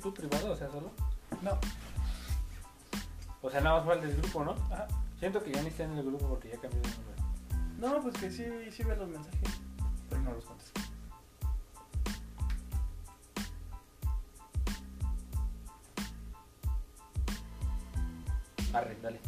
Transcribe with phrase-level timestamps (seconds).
[0.00, 0.90] tú privado, o sea, solo?
[1.42, 1.58] No.
[3.42, 4.52] O sea, nada más fue el del grupo, ¿no?
[4.72, 4.86] Ajá.
[5.18, 7.20] Siento que ya ni está en el grupo porque ya cambió de número.
[7.78, 9.60] No, pues que sí, sí ve los mensajes.
[10.08, 10.80] Pero no los contesto.
[18.72, 19.20] Arre, dale.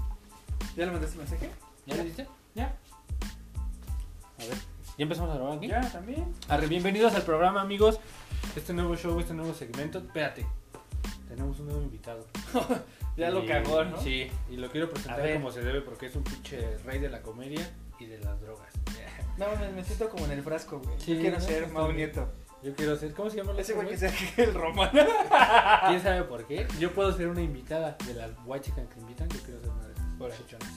[0.77, 1.51] ¿Ya le mandaste mensaje?
[1.87, 2.29] ¿Ya le diste?
[2.55, 2.77] Ya.
[4.39, 4.57] A ver.
[4.99, 5.69] ¿Ya empezamos a grabar aquí?
[5.69, 6.33] Ya, también.
[6.49, 7.99] Arre, bienvenidos al programa, amigos.
[8.55, 9.99] Este nuevo show, este nuevo segmento.
[9.99, 10.47] Espérate.
[11.33, 12.27] Tenemos un nuevo invitado.
[13.17, 14.01] Ya lo cagó, ¿no?
[14.01, 17.21] Sí, y lo quiero presentar como se debe porque es un pinche rey de la
[17.21, 17.61] comedia
[17.99, 18.73] y de las drogas.
[19.39, 20.99] No, me, me siento como en el frasco, güey.
[20.99, 21.43] Sí, Yo quiero ¿no?
[21.43, 21.91] ser Mau.
[21.91, 22.29] Nieto.
[22.63, 23.55] Yo quiero ser, ¿cómo se llama?
[23.59, 24.91] Ese güey que sea el Román.
[25.89, 26.67] ¿Quién sabe por qué?
[26.79, 28.31] Yo puedo ser una invitada de las
[28.61, 29.29] chicken que invitan.
[29.31, 30.37] Yo quiero ser una de esas Órale.
[30.37, 30.73] chichonas.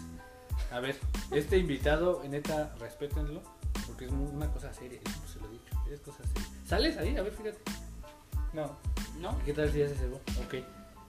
[0.72, 0.96] A ver,
[1.32, 3.42] este invitado, neta, respétenlo.
[3.88, 5.02] Porque es una cosa seria.
[5.06, 5.76] Eso se lo he dicho.
[5.92, 6.48] Es cosa seria.
[6.66, 7.18] ¿Sales ahí?
[7.18, 7.60] A ver, fíjate.
[8.56, 8.78] No.
[9.20, 9.38] ¿No?
[9.46, 10.16] ¿Qué tal si ya se cebó?
[10.46, 10.56] Ok.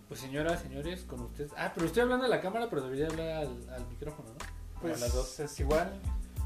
[0.08, 1.52] Pues señoras, señores, con ustedes.
[1.56, 4.80] Ah, pero estoy hablando a la cámara, pero debería hablar al, al micrófono, ¿no?
[4.80, 5.40] Pues a las dos.
[5.40, 5.92] es igual.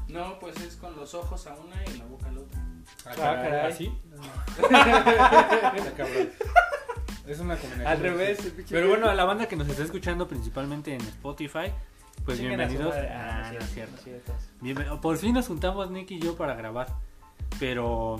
[0.07, 2.59] No, pues es con los ojos a una y la boca a la otra.
[3.05, 3.71] Ah, caray.
[3.71, 3.91] ¿Así?
[7.27, 7.87] Es una combinación.
[7.87, 8.51] Al revés.
[8.69, 11.71] Pero bueno, a la banda que nos está escuchando principalmente en Spotify,
[12.25, 12.89] pues a bienvenidos.
[12.93, 13.09] madre.
[13.09, 14.01] Ah, Ah, no es cierto.
[14.61, 16.87] Bienven- Por fin nos juntamos Nick y yo para grabar,
[17.59, 18.19] pero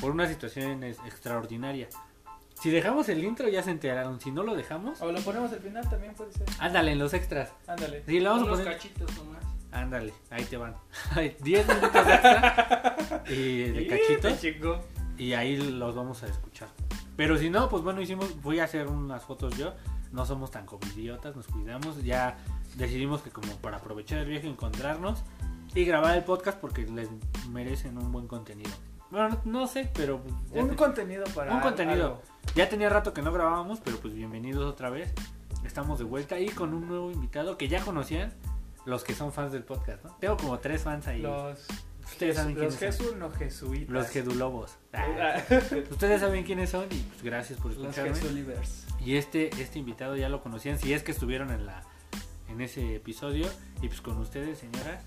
[0.00, 1.88] por una situación extraordinaria.
[2.60, 5.60] Si dejamos el intro ya se enteraron, si no lo dejamos, O lo ponemos al
[5.60, 6.46] final también puede ser.
[6.58, 7.52] ándale en los extras.
[7.66, 8.02] Ándale.
[8.06, 8.66] Sí, lo vamos a poner.
[8.66, 9.44] cachitos nomás.
[9.72, 10.74] Ándale, ahí te van.
[11.42, 12.96] 10 minutos extra
[13.28, 14.78] y de cachitos
[15.18, 16.68] y ahí los vamos a escuchar.
[17.16, 19.74] Pero si no, pues bueno, hicimos, voy a hacer unas fotos yo.
[20.12, 22.02] No somos tan covidiotas, nos cuidamos.
[22.04, 22.38] Ya
[22.76, 25.22] decidimos que como para aprovechar el viaje encontrarnos
[25.74, 27.08] y grabar el podcast porque les
[27.50, 28.70] merecen un buen contenido.
[29.14, 30.34] Bueno, no, no sé, pero pues,
[30.64, 31.54] Un te- contenido para.
[31.54, 32.04] Un contenido.
[32.06, 32.22] algo.
[32.56, 35.12] ya tenía rato que no grabábamos, pero pues bienvenidos otra vez.
[35.64, 38.32] Estamos de vuelta y con un nuevo invitado que ya conocían
[38.84, 40.16] los que son fans del podcast, ¿no?
[40.20, 41.22] Tengo como tres fans ahí.
[41.22, 41.64] Los.
[42.04, 43.06] Ustedes saben los quiénes son.
[43.06, 43.88] Jesús no jesuitas.
[43.90, 44.76] Los Gedulobos.
[44.92, 45.06] Ah,
[45.38, 45.42] Ah,
[45.90, 48.14] Ustedes saben quiénes son y pues gracias por Los escucharme.
[48.14, 48.86] Jesulivers.
[49.00, 51.82] Y este, este invitado ya lo conocían, si es que estuvieron en la
[52.48, 53.46] en ese episodio.
[53.80, 55.04] Y pues con ustedes, señoras,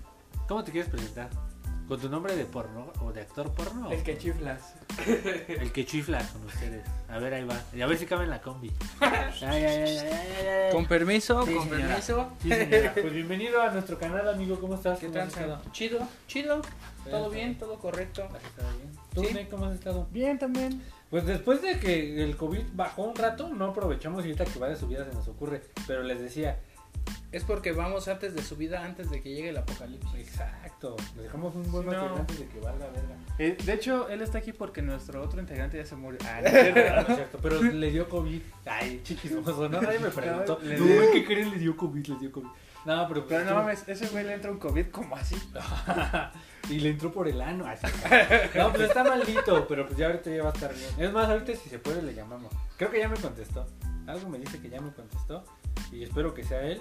[0.48, 1.28] ¿cómo te quieres presentar?
[1.88, 3.90] ¿Con tu nombre de porno o de actor porno?
[3.90, 4.74] El que chiflas.
[5.48, 6.84] el que chifla con ustedes.
[7.08, 7.58] A ver, ahí va.
[7.74, 8.70] Y a ver si cabe en la combi.
[9.00, 9.10] Ay,
[9.42, 10.72] ay, ay, ay, ay, ay.
[10.72, 11.86] Con permiso, Sí, con señora.
[11.86, 12.28] permiso.
[12.42, 12.50] Sí.
[13.00, 14.60] Pues bienvenido a nuestro canal, amigo.
[14.60, 14.98] ¿Cómo estás?
[14.98, 15.62] ¿Qué ¿Cómo has tal?
[15.72, 16.60] Chido, chido.
[17.10, 17.46] Todo Bien.
[17.48, 18.28] bien, todo correcto.
[18.36, 18.90] ¿Has estado bien?
[19.14, 19.32] ¿Tú, Sí.
[19.34, 20.06] Nick, cómo has estado?
[20.10, 20.82] Bien, también.
[21.08, 24.68] Pues después de que el COVID bajó un rato, no aprovechamos y ahorita que va
[24.68, 25.62] de subida se nos ocurre.
[25.86, 26.58] Pero les decía,
[27.32, 30.14] Es porque vamos antes de subida, antes de que llegue el apocalipsis.
[30.14, 32.16] exacto, les dejamos un buen Sí, no.
[32.16, 33.16] antes de que valga verga.
[33.38, 36.18] Eh, de hecho, él está aquí porque nuestro otro integrante ya se murió.
[36.24, 38.40] Ah, no, No, no es cierto, pero le dio COVID.
[38.66, 40.58] Ay, chiquismoso, no, nadie me preguntó.
[40.62, 41.50] Le No, dio- ¿qué creen?
[41.50, 42.48] Le dio COVID, le dio COVID.
[42.86, 45.36] No, pero, Pero no mames, ese güey le entra un COVID como así.
[46.70, 47.66] y le entró por el ano.
[47.66, 47.86] así.
[48.56, 50.88] No, pues está maldito, pero pues ya ahorita ya va a estar bien.
[50.96, 52.50] Es más, ahorita si se puede le llamamos.
[52.78, 53.66] Creo que ya me contestó.
[54.06, 55.44] Algo me dice que ya me contestó.
[55.92, 56.80] Y espero que sea él.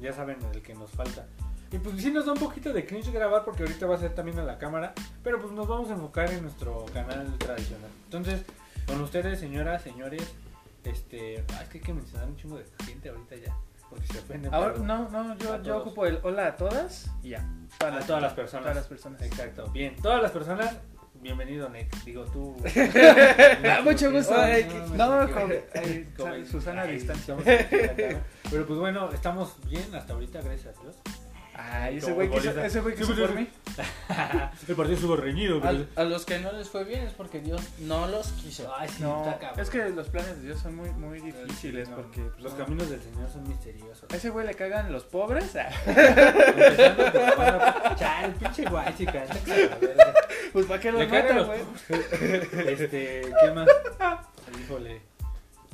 [0.00, 1.26] Ya saben el que nos falta.
[1.72, 4.14] Y pues sí nos da un poquito de cringe grabar porque ahorita va a ser
[4.14, 4.92] también a la cámara.
[5.22, 7.90] Pero pues nos vamos a enfocar en nuestro canal tradicional.
[8.04, 8.42] Entonces,
[8.86, 10.22] con ustedes, señoras, señores,
[10.84, 11.44] este...
[11.54, 13.56] ah, es que hay que mencionar un chingo de gente ahorita ya.
[13.90, 14.52] Porque se ofenden.
[14.52, 17.48] Ahora, no, no, yo, yo ocupo el hola a todas y ya.
[17.80, 18.62] A todas las personas.
[18.62, 19.22] Todas las personas.
[19.22, 19.96] Exacto, bien.
[19.96, 20.76] Todas las personas,
[21.22, 22.04] bienvenido, Nick.
[22.04, 22.56] Digo tú.
[23.84, 24.34] Mucho gusto.
[24.94, 26.46] No, con-.
[26.46, 27.36] Susana a distancia.
[27.44, 30.96] Pero pues bueno, estamos bien hasta ahorita, gracias a Dios.
[31.58, 33.48] Ay, ese güey quiso, ese güey Sí, quiso por mí.
[34.68, 35.86] El partido estuvo reñido, pero...
[35.96, 38.72] A, a los que no les fue bien es porque Dios no los quiso.
[38.76, 39.60] Ay, sí, No, está cabrón.
[39.60, 42.58] es que los planes de Dios son muy, muy difíciles No, porque pues, los no.
[42.64, 44.04] caminos del Señor son misteriosos.
[44.10, 45.52] a ese güey le cagan los pobres.
[47.98, 49.24] Chale, pinche guay, chica.
[50.52, 51.60] Pues para qué lo los güey.
[52.68, 53.68] Este, ¿qué más?
[54.62, 55.00] Híjole.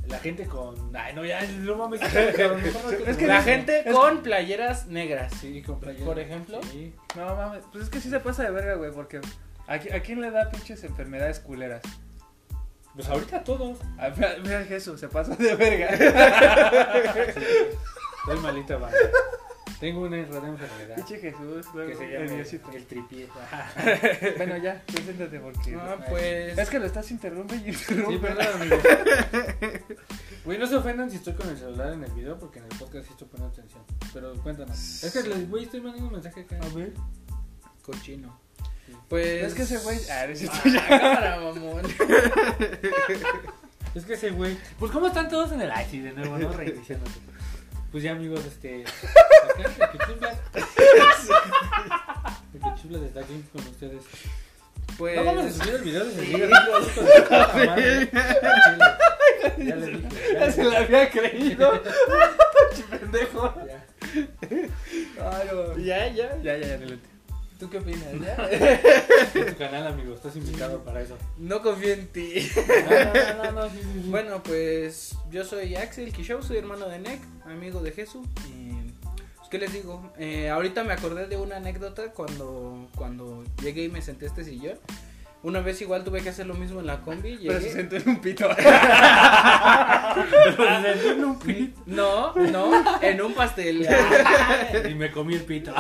[0.09, 0.95] La gente con.
[0.97, 2.01] Ay, no, ya, no mames.
[3.07, 5.33] Es que La es- gente con playeras negras.
[5.41, 6.05] Sí, con playera.
[6.05, 6.61] Por ejemplo.
[6.71, 6.93] Sí.
[7.17, 9.21] No mames, pues es que sí se pasa de verga, güey, porque
[9.67, 11.83] ¿a, qui- a quién le da pinches enfermedades culeras?
[12.95, 13.79] Pues ahorita a todos.
[13.99, 15.97] A, mira, mira Jesús, se pasa de verga.
[18.27, 18.97] Soy malita, banda.
[19.81, 20.95] Tengo una rara enfermedad.
[20.97, 22.71] Pinche Jesús, luego Que se el llama Diosito.
[22.73, 23.29] el tripié.
[24.37, 25.75] Bueno, ya, preséntate porque...
[25.77, 26.57] Ah, pues.
[26.57, 28.13] Es que lo estás interrumpe y interrumpe.
[28.13, 28.77] Sí, perdón, amigo.
[30.45, 32.77] Güey, no se ofendan si estoy con el celular en el video porque en el
[32.77, 33.83] podcast sí estoy poniendo atención.
[34.13, 35.05] Pero cuéntanos.
[35.05, 36.59] Es que les, güey, estoy mandando un mensaje acá.
[36.61, 36.93] A ver.
[37.83, 38.41] Cochino.
[38.87, 38.93] Sí.
[39.09, 39.45] Pues.
[39.45, 39.99] Es que ese güey...
[40.11, 41.83] Ah, eres Ah, cámara, mamón.
[43.95, 44.57] Es que ese güey.
[44.79, 45.71] Pues, ¿cómo están todos en el.
[45.71, 46.51] Ay, sí, de nuevo, ¿no?
[46.53, 47.11] Reiniciándote.
[47.93, 48.85] Pues ya, amigos, este.
[48.85, 48.95] acá,
[52.55, 54.03] El está aquí con ustedes.
[54.97, 55.17] Pues.
[55.17, 56.49] No vamos a subir el video de ese video.
[59.59, 60.53] Ya dije.
[60.53, 61.83] Se la había creído.
[62.91, 63.55] Pendejo.
[65.77, 66.37] Ya, ya.
[66.43, 67.12] Ya, ya, ya, adelante.
[67.63, 68.03] ¿Tú qué opinas?
[69.33, 70.17] Tu canal, amigo.
[70.17, 71.17] Estás invitado para eso.
[71.39, 72.51] No confío en ti.
[72.57, 74.09] No, no, no, no, sí, sí, sí.
[74.11, 78.27] Bueno, pues yo soy Axel Kishou, soy hermano de Nick, amigo de Jesús.
[78.49, 78.73] Y
[79.37, 80.13] pues, ¿qué les digo?
[80.19, 84.43] Eh, ahorita me acordé de una anécdota cuando, cuando llegué y me senté a este
[84.43, 84.81] sillón.
[85.45, 87.37] Una vez igual tuve que hacer lo mismo en la combi.
[87.37, 87.73] Pero se Llegué.
[87.75, 88.49] sentó en un pito.
[88.57, 88.65] Pero
[90.83, 91.81] se sentó en un pito.
[91.87, 93.87] No, no, en un pastel.
[94.91, 95.73] Y me comí el pito.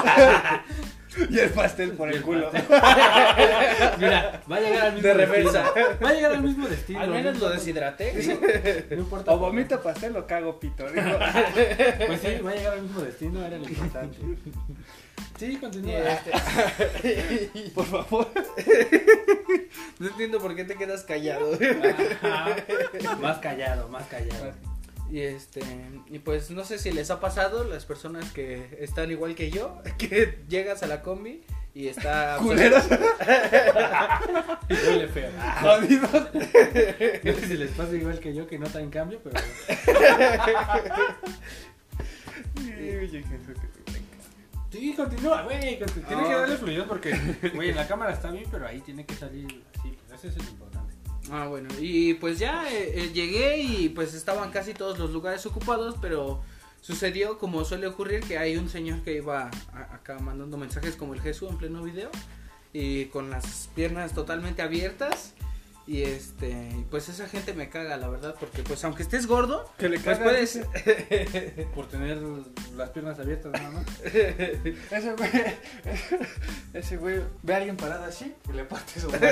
[1.28, 2.50] Y el pastel por el culo.
[3.98, 5.62] Mira, va a llegar al mismo De reversa.
[5.62, 5.86] destino.
[6.02, 7.00] Va a llegar al mismo destino.
[7.00, 8.86] Al menos no lo deshidraté.
[8.90, 9.32] No importa.
[9.32, 10.88] O vomito pastel o cago pito.
[10.90, 11.02] digo.
[12.06, 14.18] Pues sí, va a llegar al mismo destino, era lo importante.
[15.38, 15.92] Sí, continúa.
[17.02, 18.28] este, Por favor.
[19.98, 21.52] no entiendo por qué te quedas callado.
[22.22, 22.56] Ajá.
[23.20, 24.52] Más callado, más callado.
[25.12, 25.60] Y este,
[26.06, 29.82] y pues no sé si les ha pasado las personas que están igual que yo,
[29.98, 31.44] que llegas a la combi
[31.74, 32.84] y está Culeros.
[34.70, 35.30] Y huele feo.
[35.60, 36.10] Jodidos.
[36.12, 39.38] No sé si les pasa igual que yo, que nota en cambio, pero.
[44.70, 45.60] Sí, continúa, güey.
[45.60, 46.38] Tiene que Ah.
[46.40, 47.14] darle fluidez porque,
[47.54, 49.96] güey, la cámara está bien, pero ahí tiene que salir así.
[50.08, 50.71] Pues ese es el importante.
[51.30, 55.46] Ah, bueno, y pues ya eh, eh, llegué y pues estaban casi todos los lugares
[55.46, 56.42] ocupados, pero
[56.80, 61.14] sucedió como suele ocurrir que hay un señor que iba a- acá mandando mensajes como
[61.14, 62.10] el Jesús en pleno video
[62.72, 65.34] y con las piernas totalmente abiertas
[65.86, 69.88] y este, pues esa gente me caga, la verdad, porque pues aunque estés gordo, Que
[69.88, 70.58] le pues puedes.
[71.74, 72.18] Por tener
[72.76, 73.84] las piernas abiertas nada más.
[74.04, 75.30] Ese güey.
[76.72, 79.26] Ese güey ve a alguien parado así y le parte su mano.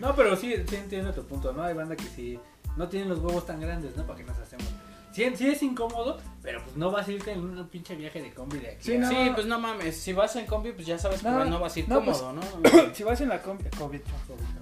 [0.00, 1.62] No, pero sí, sí entiendo tu punto, ¿no?
[1.62, 2.38] Hay banda que sí
[2.76, 4.06] no tienen los huevos tan grandes, ¿no?
[4.06, 4.66] ¿Para qué nos hacemos?
[5.12, 8.32] Sí, sí es incómodo, pero pues no vas a irte en un pinche viaje de
[8.32, 8.78] combi de aquí.
[8.80, 9.08] Sí, a- no.
[9.08, 11.78] Sí, pues no mames, si vas en combi pues ya sabes que No, vas a
[11.80, 12.70] ir no, pues- cómodo, ¿no?
[12.94, 13.64] Si vas en la combi.
[13.76, 14.00] COVID,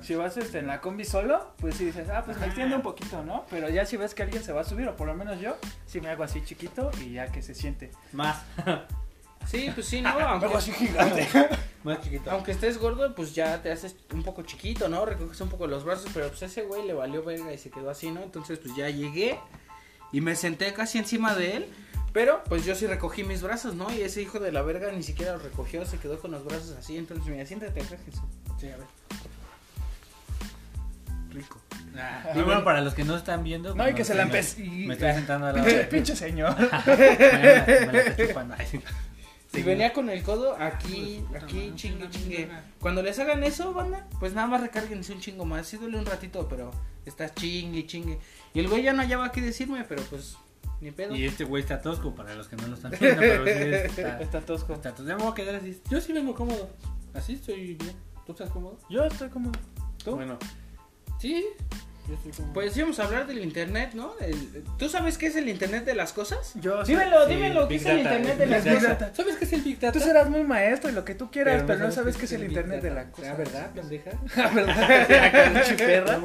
[0.00, 2.82] Si vas este, en la combi solo, pues sí dices, ah, pues me extiendo un
[2.82, 3.44] poquito, ¿no?
[3.50, 5.56] Pero ya si ves que alguien se va a subir, o por lo menos yo,
[5.86, 7.90] sí me hago así chiquito y ya que se siente.
[8.12, 8.42] Más,
[9.46, 11.26] Sí, pues sí, no, aunque, así gigante.
[11.84, 12.30] más chiquito.
[12.30, 15.04] aunque estés gordo, pues ya te haces un poco chiquito, ¿no?
[15.06, 17.88] Recoges un poco los brazos, pero pues ese güey le valió verga y se quedó
[17.90, 18.22] así, ¿no?
[18.22, 19.38] Entonces pues ya llegué
[20.12, 21.66] y me senté casi encima de él,
[22.12, 23.93] pero pues yo sí recogí mis brazos, ¿no?
[23.94, 26.75] Y ese hijo de la verga ni siquiera los recogió, se quedó con los brazos
[26.78, 28.22] así, entonces mira, siéntate acá, Jesús.
[28.58, 28.87] Sí, a ver.
[31.31, 31.60] Rico.
[32.34, 33.75] y bueno, para los que no están viendo.
[33.75, 34.62] No, y que se la me- empecé.
[34.64, 35.84] Me estoy sentando al lado Pinche, de.
[35.87, 36.56] pinche señor.
[36.60, 38.56] La- la.
[39.50, 42.50] Si venía con el codo aquí, aquí, chingue, chingue.
[42.81, 45.66] Cuando les hagan eso, banda, pues nada más recárguense un chingo más.
[45.66, 46.70] Sí duele un ratito, pero
[47.06, 48.19] está chingue, chingue.
[48.54, 50.36] Y el güey ya no hallaba qué decirme, pero pues,
[50.80, 51.14] ni pedo.
[51.14, 54.20] Y este güey está tosco para los que no lo están viendo, pero sí está.
[54.20, 54.74] Está tosco.
[54.74, 55.08] está tosco.
[55.08, 55.80] Ya me voy a quedar así.
[55.90, 56.70] Yo sí vengo cómodo.
[57.14, 57.94] Así estoy bien.
[58.26, 58.78] ¿Tú estás cómodo?
[58.88, 59.50] Yo estoy como.
[60.05, 60.17] ¿Tú?
[60.17, 60.38] Bueno.
[61.19, 61.44] Sí.
[62.55, 64.12] Pues íbamos a hablar del internet, ¿no?
[64.20, 66.53] El- ¿Tú sabes qué es el internet de las cosas?
[66.60, 68.82] Yo Dímelo, Sí, dímelo, ¿qué es el internet de Big las cosas?
[68.98, 69.15] Data.
[69.15, 69.98] ¿Sabes qué es el Big Data?
[69.98, 72.44] Tú serás muy maestro y lo que tú quieras, pero, no sabes qué es el
[72.44, 73.03] internet de Data.
[73.05, 73.31] la cosa.
[73.31, 74.10] Ah, ¿verdad, pendeja?
[74.36, 74.88] Ah, ¿verdad?
[75.79, 76.20] ¿verdad?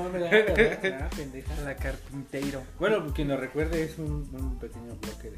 [1.01, 1.53] Ah, pendeja.
[1.65, 2.63] La carpintero.
[2.79, 5.37] Bueno, quien nos recuerde es un, un pequeño bloque de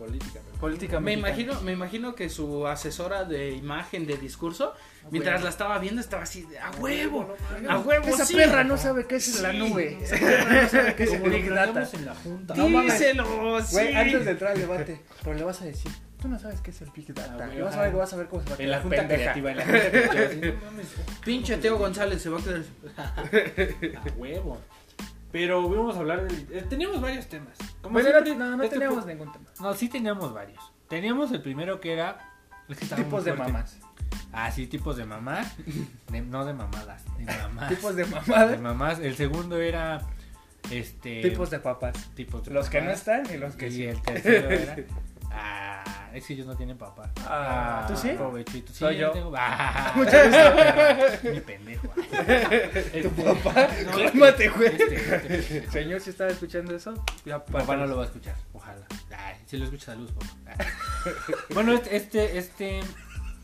[0.00, 0.40] política.
[0.44, 4.74] pero- Política Me imagino, me imagino que su asesora de imagen, de discurso,
[5.10, 7.34] mientras la estaba viendo, estaba así, de, ¡a huevo!
[7.68, 8.06] ¡A huevo!
[8.08, 8.34] Esa sí!
[8.34, 9.58] perra no sabe qué es la Sí.
[9.58, 9.98] nube.
[10.02, 11.88] Esa perra no sabe qué es Como Big Data.
[11.92, 12.54] en la junta.
[12.56, 12.82] No.
[12.82, 13.60] ¡Díselo!
[13.62, 13.72] sí!
[13.72, 15.90] Güey, antes de entrar al debate, pero le vas a decir,
[16.20, 17.54] tú no sabes qué es el Big Ah, Data.
[17.54, 18.96] y vas a ver, vas a ver cómo se va a En la quedar junta
[19.08, 19.32] pendeja.
[19.32, 20.24] creativa, en la junta creativa.
[20.26, 20.86] así, no mames.
[21.24, 22.62] Pinche Teo González se va a quedar.
[23.96, 24.58] A huevo.
[25.32, 26.58] Pero vamos a hablar de...
[26.58, 27.56] eh, teníamos varios temas.
[27.82, 29.44] Como Bueno, siempre, no, no este teníamos fue- ningún tema.
[29.60, 30.72] No, sí teníamos varios.
[30.88, 32.18] Teníamos el primero que era...
[32.68, 33.78] que Tipos de mamás.
[34.32, 35.54] Ah, sí, tipos de mamás.
[36.10, 37.68] De- no de mamadas, de mamás.
[37.68, 38.60] Tipos de de mamadas.
[38.60, 38.98] mamás.
[38.98, 40.00] El segundo era...
[40.70, 41.22] Este...
[41.22, 42.10] Tipos de papás.
[42.14, 43.84] tipos de Los que no están y los que Y sí.
[43.84, 44.76] el tercero era...
[45.32, 47.10] Ah, es que ellos no tienen papá.
[47.26, 48.10] Ah, ¿tú sí?
[48.16, 48.72] Provechito.
[48.72, 49.10] Soy yo.
[49.12, 51.30] tengo- Ah, Mucho gusto.
[51.32, 51.88] Mi pendejo.
[52.12, 54.68] Este, papá, no, cálmate, güey.
[54.68, 55.70] este, este, este.
[55.70, 58.86] Señor, si estaba escuchando eso, ya Papá no lo va a escuchar, ojalá.
[59.16, 60.64] Ay, si lo escucha, salud, papá.
[61.54, 62.80] Bueno, este, este, este,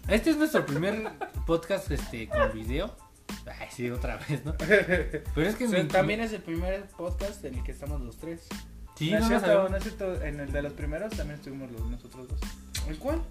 [0.08, 1.10] este es nuestro primer
[1.46, 2.94] podcast, este, con video.
[3.60, 4.54] Ay, sí, otra vez, ¿no?
[4.56, 8.00] Pero es que O sea, mi- también es el primer podcast en el que estamos
[8.00, 8.46] los tres.
[8.96, 11.70] Sí, no, no es cierto, no es cierto, en el de los primeros también estuvimos
[11.70, 12.40] los, nosotros dos.
[12.88, 13.22] ¿En cuál?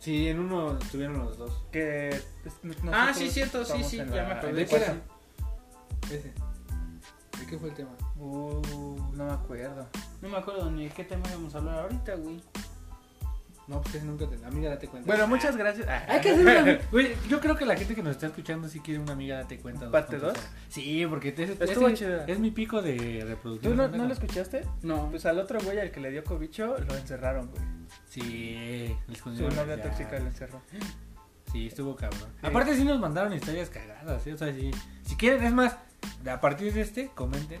[0.00, 1.62] Sí, en uno estuvieron los dos.
[1.72, 2.20] Que
[2.92, 4.48] Ah, sí, cierto, sí, sí, ya la- me acordé.
[4.50, 4.96] en ¿De el qué era?
[6.10, 6.32] Ese.
[7.40, 7.90] ¿De qué fue el tema?
[8.18, 8.60] Uh,
[9.14, 9.86] no me acuerdo.
[10.20, 12.42] No me acuerdo ni de qué tema íbamos a hablar ahorita, güey.
[13.66, 14.44] No, pues ese nunca te...
[14.44, 15.06] Amiga, date cuenta.
[15.06, 15.88] Bueno, muchas gracias.
[15.88, 16.78] Ah, Hay que hacer una...
[16.92, 19.58] Güey, yo creo que la gente que nos está escuchando sí quiere una amiga, date
[19.58, 19.90] cuenta.
[19.90, 20.34] ¿Parte dos?
[20.34, 20.42] dos?
[20.68, 22.24] Sí, porque Estuvo ese chida.
[22.26, 23.76] es mi pico de reproducción.
[23.76, 24.66] ¿Tú no, lo escuchaste?
[24.82, 25.08] No.
[25.10, 27.62] Pues al otro güey al que le dio cobicho lo encerraron, güey.
[28.08, 30.60] Sí, les Su novia tóxica lo encerró.
[31.52, 32.30] Sí, estuvo cabrón.
[32.40, 32.46] Sí.
[32.46, 34.32] Aparte sí nos mandaron historias cagadas, ¿sí?
[34.32, 34.70] O sea, sí.
[35.04, 35.76] Si quieren, es más,
[36.28, 37.60] a partir de este, comenten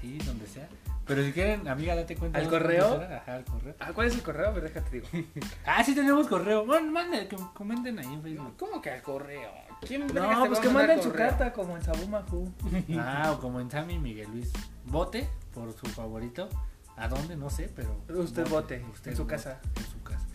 [0.00, 0.68] ahí donde sea.
[1.10, 2.38] Pero si quieren, amiga, date cuenta.
[2.38, 2.86] ¿Al correo?
[2.86, 3.16] cuánto será.
[3.16, 3.74] Ajá, al correo.
[3.80, 4.54] Ah, ¿cuál es el correo?
[4.54, 5.08] Ver, déjate digo.
[5.66, 6.64] Ah, sí tenemos correo.
[6.64, 8.54] Bueno, manden, que comenten ahí en Facebook.
[8.56, 9.50] ¿Cómo que al correo?
[9.80, 12.54] ¿Quién No, pues que manden su carta como en Sabumafu.
[12.96, 14.52] Ah, o como en Sammy Miguel Luis.
[14.84, 16.48] Vote por su favorito.
[16.96, 17.34] ¿A dónde?
[17.34, 18.04] No sé, pero.
[18.08, 19.60] Usted vote, en su vote casa.
[19.76, 20.28] En su casa.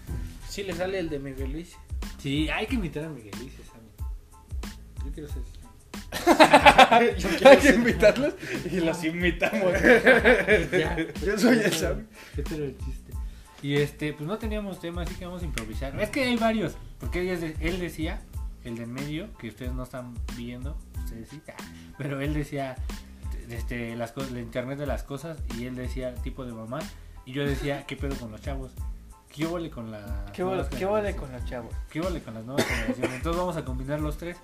[0.49, 1.77] Sí le sale el de Miguel Luis.
[2.17, 5.05] Sí, hay que invitar a Miguel Luis Sammy.
[5.05, 5.41] Yo quiero ser.
[6.91, 8.33] Hay que invitarlos
[8.71, 9.73] y los invitamos.
[10.71, 10.97] Ya.
[11.25, 12.03] Yo soy el Sammy.
[12.37, 13.13] Este era el chiste.
[13.61, 15.99] Y este, pues no teníamos tema, así que vamos a improvisar.
[15.99, 16.75] Es que hay varios.
[16.99, 18.21] Porque él, de- él decía,
[18.63, 21.53] el de en medio, que ustedes no están viendo, ustedes sí, ah,
[21.97, 22.75] pero él decía
[23.49, 26.79] este, las cosas, el internet de las cosas, y él decía tipo de mamá,
[27.25, 28.71] y yo decía, ¿qué pedo con los chavos?
[29.33, 31.73] ¿Qué vale con la ¿Qué vale, qué vale con los chavos?
[31.89, 33.15] ¿Qué vale con las nuevas generaciones?
[33.15, 34.37] Entonces vamos a combinar los tres.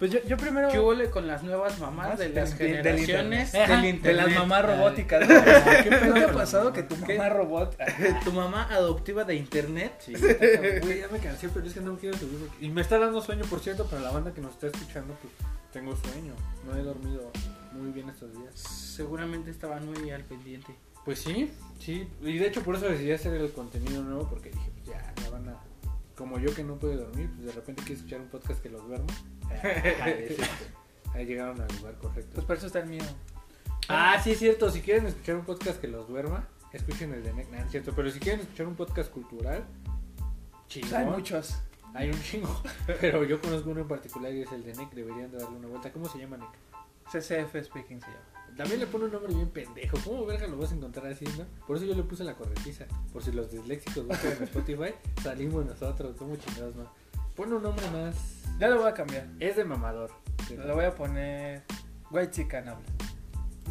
[0.00, 0.68] Pues yo, yo primero.
[0.70, 3.52] ¿Qué huele con las nuevas mamás de Del- las del- generaciones internet.
[3.52, 4.02] del Ajá, internet?
[4.02, 5.28] De las mamás robóticas.
[5.28, 7.16] ¿Qué ¿Qué, pedo te ha pasado que tu mamás?
[7.18, 7.76] mamá robot?
[8.24, 9.92] Tu mamá adoptiva de internet.
[10.00, 12.48] Sí, güey, ya me cansé, pero es que no me quiero subir.
[12.60, 15.32] Y me está dando sueño, por cierto, para la banda que nos está escuchando, pues
[15.72, 16.32] tengo sueño.
[16.66, 17.30] No he dormido
[17.72, 18.54] muy bien estos días.
[18.54, 20.74] Seguramente estaban muy al pendiente.
[21.04, 22.08] Pues sí, sí.
[22.22, 25.30] Y de hecho por eso decidí hacer el contenido nuevo, porque dije, pues ya, ya
[25.30, 25.56] van a...
[26.20, 28.86] Como yo que no puedo dormir, pues de repente quiero escuchar un podcast que los
[28.86, 29.06] duermo.
[29.62, 30.44] Cierto.
[31.14, 32.32] Ahí llegaron al lugar correcto.
[32.34, 33.02] Pues por eso está el mío.
[33.88, 34.70] Ah, sí, es cierto.
[34.70, 37.50] Si quieren escuchar un podcast que los duerma, escuchen el de NEC.
[37.50, 37.94] Nah, es cierto.
[37.96, 39.64] Pero si quieren escuchar un podcast cultural,
[40.68, 40.94] chingón.
[40.94, 41.58] Hay muchos.
[41.94, 42.62] Hay un chingo.
[43.00, 44.90] Pero yo conozco uno en particular y es el de NEC.
[44.90, 45.90] Deberían de darle una vuelta.
[45.90, 46.50] ¿Cómo se llama NEC?
[47.10, 48.29] CCF Speaking se llama.
[48.56, 49.98] También le pone un nombre bien pendejo.
[50.04, 51.44] ¿Cómo verga lo vas a encontrar así, no?
[51.66, 52.84] Por eso yo le puse la corretiza.
[53.12, 56.16] Por si los disléxicos buscan en Spotify, salimos nosotros.
[56.18, 56.90] ¿Cómo chingados, no?
[57.36, 58.14] Pone un nombre más.
[58.58, 59.26] Ya lo voy a cambiar.
[59.38, 60.10] Es de mamador.
[60.56, 61.62] Lo voy a poner.
[62.10, 62.86] White Chicken habla.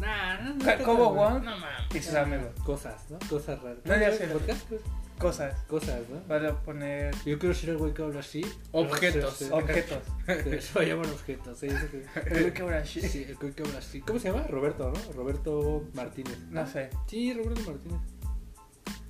[0.00, 0.64] Nah, no, no.
[0.64, 1.54] Jacobo no, Wong No
[1.94, 2.48] y sus amigos.
[2.64, 3.18] Cosas, ¿no?
[3.28, 3.78] Cosas raras.
[3.84, 4.64] No, ya ¿Cómo se sé.
[4.68, 4.80] Pues,
[5.20, 5.54] Cosas.
[5.68, 6.20] Cosas, ¿no?
[6.26, 8.40] Voy a poner Yo quiero ser el güey que habla así.
[8.72, 9.34] Objetos.
[9.36, 9.50] Sí, sí.
[9.52, 9.98] objetos.
[10.64, 11.58] Se va a llamar objetos.
[11.58, 11.98] Sí, sí, sí.
[12.24, 13.02] Creo que ahora sí.
[13.02, 14.00] Sí, el güey que habla así.
[14.00, 14.46] ¿Cómo se llama?
[14.48, 15.12] Roberto, ¿no?
[15.12, 16.38] Roberto Martínez.
[16.50, 16.88] No sé.
[17.06, 18.00] Sí, Roberto Martínez.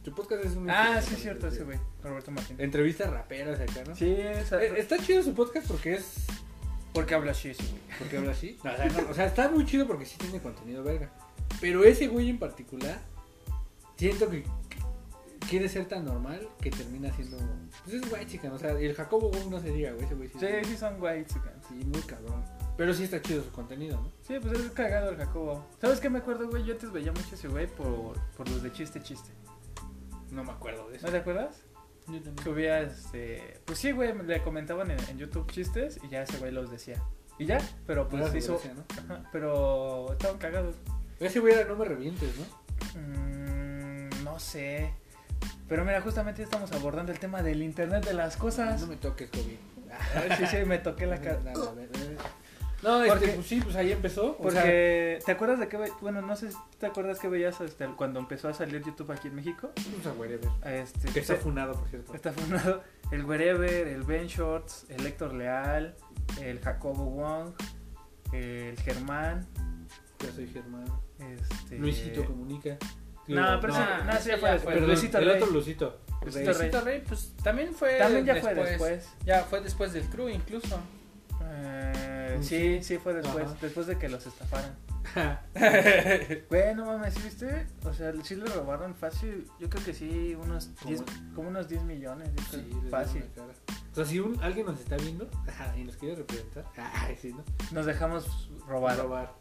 [0.02, 0.68] Tu podcast es un.
[0.68, 1.78] Ah, sí, es cierto, ese güey.
[2.02, 2.56] Roberto Martín.
[2.58, 3.94] Entrevistas raperas acá, ¿no?
[3.94, 6.26] Sí, esa- Eh, Está chido su podcast porque es.
[6.92, 7.98] porque habla así, sí, güey.
[7.98, 8.58] Porque habla así.
[8.64, 11.10] No, o, sea, no, o sea, está muy chido porque sí tiene contenido verga.
[11.60, 12.98] Pero ese güey en particular,
[13.96, 14.44] siento que
[15.48, 17.38] quiere ser tan normal que termina siendo.
[17.84, 18.52] Pues es güey, chica.
[18.52, 20.04] O sea, y el Jacobo Wong no se diga, güey.
[20.04, 20.38] Ese güey sí.
[20.38, 21.52] Sí, sí son White Chicken.
[21.68, 22.44] Sí, muy cabrón.
[22.76, 24.10] Pero sí está chido su contenido, ¿no?
[24.22, 25.66] Sí, pues es cagado el Jacobo.
[25.80, 26.64] ¿Sabes qué me acuerdo, güey?
[26.64, 29.30] Yo antes veía mucho ese güey por, por los de chiste chiste.
[30.30, 31.06] No me acuerdo de eso.
[31.06, 31.62] ¿No te acuerdas?
[32.06, 32.38] Yo también.
[32.42, 33.60] Subía, este...
[33.64, 37.02] Pues sí, güey, le comentaban en, en YouTube chistes y ya ese güey los decía.
[37.38, 38.52] Y ya, pero pues Era hizo...
[38.52, 38.84] gracia, ¿no?
[38.98, 40.76] Ajá, pero estaban cagados.
[41.18, 43.00] Ese güey era no me revientes, ¿no?
[43.00, 44.94] Mm, no sé.
[45.68, 48.80] Pero mira, justamente estamos abordando el tema del Internet de las cosas.
[48.80, 49.58] No me toques, Kobe.
[50.38, 51.40] Sí, sí, me toqué la cara.
[51.44, 51.80] No, no, no,
[52.82, 54.36] No, este, Porque- pues sí, pues ahí empezó.
[54.40, 57.60] o sea, Porque, ¿te acuerdas de qué Bueno, no sé si te acuerdas que veías
[57.60, 59.70] este, cuando empezó a salir YouTube aquí en México.
[59.74, 60.48] pues a wherever.
[60.64, 62.14] Este, Que está funado, por cierto.
[62.14, 62.82] está fundado
[63.12, 65.94] el Wherever, el Ben Shorts, el Héctor Leal,
[66.40, 67.50] el Jacobo Wong,
[68.32, 69.46] el Germán,
[70.20, 70.84] Ya soy Germán.
[71.18, 71.78] este...
[71.78, 72.76] Luisito comunica.
[73.34, 74.50] No, pero no, ese, no, ese ya ya fue fue.
[74.52, 74.74] después.
[74.74, 75.36] Perdón, Luisito el Rey.
[75.36, 76.00] otro Luisito.
[76.22, 77.02] Luisito Rey.
[77.06, 79.08] Pues también fue También ya fue después.
[79.24, 80.78] Ya fue después del crew incluso.
[81.42, 83.56] Eh, Mm, sí, sí fue después, Ajá.
[83.60, 84.76] después de que los estafaran.
[86.48, 87.66] Güey, no mames, ¿sí viste?
[87.84, 90.88] O sea, sí le robaron fácil, yo creo que sí, unos ¿Cómo?
[90.90, 91.02] 10,
[91.34, 93.24] como unos 10 millones, yo creo, Sí, fácil.
[93.92, 95.28] O sea, si un, alguien nos está viendo
[95.76, 97.42] y nos quiere representar, ay, sí, ¿no?
[97.72, 98.96] Nos dejamos robar.
[98.98, 99.32] Robar.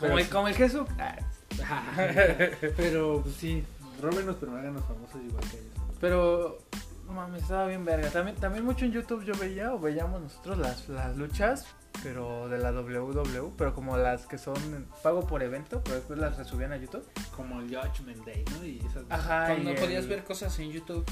[0.00, 0.88] Como el, como el Jesús.
[2.76, 3.64] Pero pues, sí,
[4.00, 5.70] róbenos, pero háganos famosos igual que ellos.
[6.00, 6.58] Pero
[7.06, 8.08] No mames, estaba bien verga.
[8.10, 11.66] También, también mucho en YouTube yo veía o veíamos nosotros las, las luchas,
[12.02, 16.36] pero de la WWE, pero como las que son pago por evento, pero después las
[16.38, 17.04] resubían a YouTube.
[17.36, 18.64] Como el Judgment Day, ¿no?
[18.64, 19.04] Y esas.
[19.10, 21.04] Ajá, Cuando y el- podías ver cosas en YouTube.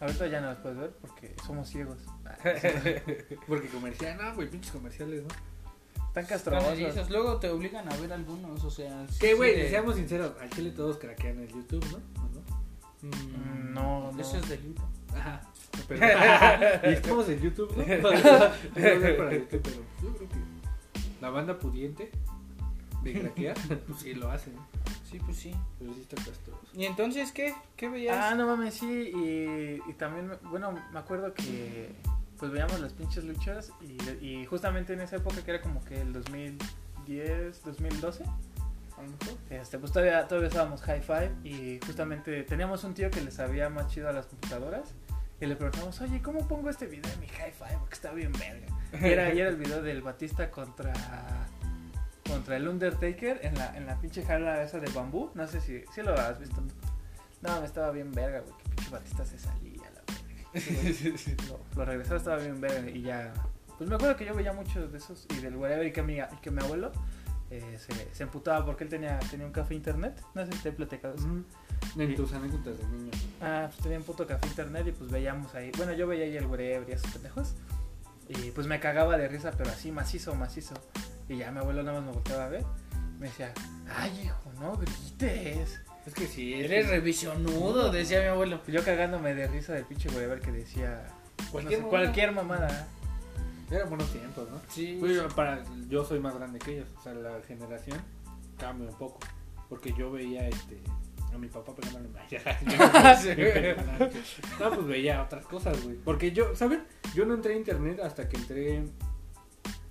[0.00, 1.98] Ahorita ya no las puedes ver porque somos ciegos.
[3.46, 5.28] Porque comercial, no, güey, pinches comerciales, ¿no?
[6.10, 7.10] Están Están castrosos.
[7.10, 9.06] Luego te obligan a ver algunos, o sea.
[9.08, 11.98] sí, Que, güey, sí, de- seamos sinceros, al chile todos craquean el YouTube, ¿no?
[12.22, 13.08] ¿O no?
[13.16, 14.20] Mm, No, no.
[14.20, 14.82] Eso es delito.
[15.14, 15.42] Ajá.
[15.88, 16.00] Pero,
[16.90, 17.84] y estamos en YouTube, ¿no?
[18.02, 18.52] Para,
[19.16, 20.36] para YouTube, pero yo creo que
[21.20, 22.10] la banda pudiente
[23.02, 24.54] de craquear, pues sí lo hacen.
[25.10, 25.52] Sí, pues sí.
[25.78, 26.60] Pero sí está castroso.
[26.74, 27.54] ¿Y entonces qué?
[27.76, 28.16] ¿Qué veías?
[28.18, 28.86] Ah, no mames, sí.
[29.14, 31.90] Y, y también, me- bueno, me acuerdo que
[32.40, 33.70] pues veíamos las pinches luchas
[34.20, 38.24] y, justamente en esa época que era como que el 2010, 2012.
[38.24, 39.38] A lo mejor.
[39.50, 43.68] Este, pues todavía, todavía estábamos high five y justamente teníamos un tío que le sabía
[43.68, 44.94] más chido a las computadoras
[45.40, 47.76] y le preguntamos, oye, ¿cómo pongo este video en mi high five?
[47.78, 48.66] Porque está bien verga.
[48.92, 50.92] Era, y era el video del Batista contra
[52.26, 55.30] contra el Undertaker en la, en la pinche jala esa de bambú.
[55.34, 56.62] No sé si, si lo has visto.
[57.42, 58.54] No, me estaba bien verga, güey.
[58.58, 59.69] Que pinche Batista se salía,
[60.52, 61.48] la verga.
[61.48, 63.32] Lo, lo regresaba, estaba bien verga y ya...
[63.78, 66.18] Pues me acuerdo que yo veía muchos de esos y del whatever y que mi,
[66.18, 66.92] y que mi abuelo
[67.50, 70.22] eh, se, se emputaba porque él tenía, tenía un café internet.
[70.34, 71.28] No sé si te he platicado eso.
[71.96, 73.10] En tus anécdotas de niño.
[73.40, 75.72] Ah, pues tenía un puto café internet y pues veíamos ahí.
[75.76, 77.54] Bueno, yo veía ahí el whatever y esos pendejos.
[78.28, 80.74] Y pues me cagaba de risa, pero así macizo, macizo.
[81.28, 82.64] Y ya mi abuelo nada más me volteaba a ver.
[83.18, 83.52] Me decía,
[83.96, 85.80] ay, hijo, no grites.
[86.06, 88.60] Es que sí, es Eres que revisionudo, decía mi abuelo.
[88.64, 91.06] Pues yo cagándome de risa del pinche whatever que decía
[91.50, 92.04] cualquier, no sé, mamada.
[92.04, 92.88] cualquier mamada.
[93.70, 94.60] Eran buenos tiempos, ¿no?
[94.68, 94.96] Sí.
[94.98, 97.98] Pues, yo, para, yo soy más grande que ellos, o sea, la generación
[98.58, 99.20] cambia un poco.
[99.68, 100.80] Porque yo veía este
[101.32, 102.08] a mi papá pegándole
[104.58, 105.96] No, pues veía otras cosas, güey.
[105.96, 106.82] Porque yo, ¿saben?
[107.14, 108.82] Yo no entré a internet hasta que entré.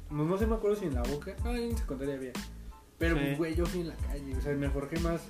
[0.09, 1.33] No, no sé, me acuerdo si en la boca.
[1.43, 2.33] No, en secundaria había.
[2.97, 3.21] Pero, Sí.
[3.23, 4.35] pues, güey, yo fui en la calle.
[4.35, 5.21] O sea, me forjé más.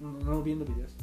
[0.00, 0.94] No, no viendo videos.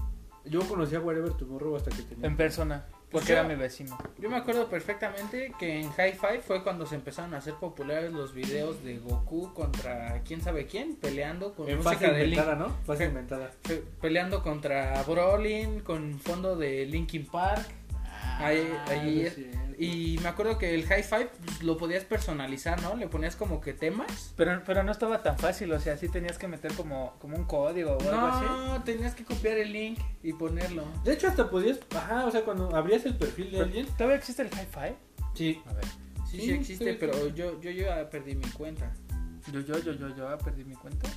[0.45, 2.27] Yo conocí a Wherever Tomorrow hasta que tenía.
[2.27, 3.97] En persona, porque Yo- era mi vecino.
[4.19, 8.11] Yo me acuerdo perfectamente que en High Five fue cuando se empezaron a hacer populares
[8.11, 12.55] los videos de Goku contra quién sabe quién, peleando con En música de Link, inventada,
[12.55, 12.75] ¿no?
[12.85, 13.51] Fase inventada.
[13.65, 17.65] pe- peleando contra Brolin con fondo de Linkin Park.
[18.43, 19.63] Ahí- ahí no es- cierto.
[19.79, 22.95] Y me acuerdo que el High Five pues, lo podías personalizar, ¿no?
[22.95, 24.31] Le ponías como que temas.
[24.37, 27.45] Pero, pero no estaba tan fácil, o sea, sí tenías que meter como, como un
[27.45, 28.45] código o algo así.
[28.45, 30.85] No, tenías que copiar el link y ponerlo.
[31.03, 31.79] De hecho, hasta podías.
[31.95, 33.87] Ajá, o sea, cuando abrías el perfil de alguien.
[33.97, 34.95] ¿Todavía existe el high five?
[35.33, 35.61] Sí.
[35.65, 35.85] A ver.
[36.29, 37.33] Sí, Sí, sí existe, sí, pero sí.
[37.35, 38.93] yo, yo, yo ya perdí mi cuenta.
[39.51, 41.09] Yo, yo, yo, yo, yo, ah, perdí mi cuenta.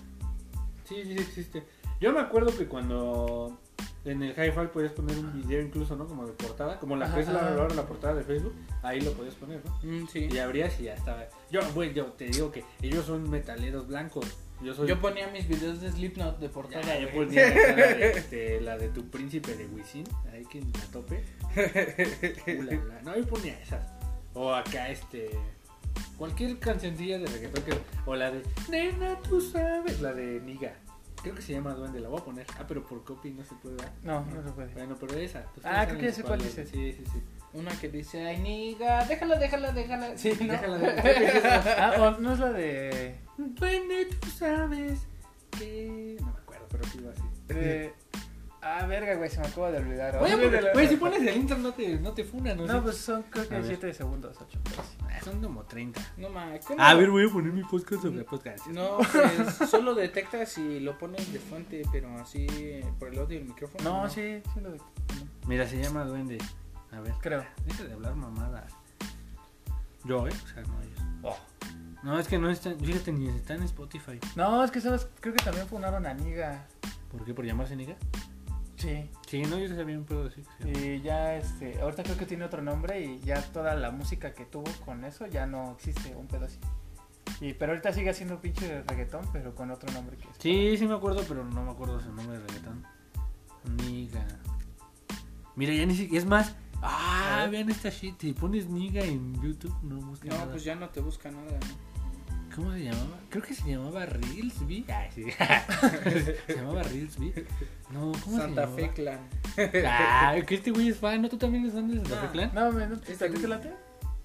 [0.84, 1.62] Sí, sí existe.
[2.00, 3.60] Yo me acuerdo que cuando
[4.06, 6.06] en el Hi-Fi podías poner un video incluso, ¿no?
[6.06, 9.12] Como de portada, como la que es la, ahora la portada de Facebook, ahí lo
[9.12, 9.78] podías poner, ¿no?
[9.82, 10.28] Mm, sí.
[10.30, 11.24] Y abrías y ya estaba.
[11.50, 14.26] Yo, güey, yo te digo que ellos son metaleros blancos.
[14.62, 14.88] Yo soy.
[14.88, 16.98] Yo ponía mis videos de Slipknot de Ya, portada.
[16.98, 17.26] yo güey.
[17.26, 17.54] ponía la
[17.94, 21.24] de, este, la de tu príncipe de Wisin, ahí que la tope.
[22.58, 23.00] Ulala.
[23.04, 23.86] No, yo ponía esas.
[24.34, 25.30] O acá, este.
[26.16, 27.72] Cualquier cancioncilla de reggaetón que.
[28.06, 28.42] O la de.
[28.70, 30.00] Nena, tú sabes.
[30.00, 30.74] La de Niga.
[31.26, 32.46] Creo que se llama Duende, la voy a poner.
[32.56, 33.90] Ah, pero por copy no se puede dar.
[34.04, 34.72] No, no se puede.
[34.74, 35.42] Bueno, pero esa.
[35.54, 36.46] pues, Ah, creo que ya sé cuál es.
[36.54, 36.68] dices.
[36.70, 37.20] Sí, sí, sí.
[37.52, 40.16] Una que dice, ay, niga, déjala, déjala, déjala.
[40.16, 40.52] Sí, ¿no?
[40.52, 41.42] Déjala de.
[41.78, 43.16] Ah, o no es la de.
[43.38, 45.00] Duende, tú sabes.
[45.58, 46.16] Que.
[46.20, 47.22] No me acuerdo, pero sí iba así.
[47.48, 47.92] de-
[48.68, 50.16] Ah, verga, güey, se me acaba de olvidar.
[50.16, 50.56] Oye, Olvídalo.
[50.58, 52.66] porque- güey, si pones el intro no te, no te funan, ¿no?
[52.66, 53.64] No, pues son creo A que ver.
[53.66, 54.58] 7 segundos, 8.
[55.08, 56.00] Ah, Son como 30.
[56.16, 56.82] No, ma, ¿cómo?
[56.82, 58.66] A ver, voy a poner mi podcast sobre podcast.
[58.66, 62.46] No, pues solo detecta si lo pones de fuente, pero así
[62.98, 63.84] por el audio del micrófono.
[64.02, 64.70] No, sí, sí lo
[65.46, 66.38] Mira, se llama Duende.
[66.92, 67.12] A ver.
[67.20, 67.44] creo.
[67.66, 68.72] Deja de hablar mamadas.
[70.04, 70.32] Yo, ¿eh?
[70.44, 71.00] O sea, no ellos.
[71.22, 71.36] Oh.
[72.02, 72.78] No, es que no están.
[72.78, 74.18] Fíjate, ni están en Spotify.
[74.36, 76.66] No, es que sabes, creo que también funaron a Niga.
[77.10, 77.34] ¿Por qué?
[77.34, 77.96] ¿Por llamarse Niga?
[78.76, 79.10] Sí.
[79.26, 80.42] Sí, no, yo sabía un pedo así.
[80.62, 80.68] Sí.
[80.70, 84.44] Y ya, este, ahorita creo que tiene otro nombre y ya toda la música que
[84.44, 86.58] tuvo con eso ya no existe, un pedo así.
[87.40, 90.36] Y, pero ahorita sigue haciendo pinche reggaetón, pero con otro nombre que es.
[90.38, 92.84] Sí, sí me acuerdo, pero no me acuerdo su nombre de reggaetón.
[93.78, 94.24] Niga.
[95.56, 96.22] Mira, ya ni siquiera.
[96.22, 96.54] Es más.
[96.82, 98.20] Ah, vean esta shit.
[98.20, 100.50] Si pones Niga en YouTube, no busca No, nada.
[100.52, 102.54] pues ya no te busca nada, ¿no?
[102.54, 103.18] ¿Cómo se llamaba?
[103.28, 104.84] Creo que se llamaba Reelsby.
[104.88, 105.24] Ay, sí.
[106.46, 107.32] se llamaba Reelsby.
[107.90, 108.90] No, ¿cómo Santa se Fe?
[108.94, 109.18] Clan.
[109.86, 111.28] Ah, que este güey es fan, ¿no?
[111.28, 112.28] ¿Tú también eres fan de Santa Fe.
[112.32, 112.50] Clan?
[112.54, 113.72] No, me, no, Este ¿a ti te late?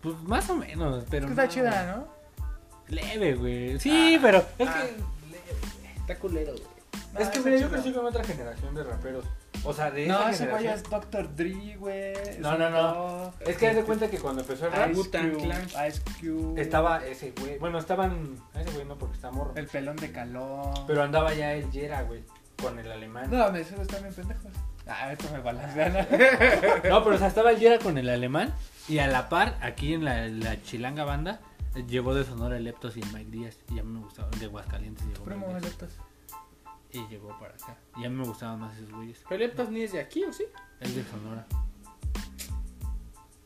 [0.02, 1.28] Pues más o menos, pero.
[1.28, 1.50] Es que está no.
[1.52, 2.08] chida, ¿no?
[2.88, 3.80] Leve, güey.
[3.80, 4.82] Sí, pero es Ah.
[4.84, 6.00] que.
[6.02, 6.64] Está culero, güey.
[7.20, 9.26] Es que mira, yo crecí con otra generación de raperos.
[9.64, 11.36] O sea, de No, esa ese güey es Dr.
[11.36, 12.14] Dre, güey.
[12.40, 13.34] No, no, no.
[13.42, 15.68] Es que haz de cuenta que cuando empezó el rap, Ice Cube, Clan.
[15.88, 16.62] Ice Cube.
[16.62, 17.60] estaba ese güey.
[17.60, 18.38] Bueno, estaban.
[18.60, 19.52] Ese güey no, porque está morro.
[19.56, 20.72] El pelón de calón.
[20.88, 22.24] Pero andaba ya el Yera, güey.
[22.62, 23.30] Con el alemán.
[23.32, 24.52] No, me esos están bien pendejos.
[24.88, 25.94] Ah, esto me balancean.
[26.90, 28.54] No, pero o sea, estaba el Yera con el alemán.
[28.88, 31.40] Y a la par, aquí en la, la chilanga banda,
[31.88, 33.58] llegó de Sonora el Leptos y el Mike Díaz.
[33.70, 34.30] Y a mí me gustaba.
[34.40, 35.24] De Aguascalientes llegó.
[35.24, 35.72] Primo, Mike Díaz.
[35.72, 35.90] leptos.
[36.94, 37.78] Y llegó para acá.
[37.96, 39.24] Y a mí me gustaban más esos güeyes.
[39.30, 40.44] Pero Leptos ni es de aquí, ¿o sí?
[40.80, 41.46] Es de Sonora.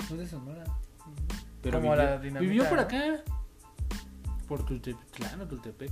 [0.09, 0.63] No es de Sonora.
[1.63, 2.81] Como vivió, la dinamita, vivió por ¿no?
[2.83, 3.23] acá.
[4.47, 5.91] Por Tulteplán o Tultepec.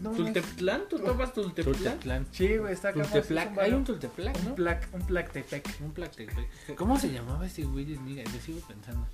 [0.00, 0.10] No.
[0.10, 0.82] ¿Tulteplán?
[0.88, 1.74] ¿Tú tomas Tulteplán?
[1.74, 2.26] Tulteplán.
[2.30, 3.02] Sí, güey, está acá.
[3.02, 3.52] Tulteplac.
[3.52, 4.54] un Hay un Tulteplac, Un ¿no?
[4.54, 5.76] plac, un plactepec.
[5.80, 6.74] Un Plactepec.
[6.76, 8.22] ¿Cómo se llamaba ese güey de Niga?
[8.24, 9.06] Yo sigo pensando.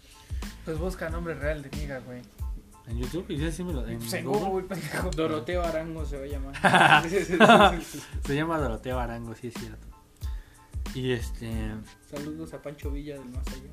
[0.64, 2.22] Pues busca nombre real de Niga, güey.
[2.88, 3.86] En YouTube, y ya sí me lo.
[3.86, 4.40] En Pues en Google.
[4.48, 5.10] Google, pendejo.
[5.10, 7.80] Doroteo Arango se va a llamar.
[8.26, 9.86] Se llama Doroteo Arango, sí es cierto.
[10.94, 11.48] Y este.
[12.10, 13.70] Saludos a Pancho Villa del más allá.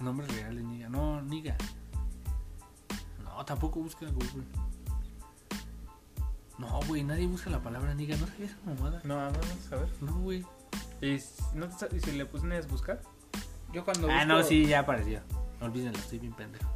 [0.00, 0.88] Nombre real de Niga.
[0.88, 1.56] No, Niga.
[3.22, 4.44] No, tampoco busca Google.
[6.58, 8.16] No, güey, nadie busca la palabra Niga.
[8.16, 9.00] ¿No sabía esa mamada?
[9.04, 9.38] No, vamos
[9.72, 9.88] a ver.
[10.00, 10.44] No, güey.
[11.00, 11.18] ¿Y,
[11.54, 13.00] no te sa- y si le pones buscar?
[13.72, 15.20] Yo cuando Ah, busco- no, sí, ya apareció.
[15.60, 16.70] Olvídenlo, estoy bien pendejo.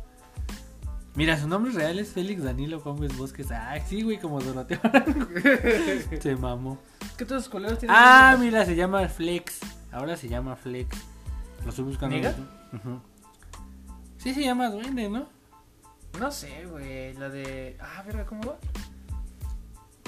[1.15, 3.51] Mira, su nombre real es Félix Danilo Gómez Bosques.
[3.51, 4.81] Ah, sí, güey, como Doroteo.
[6.21, 6.79] Se mamó.
[7.17, 7.97] Que todos los coleros tienen.
[7.99, 9.59] Ah, mira, se llama Flex.
[9.91, 10.97] Ahora se llama Flex.
[11.65, 12.17] Lo estoy buscando.
[12.19, 13.01] Ujú.
[14.19, 15.27] Sí se llama Duende, ¿no?
[16.21, 17.15] No sé, güey.
[17.15, 17.77] La de.
[17.81, 18.59] Ah, verga, ¿cómo va?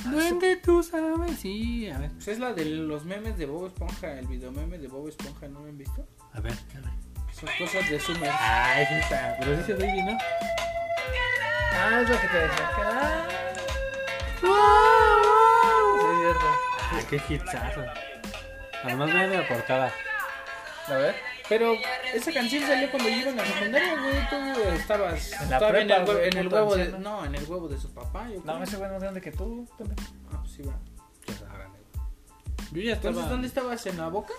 [0.04, 1.38] Duende, tú sabes.
[1.38, 2.10] Sí, a ver.
[2.12, 5.48] Pues es la de los memes de Bob Esponja, el video meme de Bob Esponja,
[5.48, 6.06] ¿no lo han visto?
[6.32, 6.90] A ver, a ver.
[7.32, 8.30] Son cosas de Summer.
[8.32, 9.36] Ah, es esa.
[9.38, 10.18] Pero dice Baby, ¿no?
[11.72, 12.70] Ah, es lo que te decía.
[12.76, 13.26] Ah,
[16.00, 16.36] sí, es.
[16.92, 17.84] Ah, qué hitsazo.
[18.84, 19.92] Además, vean la portada.
[20.88, 21.29] A ver.
[21.50, 21.74] Pero
[22.14, 24.28] esa canción salió cuando yo iba en la secundaria, güey.
[24.54, 26.98] Tú estabas En la todavía prepa, en el, hue- güey, en el puto huevo de,
[27.00, 28.28] no, en el huevo de su papá.
[28.32, 28.56] Yo creo.
[28.58, 29.68] No, ese güey es más grande que tú.
[30.32, 30.72] Ah, pues sí, va.
[31.26, 32.72] Ya está grande, güey.
[32.72, 33.08] Yo ya estaba.
[33.10, 33.84] Entonces, ¿dónde estabas?
[33.86, 34.32] ¿En la boca?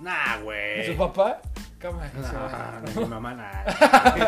[0.00, 0.86] Nah, ¿Y güey.
[0.86, 1.40] su papá?
[1.78, 2.10] Cámara.
[2.10, 3.64] se No, de mi mamá, nah.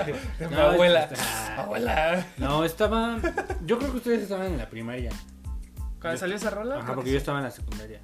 [0.05, 1.09] De mi No, abuela.
[1.57, 2.27] Abuela.
[2.39, 3.19] No, estaba.
[3.65, 5.11] Yo creo que ustedes estaban en la primaria.
[6.01, 6.79] Cuando Yo- salió esa rola.
[6.79, 8.01] Ajá, porque que yo estaba en la secundaria.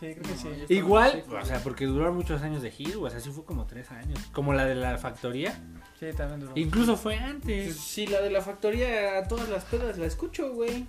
[0.00, 0.74] Sí, creo que sí.
[0.74, 3.90] Igual, o sea, porque duraron muchos años de Hero, o sea, sí fue como tres
[3.90, 4.18] años.
[4.32, 5.52] Como la de la factoría.
[5.98, 6.52] Sí, también duró.
[6.56, 7.76] Incluso fue Pues, antes.
[7.76, 10.86] sí, la de la factoría, a todas las pedas la escucho, güey.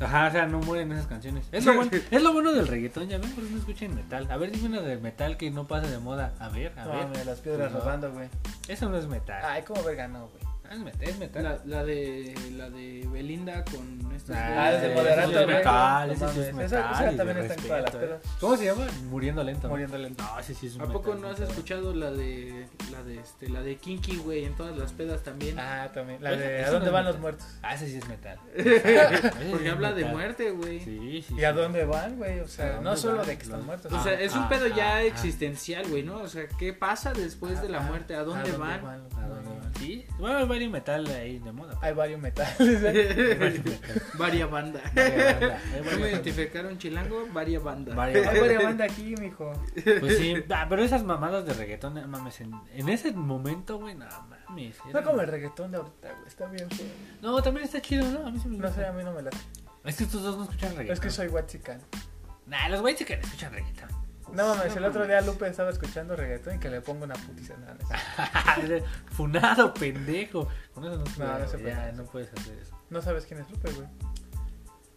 [0.00, 1.46] Ajá, o sea, no mueren esas canciones.
[1.52, 4.26] Es lo bueno, es lo bueno del reggaetón, ya ven, por eso no escuchen metal.
[4.28, 6.34] A ver, dime una de metal que no pase de moda.
[6.40, 7.06] A ver, a No, ver.
[7.08, 7.80] mira, las piedras Pues no.
[7.80, 8.28] rodando, güey.
[8.66, 9.40] Eso no es metal.
[9.44, 10.53] Ay, cómo verga, no, güey.
[10.66, 11.42] Ah, es metal, es metal.
[11.44, 15.46] La, la de la de Belinda con estos Ah, Ah, es de ese moderato, es
[15.46, 16.92] metal, No ese sí es mames, metal.
[16.94, 17.94] esa- de también está en todas las.
[17.94, 18.18] ¿eh?
[18.40, 18.86] ¿Cómo se llama?
[19.10, 19.68] Muriendo lento.
[19.68, 20.24] Muriendo lento.
[20.24, 21.50] No, ese sí es un ¿A poco metal, no has metal.
[21.54, 25.58] escuchado la de la de este la de Kinky, güey, en todas las pedas también?
[25.58, 26.22] Ah, también.
[26.22, 27.12] La de ¿A dónde van metal.
[27.12, 27.46] los muertos?
[27.62, 28.38] Ah, ese sí es metal.
[29.50, 30.80] Porque habla de muerte, güey.
[30.80, 31.34] Sí, sí.
[31.36, 32.40] ¿Y a dónde van, güey?
[32.40, 33.92] O ¿A sea, no solo de que están muertos.
[33.92, 36.18] O sea, Ah, es un ah, pedo ya ah, existencial, güey, ¿no?
[36.22, 38.14] O sea, ¿qué pasa después de la Ah, muerte?
[38.14, 38.80] ¿A dónde van?
[38.84, 39.74] ¿A dónde van?
[39.78, 41.78] Sí, bueno, varios metal ahí de moda.
[41.82, 42.80] Hay varios metales.
[42.80, 43.62] metal.
[44.18, 44.80] Varia banda.
[44.94, 47.26] Varias bandas, hay ¿Cómo varias identificaron chilango?
[47.32, 48.02] Varia banda.
[48.02, 49.52] Hay varias bandas aquí, mijo.
[50.00, 53.94] Pues sí, ah, pero esas mamadas de reggaetón, no mames, en, en ese momento, güey,
[53.94, 54.06] no
[54.48, 54.76] mames.
[54.84, 56.28] No eran- como el reggaetón de ahorita, güey.
[56.28, 56.86] Está bien, feo.
[57.22, 58.26] No, también está chido, ¿no?
[58.26, 58.82] A mí sí me No gusta.
[58.82, 59.36] sé, a mí no me late.
[59.84, 60.92] Es que estos dos no escuchan reggaetón.
[60.94, 61.80] Es que soy guachican.
[62.46, 63.88] Nah, los que escuchan reggaetón.
[64.34, 67.14] No mames, No el otro día Lupe estaba escuchando reggaetón y que le pongo una
[67.14, 67.54] putiza.
[67.56, 68.82] No, no, sé.
[69.12, 70.48] Funado, pendejo.
[70.74, 71.70] Con eso no, se No, puede, no se puede.
[71.74, 72.78] ya, no puedes hacer eso.
[72.90, 73.86] No sabes quién es Lupe, güey.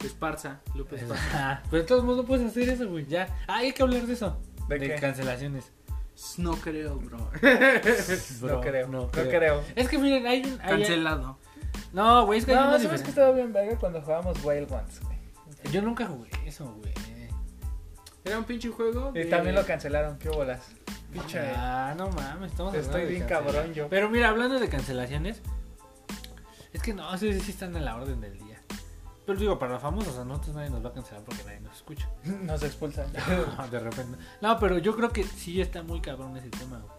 [0.04, 1.24] Esparza, Lupe Esparza.
[1.34, 3.06] Ah, Pero de todos modos no puedes hacer eso, güey.
[3.08, 3.28] Ya.
[3.48, 4.40] Ah, hay que hablar de eso.
[4.70, 4.96] ¿De De qué?
[4.96, 5.72] cancelaciones.
[6.38, 7.18] No creo, bro.
[8.42, 9.30] Bro, no creo, no no creo.
[9.30, 9.64] creo.
[9.76, 10.60] Es que miren, hay un.
[10.62, 11.38] hay- Cancelado.
[11.94, 13.10] No, güey, es que hay No, una ¿sabes que diferencia.
[13.24, 15.18] estaba bien verga cuando jugábamos Wild Ones, güey?
[15.72, 16.94] Yo nunca jugué eso, güey.
[18.28, 19.14] Era un pinche juego.
[19.16, 20.62] Y también lo cancelaron, qué bolas.
[21.12, 21.40] Pinche.
[21.56, 23.88] Ah, no mames, estamos Estoy bien cabrón yo.
[23.88, 25.42] Pero mira, hablando de cancelaciones,
[26.74, 28.62] es que no, sí, sí están en la orden del día.
[29.26, 31.76] Pero digo, para los famosos, a nosotros nadie nos va a cancelar porque nadie nos
[31.76, 32.10] escucha.
[32.24, 33.08] Nos expulsan.
[33.58, 34.18] No, de repente.
[34.42, 36.98] No, pero yo creo que sí está muy cabrón ese tema, güey.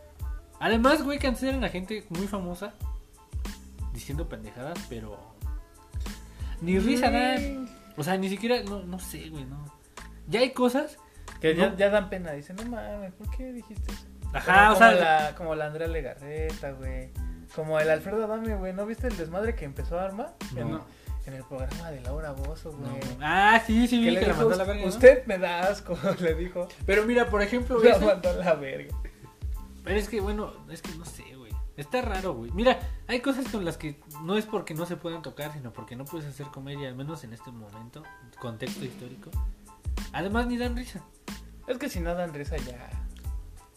[0.60, 2.74] Además, güey, cancelan a gente muy famosa
[3.92, 5.18] diciendo pendejadas, pero.
[6.60, 7.38] Ni risa, nada.
[7.96, 9.64] O sea, ni siquiera, no, no sé, güey, no.
[10.26, 10.98] Ya hay cosas.
[11.40, 11.76] Que ya, No.
[11.76, 12.32] ya dan pena.
[12.32, 14.06] Dicen, no mames, ¿por qué dijiste eso?
[14.32, 14.88] Ajá, como, o sea.
[14.90, 17.10] como la, como la Andrea Legarreta, güey.
[17.54, 18.72] Como el Alfredo Adame, güey.
[18.72, 20.34] ¿No viste el desmadre que empezó a armar?
[20.54, 20.60] No.
[20.60, 20.80] En,
[21.26, 22.88] en el programa de Laura Bozo, No.
[22.90, 23.00] güey.
[23.22, 24.86] Ah, sí, sí, vi que la mandó a la verga.
[24.86, 26.68] usted me da asco, le dijo.
[26.84, 28.94] Pero mira, por ejemplo, La ese- mandó a la verga.
[29.84, 31.52] Pero es que, bueno, es que no sé, güey.
[31.78, 32.50] Está raro, güey.
[32.50, 35.96] Mira, hay cosas con las que no es porque no se puedan tocar, sino porque
[35.96, 38.02] no puedes hacer comedia, al menos en este momento,
[38.40, 39.30] contexto histórico.
[40.12, 41.04] Además, ni dan risa.
[41.66, 42.90] Es que si no dan risa ya.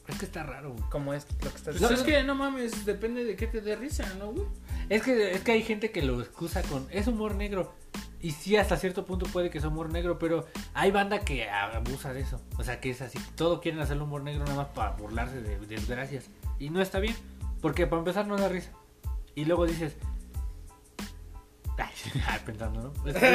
[0.07, 0.83] Es que está raro, güey.
[0.89, 3.75] Como es lo que estás Pues es que no mames, depende de qué te dé
[3.75, 4.47] risa, ¿no, güey?
[4.89, 6.87] Es que, es que hay gente que lo excusa con.
[6.91, 7.73] Es humor negro.
[8.19, 12.13] Y sí, hasta cierto punto puede que sea humor negro, pero hay banda que abusa
[12.13, 12.39] de eso.
[12.57, 13.17] O sea, que es así.
[13.35, 16.29] Todo quieren hacer humor negro nada más para burlarse de desgracias.
[16.59, 17.15] Y no está bien.
[17.61, 18.71] Porque para empezar no da risa.
[19.35, 19.95] Y luego dices.
[22.27, 23.09] Ay, pensando, ¿no?
[23.09, 23.29] Estoy,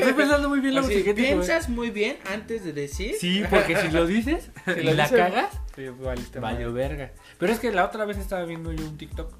[0.00, 3.14] estoy pensando muy bien lo que voy- piensas muy bien antes de decir.
[3.20, 7.12] Sí, porque si lo dices Si y lo la dices, cagas, Sí, valiste valió verga.
[7.38, 9.32] Pero es que la otra vez estaba viendo yo un TikTok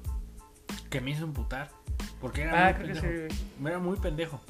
[0.89, 1.71] que me hizo emputar.
[2.21, 3.33] Porque era Ah, muy creo que pendejo.
[3.35, 3.45] sí.
[3.65, 4.41] Era muy pendejo.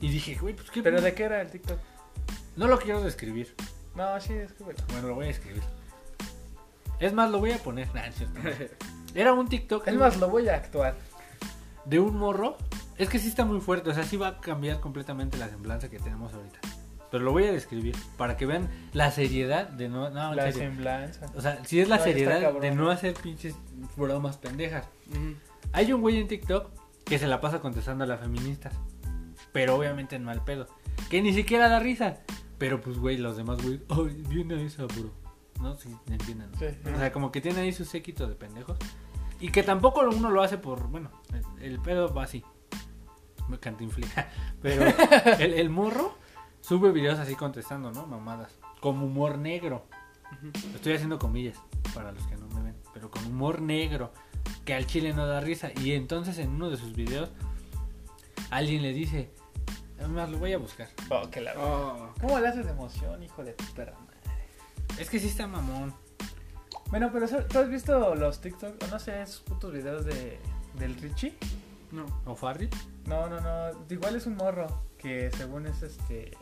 [0.00, 0.82] Y dije, güey, pues qué.
[0.82, 1.78] ¿Pero de qué era el TikTok?
[2.56, 3.54] No lo quiero describir.
[3.94, 4.80] No, sí, es que bueno.
[5.02, 5.62] Lo voy a escribir.
[7.00, 7.88] Es más, lo voy a poner.
[7.94, 8.02] Nah.
[9.14, 10.96] Era un TikTok Es más, lo voy a actuar.
[11.84, 12.56] de un morro.
[12.96, 13.90] Es que sí está muy fuerte.
[13.90, 16.58] O sea, sí va a cambiar completamente la semblanza que tenemos ahorita.
[17.10, 20.10] Pero lo voy a describir para que vean la seriedad de no.
[20.10, 20.68] no La serio.
[20.70, 21.26] semblanza.
[21.36, 23.54] O sea, si es la No, seriedad de no hacer pinches
[23.96, 24.86] bromas pendejas.
[25.10, 25.34] Ujú.
[25.72, 26.70] Hay un güey en TikTok
[27.04, 28.74] que se la pasa contestando a las feministas.
[29.52, 30.66] Pero obviamente en mal pedo.
[31.10, 32.18] Que ni siquiera da risa.
[32.58, 35.12] Pero pues, güey, los demás, güey, ay, viene esa, bro.
[35.60, 35.76] ¿No?
[35.76, 36.50] Sí, entienden.
[36.52, 36.58] ¿no?
[36.58, 36.66] Sí.
[36.92, 38.76] O sea, como que tiene ahí su séquito de pendejos.
[39.40, 41.10] Y que tampoco uno lo hace por, bueno,
[41.60, 42.42] el, el pedo va así.
[43.48, 44.06] Me cantinflé.
[44.62, 44.84] Pero
[45.38, 46.16] el, el morro
[46.60, 48.06] sube videos así contestando, ¿no?
[48.06, 48.52] Mamadas.
[48.80, 49.86] Como humor negro.
[50.74, 51.58] Estoy haciendo comillas
[51.94, 52.76] para los que no me ven.
[52.92, 54.12] Pero con humor negro.
[54.64, 55.70] Que al chile no da risa.
[55.80, 57.30] Y entonces en uno de sus videos
[58.50, 59.30] alguien le dice...
[59.98, 60.88] Es más, lo voy a buscar.
[61.08, 61.52] Oh, que la...
[61.56, 62.12] Oh.
[62.20, 64.16] ¿Cómo le haces de emoción, hijo de tu perra madre?
[64.98, 65.94] Es que sí está mamón.
[66.90, 68.82] Bueno, pero ¿sabes- ¿tú has visto los TikTok?
[68.82, 70.38] O no sé, esos putos videos de,
[70.78, 71.34] del Richie?
[71.92, 72.06] No.
[72.26, 72.68] ¿O Farri?
[73.06, 73.70] No, no, no.
[73.90, 74.66] Igual es un morro
[74.98, 76.32] que según es este.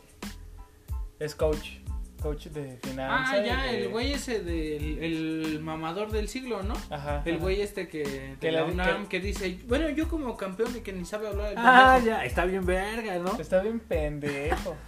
[1.19, 1.79] Es coach.
[2.21, 3.37] Coach de finanzas.
[3.37, 6.73] Ah, ya, de- el güey ese del el mamador del siglo, ¿no?
[6.89, 7.21] Ajá.
[7.25, 7.43] El ajá.
[7.43, 10.93] güey este que Que de la UNAM que dice, bueno, yo como campeón y que
[10.93, 12.17] ni sabe hablar el Ah, pendejo".
[12.17, 13.37] ya, está bien verga, ¿no?
[13.39, 14.75] Está bien pendejo.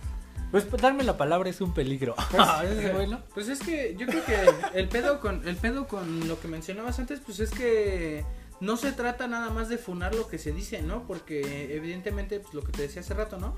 [0.52, 2.16] Pues darme la palabra es un peligro.
[2.38, 3.20] Ah, Ese güey, ¿no?
[3.34, 4.36] Pues es que yo creo que
[4.80, 8.24] el pedo con el pedo con lo que mencionabas antes, pues es que
[8.60, 11.04] no se trata nada más de funar lo que se dice, ¿no?
[11.08, 13.56] Porque evidentemente pues lo que te decía hace rato, ¿no?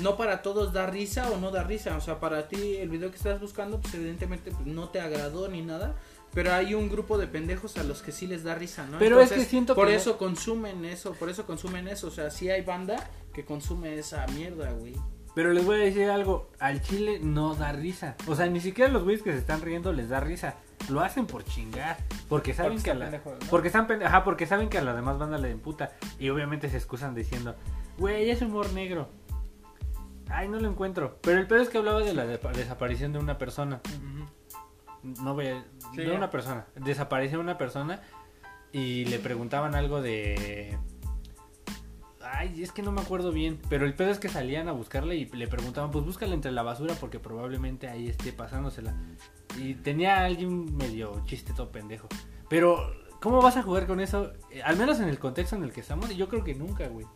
[0.00, 3.10] No para todos da risa o no da risa, o sea, para ti el video
[3.10, 5.94] que estás buscando pues evidentemente pues, no te agradó ni nada,
[6.32, 8.98] pero hay un grupo de pendejos a los que sí les da risa, ¿no?
[8.98, 12.30] Pero es que siento por que eso consumen eso, por eso consumen eso, o sea,
[12.30, 14.94] sí hay banda que consume esa mierda, güey.
[15.34, 18.16] Pero les voy a decir algo, al chile no da risa.
[18.28, 20.54] O sea, ni siquiera los güeyes que se están riendo les da risa.
[20.90, 21.96] Lo hacen por chingar,
[22.28, 23.04] porque saben Porque que a la...
[23.06, 23.46] pendejos, ¿no?
[23.50, 25.92] Porque están pende- Ajá, porque saben que a la demás banda le imputa.
[26.18, 27.54] Y obviamente se excusan diciendo,
[27.98, 29.08] güey, es humor negro.
[30.28, 31.18] Ay, no lo encuentro.
[31.22, 33.80] Pero el pedo es que hablaba de la de- desaparición de una persona.
[35.02, 35.64] No voy a...
[35.92, 36.12] Sí, de ya.
[36.14, 36.66] una persona.
[36.76, 38.00] Desapareció una persona
[38.72, 40.78] y le preguntaban algo de...
[42.22, 43.60] Ay, es que no me acuerdo bien.
[43.68, 46.62] Pero el pedo es que salían a buscarle y le preguntaban, pues búscala entre la
[46.62, 48.94] basura porque probablemente ahí esté pasándosela.
[49.58, 52.08] Y tenía alguien medio chiste todo pendejo.
[52.48, 54.32] Pero, ¿cómo vas a jugar con eso?
[54.50, 57.06] Eh, al menos en el contexto en el que estamos, yo creo que nunca, güey.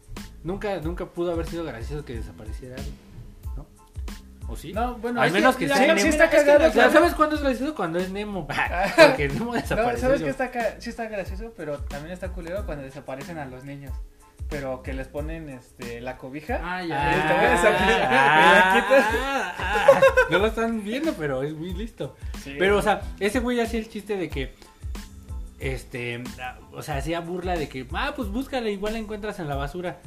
[0.45, 2.95] Nunca, nunca pudo haber sido gracioso que desapareciera alguien.
[3.57, 3.67] ¿No?
[4.49, 4.73] ¿O sí?
[4.73, 6.59] No, bueno, Al menos que sea sí está Es que cagado.
[6.61, 6.93] la- Ya claro.
[6.93, 7.75] ¿Sabes cuándo es gracioso?
[7.75, 8.47] Cuando es Nemo.
[8.97, 10.09] Porque Nemo No, desapareció.
[10.09, 11.53] ¿sabes que está, sí está gracioso?
[11.57, 13.93] Pero también está culero cuando desaparecen a los niños.
[14.49, 16.61] Pero que les ponen este, la cobija.
[16.63, 16.97] Ah, ya.
[17.11, 20.01] Ah, ah, ah.
[20.31, 22.17] No lo están viendo, pero es muy listo.
[22.43, 22.55] Sí.
[22.59, 24.55] Pero, o sea, ese güey hacía el chiste de que.
[25.59, 26.23] Este.
[26.73, 27.87] O sea, hacía burla de que.
[27.93, 30.01] Ah, pues búscala, igual la encuentras en la basura.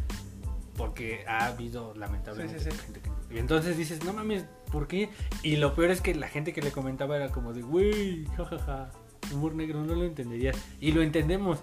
[0.75, 2.84] Porque ha habido, lamentablemente, Sí, sí, sí.
[2.86, 3.36] gente que.
[3.36, 5.10] Y entonces dices, no mames, ¿por qué?
[5.43, 8.89] Y lo peor es que la gente que le comentaba era como de, güey, jajaja.
[9.32, 10.58] Humor negro, no lo entenderías.
[10.80, 11.60] Y lo entendemos.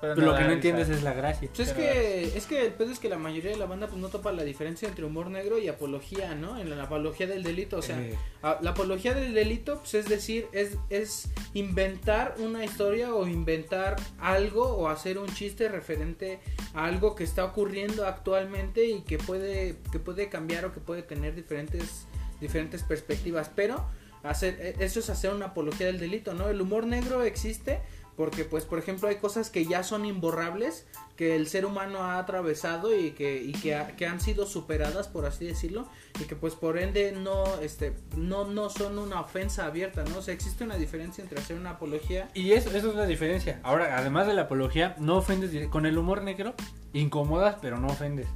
[0.00, 1.48] Pero Pero lo que no entiendes es la gracia.
[1.54, 4.00] Pues es que, es que el pedo es que la mayoría de la banda pues
[4.00, 6.58] no topa la diferencia entre humor negro y apología, ¿no?
[6.58, 10.08] En la apología del delito, o sea, Eh, a- la apología del delito, pues es
[10.08, 16.40] decir, es, es inventar una historia o inventar algo o hacer un chiste referente
[16.72, 21.02] a algo que está ocurriendo actualmente y que puede, que puede cambiar o que puede
[21.02, 22.06] tener diferentes,
[22.40, 23.84] diferentes perspectivas, pero
[24.22, 26.48] hacer, e- eso es hacer una apología del delito, ¿no?
[26.48, 27.80] El humor negro existe
[28.20, 32.18] porque pues por ejemplo hay cosas que ya son imborrables que el ser humano ha
[32.18, 35.88] atravesado y que y que, ha- que han sido superadas por así decirlo
[36.20, 40.22] y que pues por ende no este no no son una ofensa abierta no o
[40.22, 43.58] sea existe una diferencia entre hacer una apología Y eso, eso es la diferencia.
[43.62, 46.54] Ahora, además de la apología, no ofendes con el humor negro,
[46.92, 48.26] incomodas, pero no ofendes.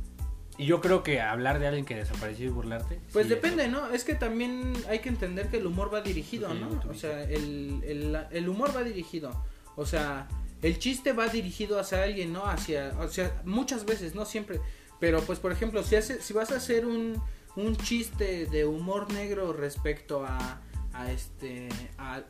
[0.56, 3.00] Y yo creo que hablar de alguien que desapareció y burlarte.
[3.12, 3.90] Pues sí, depende, ¿no?
[3.90, 6.80] Es que también hay que entender que el humor va dirigido, ¿no?
[6.88, 9.30] O sea, el, el, el humor va dirigido.
[9.76, 10.28] O sea,
[10.62, 12.46] el chiste va dirigido hacia alguien, ¿no?
[12.46, 14.60] Hacia, o sea, muchas veces, no siempre.
[15.00, 17.20] Pero pues, por ejemplo, si, hace, si vas a hacer un,
[17.56, 20.60] un chiste de humor negro respecto a,
[20.92, 22.22] a este, a,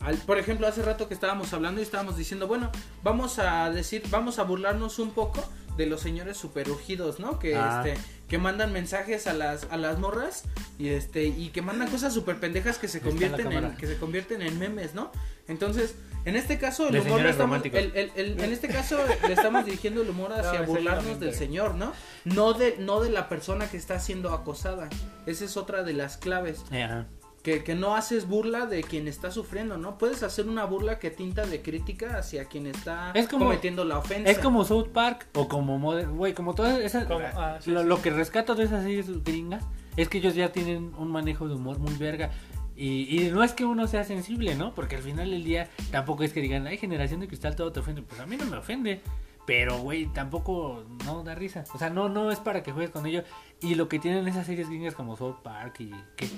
[0.00, 2.70] al- por ejemplo, hace rato que estábamos hablando y estábamos diciendo, bueno,
[3.02, 5.44] vamos a decir, vamos a burlarnos un poco
[5.76, 7.38] de los señores super urgidos, ¿no?
[7.38, 7.82] Que Ah.
[7.84, 10.44] este que mandan mensajes a las a las morras
[10.78, 14.40] y este y que mandan cosas super pendejas que se convierten en que se convierten
[14.42, 15.12] en memes, ¿no?
[15.48, 15.94] Entonces,
[16.26, 17.80] en este caso el De humor estamos románticos.
[17.80, 21.32] el- el- el- en este caso le estamos dirigiendo el humor hacia No, burlarnos del
[21.34, 21.92] señor, ¿no?
[22.24, 24.88] No de no de la persona que está siendo acosada.
[25.24, 26.62] Esa es otra de las claves.
[26.70, 27.06] Eh, ajá.
[27.42, 29.98] Que, que no haces burla de quien está sufriendo, ¿no?
[29.98, 33.98] Puedes hacer una burla que tinta de crítica hacia quien está Es como- cometiendo la
[33.98, 34.28] ofensa.
[34.28, 37.82] Es como South Park o como Modern, güey, como todas esas Como- ah, sí, lo,
[37.82, 37.86] sí.
[37.86, 39.62] lo que rescato de esas series gringas
[39.96, 42.32] es que ellos ya tienen un manejo de humor muy verga.
[42.76, 44.74] Y, y no es que uno sea sensible, ¿no?
[44.74, 47.80] Porque al final del día tampoco es que digan, ay, generación de cristal todo te
[47.80, 48.02] ofende.
[48.02, 49.00] Pues a mí no me ofende.
[49.46, 51.64] Pero, güey, tampoco no da risa.
[51.72, 53.22] O sea, no, no es para que juegues con ello.
[53.60, 56.28] Y lo que tienen esas series gringas como South Park y que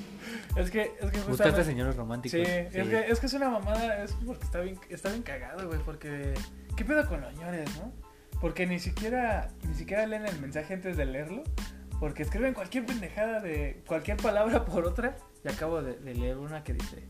[0.56, 1.64] Es que, es que justamente...
[1.64, 2.38] señores románticos.
[2.38, 5.66] Sí, Es, que, es que es una mamada, es porque está bien, está bien cagado,
[5.66, 6.34] güey, porque...
[6.76, 7.92] ¿Qué pedo con los ñores, no?
[8.42, 11.42] Porque ni siquiera, ni siquiera leen el mensaje antes de leerlo,
[11.98, 16.64] porque escriben cualquier pendejada de cualquier palabra por otra, y acabo de, de leer una
[16.64, 17.04] que dice,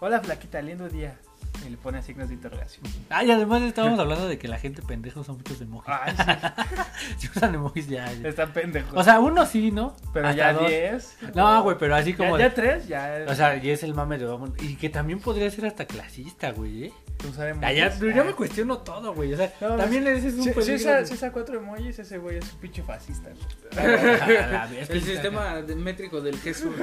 [0.00, 1.18] hola flaquita, lindo día,
[1.66, 2.84] y le pone signos de interrogación.
[3.10, 5.88] Ah, y además estábamos hablando de que la gente pendeja usa muchos emojis.
[5.94, 6.14] Ay,
[7.18, 8.08] Si usan emojis ya.
[8.08, 8.92] sí, están pendejos.
[8.94, 9.94] O sea, uno sí, ¿no?
[10.12, 10.68] pero Hasta ya dos.
[10.68, 11.16] 10.
[11.34, 12.36] No, güey, pero así como.
[12.38, 13.24] Ya, ya tres, ya...
[13.28, 14.50] O sea, y es el mame de vamos.
[14.60, 16.92] Y que también podría ser hasta clasista, güey, ¿eh?
[17.28, 17.68] usar emojis.
[17.68, 18.12] Ah, ya, Ah.
[18.16, 19.32] ya me cuestiono todo, güey.
[19.32, 22.18] O sea, No, también le dices un Si, si usa, si usa cuatro emojis, ese
[22.18, 23.30] güey es un pinche fascista.
[23.30, 23.82] güey.
[24.88, 26.74] El sistema métrico del Jesús.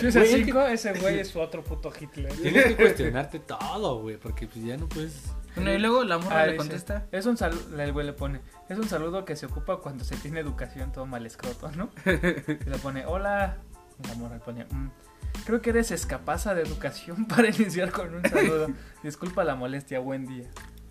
[0.00, 2.32] Si usa Güey, es cinco, ese güey es otro puto Hitler.
[2.32, 4.16] Tienes que cuestionarte todo, güey.
[4.16, 5.32] Porque pues ya no puedes.
[5.56, 7.06] Bueno, y luego la morra Ah, le dice, contesta.
[7.10, 10.14] Es un saludo, el güey le pone, es un saludo que se ocupa cuando se
[10.16, 11.90] tiene educación todo mal escroto, ¿no?
[12.04, 13.56] Y le pone, hola,
[14.04, 14.90] y la morra le pone, "Mm,
[15.44, 18.68] creo que eres escapasa de educación para iniciar con un saludo.
[19.02, 20.48] Disculpa la molestia, buen día.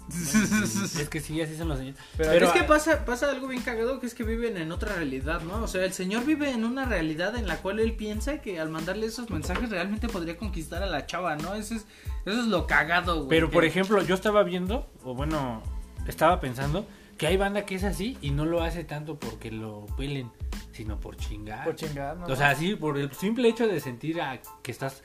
[0.99, 1.99] Es que sí, así son los señores.
[2.15, 4.95] Pero, Pero- es que pasa, pasa algo bien cagado que es que viven en otra
[4.95, 5.63] realidad, ¿no?
[5.63, 8.69] O sea, el señor vive en una realidad en la cual él piensa que al
[8.69, 11.55] mandarle esos mensajes realmente podría conquistar a la chava, ¿no?
[11.55, 11.85] Eso es,
[12.25, 13.29] eso es lo cagado, güey.
[13.29, 15.61] Pero por ejemplo, yo estaba viendo, o bueno,
[16.07, 19.87] estaba pensando que hay banda que es así y no lo hace tanto porque lo
[19.97, 20.31] pelen,
[20.71, 21.65] sino por chingar.
[21.65, 22.27] por chingada, ¿no?
[22.27, 25.03] O sea, sí, por el simple hecho de sentir a que estás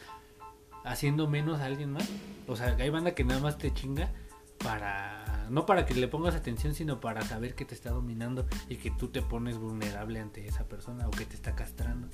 [0.84, 2.08] haciendo menos a alguien más.
[2.46, 4.10] O sea, hay banda que nada más te chinga
[4.62, 8.76] para no para que le pongas atención, sino para saber que te está dominando y
[8.76, 12.08] que tú te pones vulnerable ante esa persona o que te está castrando.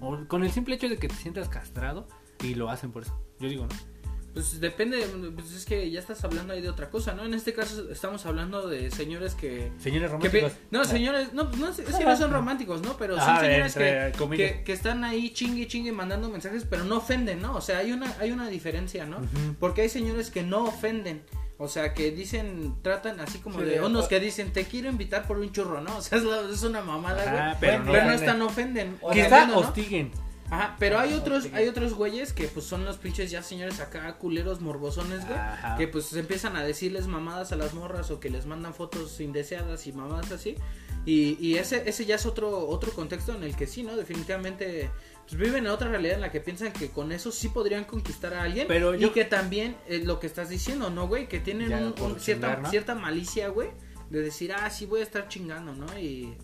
[0.00, 2.08] O con el simple hecho de que te sientas castrado
[2.42, 3.20] y lo hacen por eso.
[3.40, 3.97] Yo digo, ¿no?
[4.34, 7.24] Pues depende, pues es que ya estás hablando ahí de otra cosa, ¿no?
[7.24, 9.72] En este caso estamos hablando de señores que...
[9.78, 10.52] Señores que románticos.
[10.70, 12.96] no, señores, no, no, es que no son románticos, ¿no?
[12.96, 16.84] Pero son Ah, señores entre que, que, que están ahí chingue chingue mandando mensajes, pero
[16.84, 17.56] no ofenden, ¿no?
[17.56, 19.18] O sea, hay una, hay una diferencia, ¿no?
[19.58, 21.22] Porque hay señores que no ofenden.
[21.60, 25.26] O sea, que dicen, tratan así como Sí, de unos que dicen, te quiero invitar
[25.26, 25.96] por un churro, ¿no?
[25.98, 27.36] O sea, es, la- es una mamada, güey.
[27.36, 28.14] Ajá, pero pero, no no, ofenden.
[28.14, 28.98] están ofenden.
[29.00, 30.12] O Quizá hostiguen.
[30.50, 33.80] Ajá, pero hay No, otros, hay otros güeyes que pues son los pinches ya señores
[33.80, 35.38] acá culeros morbosones, güey.
[35.38, 35.76] Ajá.
[35.76, 39.86] Que pues empiezan a decirles mamadas a las morras o que les mandan fotos indeseadas
[39.86, 40.56] y mamadas así.
[41.04, 43.96] Y, y ese, ese ya es otro, otro contexto en el que sí, ¿no?
[43.96, 44.90] Definitivamente
[45.26, 48.34] pues, viven en otra realidad en la que piensan que con eso sí podrían conquistar
[48.34, 48.66] a alguien.
[48.68, 51.28] Pero y yo- que también eh, lo que estás diciendo, ¿no, güey?
[51.28, 52.70] Que tienen un- un cierta, ¿no?
[52.70, 53.68] cierta malicia, güey.
[54.10, 55.86] De decir, ah, sí voy a estar chingando, ¿no?
[55.98, 56.34] Y,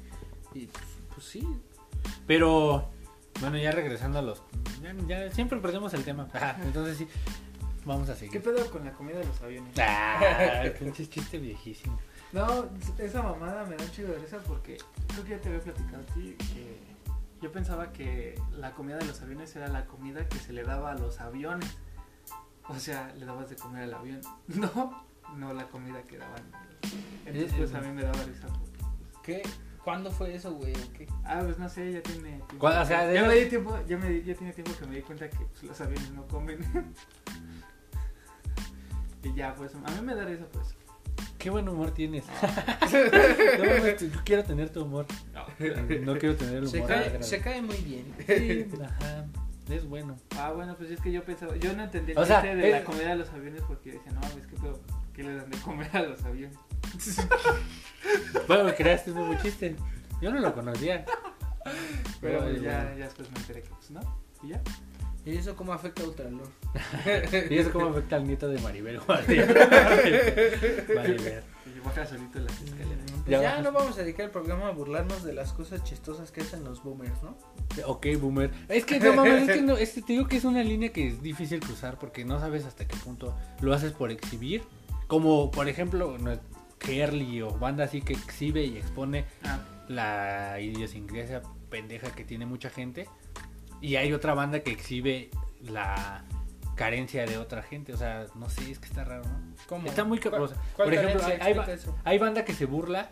[0.55, 1.47] y pues, pues sí.
[2.27, 2.91] Pero,
[3.41, 4.43] bueno, ya regresando a los...
[4.83, 6.29] Ya, ya siempre perdemos el tema.
[6.63, 7.09] Entonces sí,
[7.85, 8.43] vamos a ¿Qué seguir.
[8.43, 9.73] pedo con la comida de los aviones?
[9.79, 11.99] Ah, pinche chiste viejísimo.
[12.33, 14.79] No, esa mamada me da un chido de risa porque
[15.09, 16.79] creo que ya te había platicado a ti que
[17.41, 20.93] yo pensaba que la comida de los aviones era la comida que se le daba
[20.93, 21.71] a los aviones.
[22.69, 24.21] O sea, le dabas de comer al avión.
[24.49, 25.05] No,
[25.37, 26.43] no la comida que daban.
[27.27, 28.47] Entonces Eh, pues eh, a mí me daba risa.
[28.49, 29.43] porque, pues, ¿Qué?
[29.85, 30.73] ¿Cuándo fue eso, güey?
[30.73, 31.07] ¿O qué?
[31.25, 32.67] Ah, pues no sé, ya tiene tiempo.
[32.67, 34.97] O sea, de ya me di tiempo, ya, me di- ya tiene tiempo que me
[34.97, 36.59] di cuenta que pues, los aviones no comen.
[39.23, 40.75] Y ya, pues, a mí me da risa, pues.
[41.39, 42.25] Qué buen humor tienes.
[43.59, 45.07] no, mames, yo quiero tener tu humor.
[46.03, 46.71] No quiero tener el humor.
[46.71, 48.15] Se cae, se cae muy bien.
[48.27, 49.25] Sí, ajá.
[49.71, 50.17] Es bueno.
[50.37, 52.71] Ah, bueno, pues es que yo pensaba, yo no entendí el O sea, chiste de
[52.71, 54.79] la comida de los aviones porque yo decía, no, es que pedo,
[55.15, 56.59] ¿qué le dan de comer a los aviones?
[58.47, 59.77] Bueno, creaste un nuevo chiste.
[60.21, 61.07] Yo no lo conocía.
[62.21, 62.99] Pero pues ya, bueno.
[62.99, 64.01] ya después me enteré que pues no,
[64.43, 64.61] y ya.
[65.27, 66.49] ¿Y eso cómo afecta a Ultralor?
[67.51, 69.01] Y eso cómo afecta al nieto de Maribel.
[69.09, 71.43] Maribel.
[71.75, 73.11] Y baja solito las escaleras.
[73.25, 76.43] Pues Ya no vamos a dedicar el programa a burlarnos de las cosas chistosas que
[76.43, 77.39] hacen los boomers, ¿no?
[77.87, 78.51] Ok, boomer.
[78.69, 81.09] Es que no mames, es que no, este, te digo que es una línea que
[81.09, 84.63] es difícil cruzar porque no sabes hasta qué punto lo haces por exhibir.
[85.07, 86.39] Como por ejemplo, no,
[86.85, 89.59] Kerly o banda así que exhibe y expone Ah,
[89.89, 93.09] la idiosincrasia pendeja que tiene mucha gente.
[93.81, 95.31] Y hay otra banda que exhibe
[95.61, 96.25] la
[96.75, 97.93] carencia de otra gente.
[97.93, 99.41] O sea, no sé, es que está raro, ¿no?
[99.69, 99.87] ¿Cómo?
[99.89, 101.23] Está muy ¿Cuál- Por ejemplo,
[102.05, 103.11] hay, banda que se burla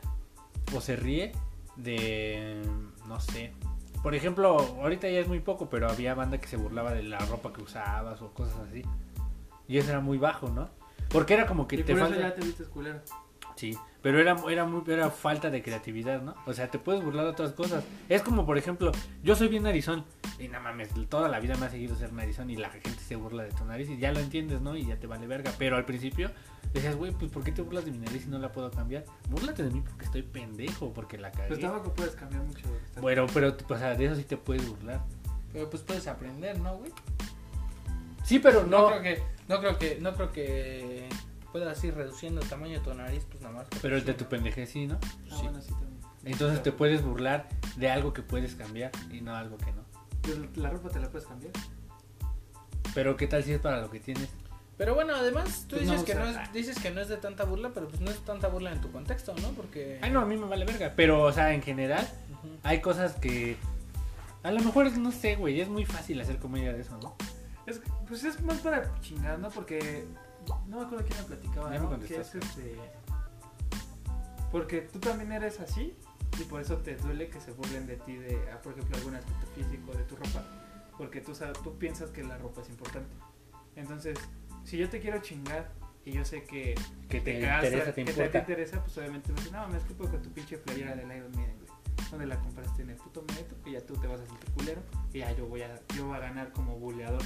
[0.74, 1.32] o se ríe
[1.76, 2.62] de.
[3.06, 3.52] No sé.
[4.02, 7.18] Por ejemplo, ahorita ya es muy poco, pero había banda que se burlaba de la
[7.18, 8.82] ropa que usabas o cosas así.
[9.68, 10.68] Y eso era muy bajo, ¿no?
[11.08, 12.16] Porque era como que y te por falta.
[12.16, 13.00] eso ya te viste culero.
[13.56, 16.34] Sí, pero era, era, muy, era falta de creatividad, ¿no?
[16.46, 17.84] O sea, te puedes burlar de otras cosas.
[18.08, 18.92] Es como, por ejemplo,
[19.22, 20.04] yo soy bien narizón
[20.38, 23.16] y nada mames, toda la vida me ha seguido ser narizón y la gente se
[23.16, 24.76] burla de tu nariz y ya lo entiendes, ¿no?
[24.76, 25.52] Y ya te vale verga.
[25.58, 26.30] Pero al principio
[26.72, 29.04] decías, güey, pues ¿por qué te burlas de mi nariz si no la puedo cambiar?
[29.30, 31.48] Búrlate de mí porque estoy pendejo, porque la cagué.
[31.48, 32.66] Pues tampoco puedes cambiar mucho.
[33.00, 35.00] Bueno, pero o sea, de eso sí te puedes burlar.
[35.52, 36.90] Pero pues puedes aprender, ¿no, güey?
[38.24, 38.88] Sí, pero No, no.
[38.88, 41.08] creo que, no creo que, no creo que
[41.52, 43.68] puedas ir reduciendo el tamaño de tu nariz, pues nada más.
[43.80, 44.98] Pero el de tu pendeje sí, ¿no?
[45.30, 46.00] Ah, bueno, sí también.
[46.24, 49.82] Entonces te puedes burlar de algo que puedes cambiar y no algo que no.
[50.56, 51.52] La ropa te la puedes cambiar.
[52.94, 54.28] Pero ¿qué tal si es para lo que tienes?
[54.78, 57.16] Pero bueno, además tú Pues dices no, que no es, dices que no es de
[57.16, 59.48] tanta burla, pero pues no es tanta burla en tu contexto, ¿no?
[59.50, 60.92] Porque Ay, no, a mí me vale verga.
[60.96, 62.08] Pero, o sea, en general,
[62.62, 63.56] hay cosas que.
[64.42, 67.14] A lo mejor, no sé, güey, es muy fácil hacer comedia de eso, ¿no?
[67.66, 69.50] Es, que, pues es más para chingar, ¿no?
[69.50, 70.04] Porque
[70.66, 71.98] no me acuerdo quién me platicaba, me ¿no?
[72.00, 72.76] Que es este...
[74.50, 75.96] Porque tú también eres así
[76.40, 79.14] y por eso te duele que se burlen de ti de, ah, por ejemplo, algún
[79.14, 80.44] aspecto físico de tu ropa.
[80.98, 83.08] Porque tú, sabes, tú piensas que la ropa es importante.
[83.76, 84.18] Entonces,
[84.64, 85.70] si yo te quiero chingar
[86.04, 86.74] y yo sé que
[87.08, 88.38] Que te, castra, interesa, te que importa.
[88.38, 91.32] interesa, pues obviamente me dicen, no, me es que con tu pinche playera del Iron
[91.34, 91.72] Maiden, güey.
[92.10, 93.56] ¿Dónde la compraste en el puto metro?
[93.64, 94.82] Y ya tú te vas a sentir culero
[95.14, 97.22] y ya yo voy a, yo voy a ganar como buleador.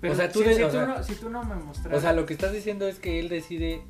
[0.00, 1.54] Pero O sea, tú si, de- si o tú sea- no, si tú no me
[1.56, 1.98] mostraras...
[1.98, 3.82] O sea, lo que estás diciendo es que él decide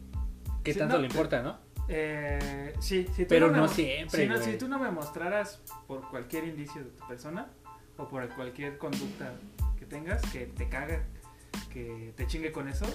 [0.65, 1.59] qué tanto no, le importa, ¿no?
[1.89, 4.53] Eh, sí, si tú Pero me no siempre, Si, no- güey.
[4.53, 7.49] si tú no me mostraras por cualquier indicio de tu persona
[7.97, 9.33] o por cualquier conducta
[9.79, 11.03] que tengas que te caga,
[11.73, 12.87] que te chingue con eso,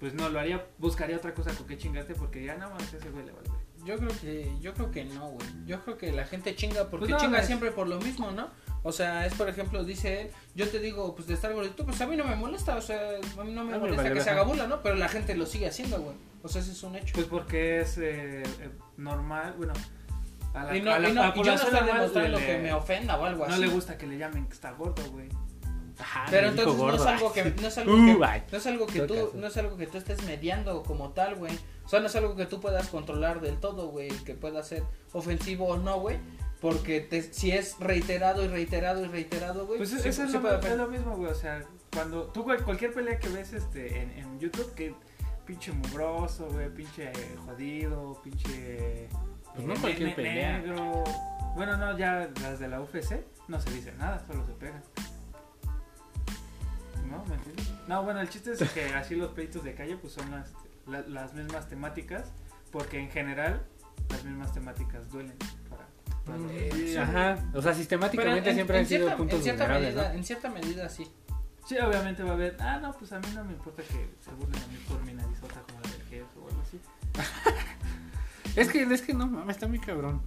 [0.00, 3.10] pues no, lo haría, buscaría otra cosa con que chingarte porque ya no mames, ese
[3.10, 3.48] güey le vale.
[3.84, 5.46] Yo creo que, yo creo que no, güey.
[5.66, 8.48] Yo creo que la gente chinga porque Pues chinga siempre por lo mismo, ¿no?
[8.86, 12.00] O sea, es por ejemplo, dice él, yo te digo, pues de estar gordito, pues
[12.00, 13.00] a mí no me molesta, o sea,
[13.38, 14.82] a mí no me A molesta que se haga burla, ¿no?
[14.82, 16.14] Pero la gente lo sigue haciendo, güey.
[16.42, 17.14] O sea, ese es un hecho.
[17.14, 19.72] Pues porque es eh, eh, normal, bueno,
[20.52, 22.38] a la, y, no, a la- y no- a la y yo no estoy demostrando
[22.38, 23.62] que me ofenda o algo No así.
[23.62, 25.28] le gusta que le llamen que está gordo, güey.
[25.98, 28.86] Ajá, Pero entonces no es algo que no es algo Uh, que, no es algo
[28.86, 31.56] que tú no es algo que tú estés mediando como tal, güey.
[31.84, 34.82] O sea, no es algo que tú puedas controlar del todo, güey, que pueda ser
[35.12, 36.18] ofensivo o no, güey,
[36.64, 40.38] porque te, si es reiterado y reiterado y reiterado, güey, Pues sí- eso es, sí
[40.38, 41.30] lo, es lo mismo, güey.
[41.30, 41.62] O sea,
[41.92, 44.94] cuando tú cual- cualquier pelea que ves este en, en YouTube, que
[45.44, 47.12] pinche mugroso, güey, pinche
[47.44, 49.10] jodido, pinche.
[49.54, 50.58] Pues no eh, cualquier ne- pelea.
[50.60, 51.04] negro.
[51.54, 54.82] Bueno, no, ya las de la UFC no se dice nada, solo se pegan.
[57.10, 57.22] ¿No?
[57.26, 57.70] ¿Me entiendes?
[57.86, 60.50] No, bueno, el chiste es que así los pleitos de calle, pues son las,
[60.86, 62.32] la- las mismas temáticas,
[62.72, 63.62] porque en general
[64.08, 65.34] las mismas temáticas duelen
[66.98, 67.44] Ajá.
[67.54, 70.18] O sea, sistemáticamente en- siempre en han sido cierta- puntos en cierta vulnerables, medida, ¿no?
[70.18, 71.06] en cierta medida sí.
[71.66, 74.30] Sí, obviamente va a haber, ah, no, pues a mí no me importa que se
[74.32, 76.80] burlen a mí por mi narizota como la del jefe o algo así.
[78.56, 80.22] Es que, es que no, mames, está muy cabrón.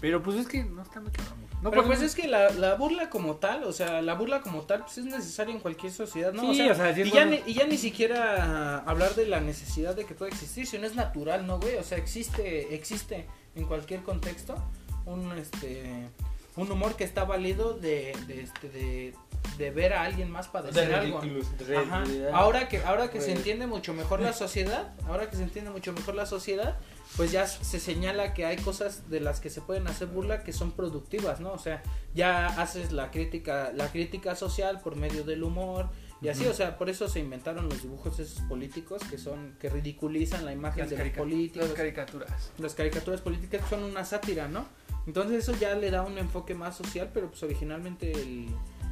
[0.00, 1.34] Pero pues es que no está muy cabrón.
[1.62, 4.62] No Pero pues es que la, la burla como tal, o sea, la burla como
[4.62, 6.42] tal, pues es necesaria en cualquier sociedad, ¿no?
[6.42, 9.26] Sí, o sea, o sea, sí y, ya ni, y ya ni siquiera hablar de
[9.26, 11.76] la necesidad de que pueda existir, sino es natural, ¿no, güey?
[11.76, 14.54] O sea, existe, existe en cualquier contexto
[15.06, 16.08] un, este,
[16.56, 19.14] un humor que está válido de, de, este, de,
[19.58, 21.20] de ver a alguien más padecer algo.
[21.78, 22.04] Ajá.
[22.34, 23.38] Ahora que, ahora que se Güey.
[23.38, 26.76] entiende mucho mejor la sociedad, ahora que se entiende mucho mejor la sociedad,
[27.16, 30.52] pues ya se señala que hay cosas de las que se pueden hacer burla que
[30.52, 31.52] son productivas, ¿no?
[31.52, 31.82] O sea,
[32.14, 35.88] ya haces la crítica, la crítica social por medio del humor
[36.22, 39.68] y así, o sea, por eso se inventaron los dibujos esos políticos que son que
[39.68, 41.68] ridiculizan la imagen Las, de los políticos.
[41.68, 42.52] las caricaturas.
[42.58, 44.66] las caricaturas políticas son una sátira, ¿no?
[45.06, 48.48] Entonces eso ya le da un enfoque más social, pero pues originalmente el,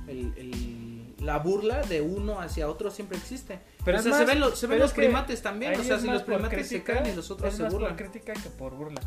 [0.07, 3.59] el- el- la burla de uno hacia otro siempre existe.
[3.85, 6.07] Pero o sea, más- se ven los, se ven los primates también, o sea, si
[6.07, 7.97] los primates se caen y los otros es se más burlan.
[7.97, 9.01] por crítica que por burla.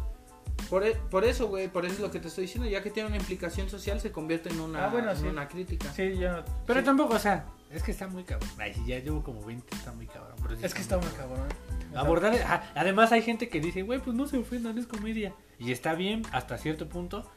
[0.69, 2.89] Por, e- por eso, güey, por eso es lo que te estoy diciendo, ya que
[2.91, 5.27] tiene una implicación social se convierte en una, Ah, bueno, en sí.
[5.27, 5.93] una crítica.
[5.93, 6.43] Sí, yo.
[6.65, 6.85] Pero sí.
[6.85, 8.49] tampoco, o sea, es que está muy cabrón.
[8.57, 10.35] Ay, si ya llevo como 20, está muy cabrón.
[10.41, 11.47] pero sí Es que está muy cabrón.
[11.47, 15.33] Sea, Abordar, además hay gente que dice, güey, pues no se ofendan, es comedia.
[15.59, 17.29] Y está bien hasta cierto punto.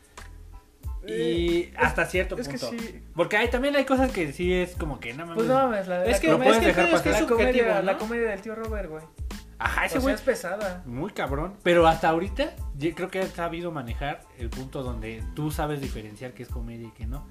[1.07, 2.79] Y Eh, hasta cierto Es que punto.
[2.83, 3.03] sí.
[3.15, 5.35] Porque hay, también hay cosas que sí es como que no mames.
[5.37, 6.85] Pues no mames, la, Es la que, Lo comedia- puedes es que dejar
[7.23, 7.83] es comedia, ¿no?
[7.83, 9.03] la comedia del tío Robert, güey.
[9.59, 10.83] Ajá, ese O sea, güey es pesada.
[10.87, 11.55] muy cabrón.
[11.63, 16.33] Pero hasta ahorita yo creo que ha sabido manejar el punto donde tú sabes diferenciar
[16.33, 17.27] qué es comedia y qué no.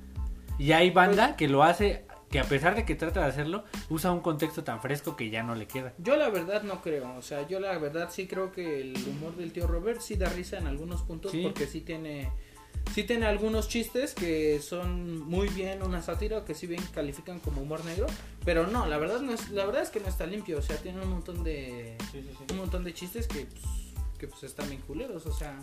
[0.58, 3.64] Y hay banda Pues que lo hace, que a pesar de que trata de hacerlo,
[3.90, 5.94] usa un contexto tan fresco que ya no le queda.
[5.98, 9.36] Yo la verdad no creo, o sea, yo la verdad sí creo que el humor
[9.36, 11.42] del tío Robert sí da risa en algunos puntos Sí.
[11.44, 12.32] porque sí tiene
[12.94, 17.62] sí tiene algunos chistes que son muy bien una sátira que sí bien califican como
[17.62, 18.08] humor negro,
[18.46, 20.78] pero no, la verdad no es la verdad es que no está limpio, o sea,
[20.78, 21.98] tiene un montón de
[22.52, 23.64] un montón de chistes que pues,
[24.18, 25.60] que pues están bien culeros, o sea,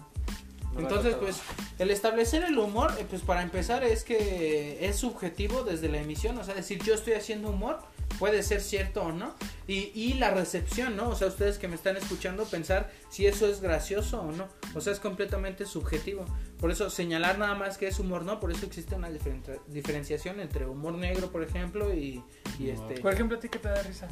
[0.78, 1.40] entonces, pues,
[1.78, 6.38] el establecer el humor, eh, pues para empezar es que es subjetivo desde la emisión,
[6.38, 7.78] o sea, decir yo estoy haciendo humor,
[8.18, 9.34] puede ser cierto o no,
[9.66, 11.08] y, y la recepción, ¿no?
[11.08, 14.80] O sea, ustedes que me están escuchando pensar si eso es gracioso o no, o
[14.80, 16.24] sea, es completamente subjetivo.
[16.58, 18.40] Por eso señalar nada más que es humor, ¿no?
[18.40, 22.22] Por eso existe una diferen- diferenciación entre humor negro, por ejemplo, y,
[22.60, 23.00] este...
[23.00, 24.08] Por ejemplo, ¿a ti qué te da risa?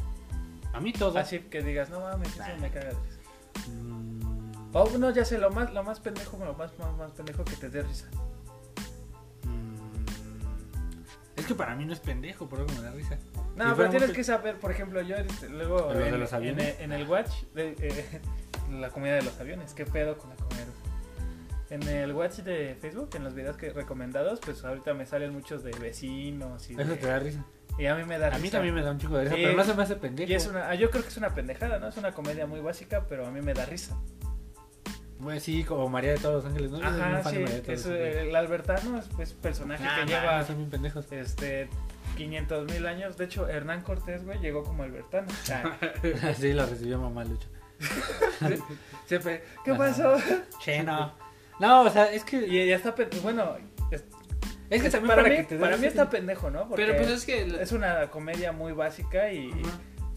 [0.75, 1.17] A mí todo.
[1.19, 3.71] Así que digas, no mames, eso me caga de risa.
[3.71, 4.14] Mm,
[4.77, 7.55] Oh, no, ya sé, lo más, lo más pendejo, lo más, más, más pendejo que
[7.57, 8.07] te dé risa.
[9.45, 10.05] mm,
[11.37, 13.19] es que para mí no es pendejo, por eso me da risa.
[13.57, 16.37] No, pero tienes que saber, por ejemplo, yo este, luego ¿Lo de en, los en
[16.37, 16.75] aviones?
[16.79, 18.21] el- en el Watch, de, eh,
[18.81, 20.85] la comida de los aviones, ¿qué pedo con la comida de los aviones?
[21.71, 25.63] En el Watch de Facebook, en los videos que recomendados, pues ahorita me salen muchos
[25.63, 27.45] de vecinos y, Eso de- te da risa.
[27.79, 28.53] y a mí me da A mí risa.
[28.59, 30.31] también me da un chico de risa, pero no se me hace pendejo.
[30.33, 31.87] Y es una, ah, yo creo que es una pendejada, ¿no?
[31.89, 33.97] Es una comedia muy básica, pero a mí me da risa.
[35.19, 36.79] Bueno, sí, como María de todos los ángeles, ¿no?
[36.79, 40.07] Ajá, sí, de María de todos es, eh, el Albertano es, es personaje Ah, que
[40.11, 41.11] lleva son bien pendejos.
[41.13, 41.69] este
[42.17, 43.17] 500 mil años.
[43.17, 45.29] De hecho, Hernán Cortés, güey, llegó como Albertano.
[46.37, 47.49] Sí, lo recibió mamá Lucho.
[49.07, 49.79] siempre, ¿qué Ajá.
[49.79, 50.17] pasó?
[50.61, 51.13] Che, no.
[51.83, 52.47] O sea, es que.
[52.47, 53.57] Y ya está, bueno,
[53.91, 54.05] es,
[54.71, 56.69] Es que también para, para, mí, que para mí está pendejo, ¿no?
[56.69, 57.63] Porque Pero pues es que...
[57.63, 59.51] es una comedia muy básica y.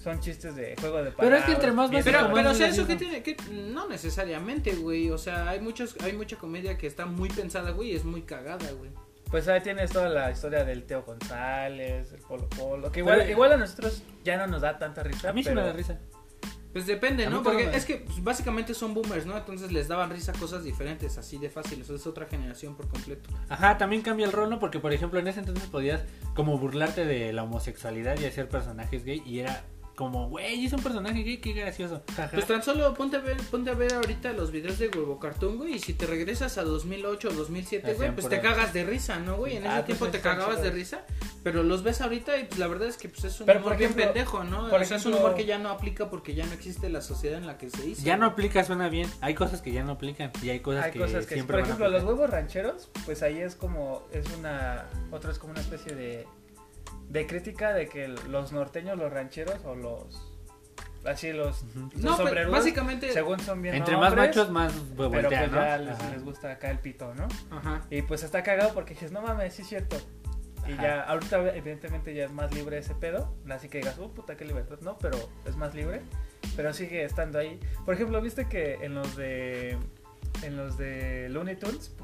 [0.07, 1.17] son chistes de juego de palabras.
[1.19, 3.89] Pero es que entre más básico, Pero, pero o sea, eso que tiene que no
[3.89, 7.95] necesariamente, güey, o sea, hay muchos hay mucha comedia que está muy pensada, güey, y
[7.95, 8.89] es muy cagada, güey.
[9.29, 13.31] Pues ahí tienes toda la historia del Teo González, el Polo Polo, que igual, Pero-
[13.31, 15.29] igual a nosotros ya no nos da tanta risa.
[15.29, 15.99] A mí sí pero- me da risa.
[16.71, 17.41] Pues depende, ¿no?
[17.43, 19.35] Porque es que pues, básicamente son boomers, ¿no?
[19.35, 23.29] Entonces les daban risa cosas diferentes, así de fácil, eso es otra generación por completo.
[23.49, 24.59] Ajá, también cambia el rol, ¿no?
[24.59, 26.03] Porque, por ejemplo, en ese entonces podías
[26.35, 29.63] como burlarte de la homosexualidad y hacer personajes gay y era
[29.97, 32.03] como, güey, es un personaje gay, qué gracioso.
[32.31, 35.57] Pues tan solo ponte a ver, ponte a ver ahorita los videos de Huevo Cartoon,
[35.57, 39.17] güey, y si te regresas a 2008 o 2007, güey, pues te cagas de risa,
[39.17, 39.57] ¿no, güey?
[39.57, 41.01] En Ah, ese pues tiempo te cagabas de risa,
[41.43, 43.75] pero los ves ahorita y pues la verdad es que pues es un Pero, humor
[43.75, 44.69] bien pendejo, ¿no?
[44.69, 47.01] por o sea, es un humor que ya no aplica porque ya no existe la
[47.01, 48.03] sociedad en la que se hizo.
[48.03, 49.09] ya no aplica, suena bien.
[49.21, 51.61] Hay cosas que ya no aplican y hay cosas Hay que cosas que, siempre por
[51.63, 55.53] van a ejemplo, los huevos rancheros, pues ahí es como, es una, otro es como
[55.53, 56.27] una especie de,
[57.09, 60.33] de crítica de que los norteños, los rancheros o los,
[61.05, 61.63] así los,
[61.95, 63.11] No, sombrerudos, básicamente...
[63.13, 65.57] según son bien Entre más machos, más pero voltean, pues ¿no?
[65.57, 67.27] ya les, les gusta acá el pito, ¿no?
[67.55, 67.85] Ajá.
[67.89, 69.97] Y pues está cagado porque dices, no mames, sí es cierto.
[70.67, 70.83] Y Ajá.
[70.83, 73.33] ya, ahorita evidentemente ya es más libre ese pedo.
[73.49, 76.01] Así que digas, oh puta, qué libertad, no, pero es más libre.
[76.55, 77.59] Pero sigue estando ahí.
[77.85, 79.77] Por ejemplo, viste que en los de.
[80.43, 81.95] En los de Looney Tunes,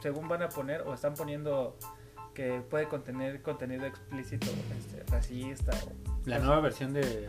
[0.00, 1.76] según van a poner o están poniendo
[2.34, 4.46] que puede contener contenido explícito,
[4.78, 5.92] este, racista o.
[6.28, 7.28] La nueva versión del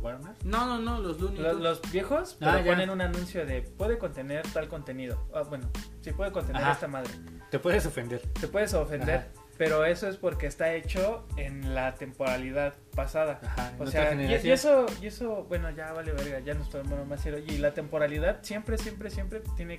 [0.00, 0.32] Warner.
[0.44, 1.62] No, no, no, los Looney Los, Tunes.
[1.80, 2.72] los viejos Ah, pero ya.
[2.72, 5.28] ponen un anuncio de puede contener tal contenido.
[5.34, 6.72] Ah, bueno, sí puede contener Ajá.
[6.72, 7.10] esta madre.
[7.50, 8.20] Te puedes ofender.
[8.40, 9.28] Te puedes ofender, Ajá.
[9.58, 13.38] pero eso es porque está hecho en la temporalidad pasada.
[13.44, 14.46] Ajá, en O sea, y, generación.
[14.48, 17.38] y eso, y eso, bueno, ya vale verga, ya no estoy bueno más serio.
[17.46, 19.78] Y la temporalidad siempre, siempre, siempre tiene,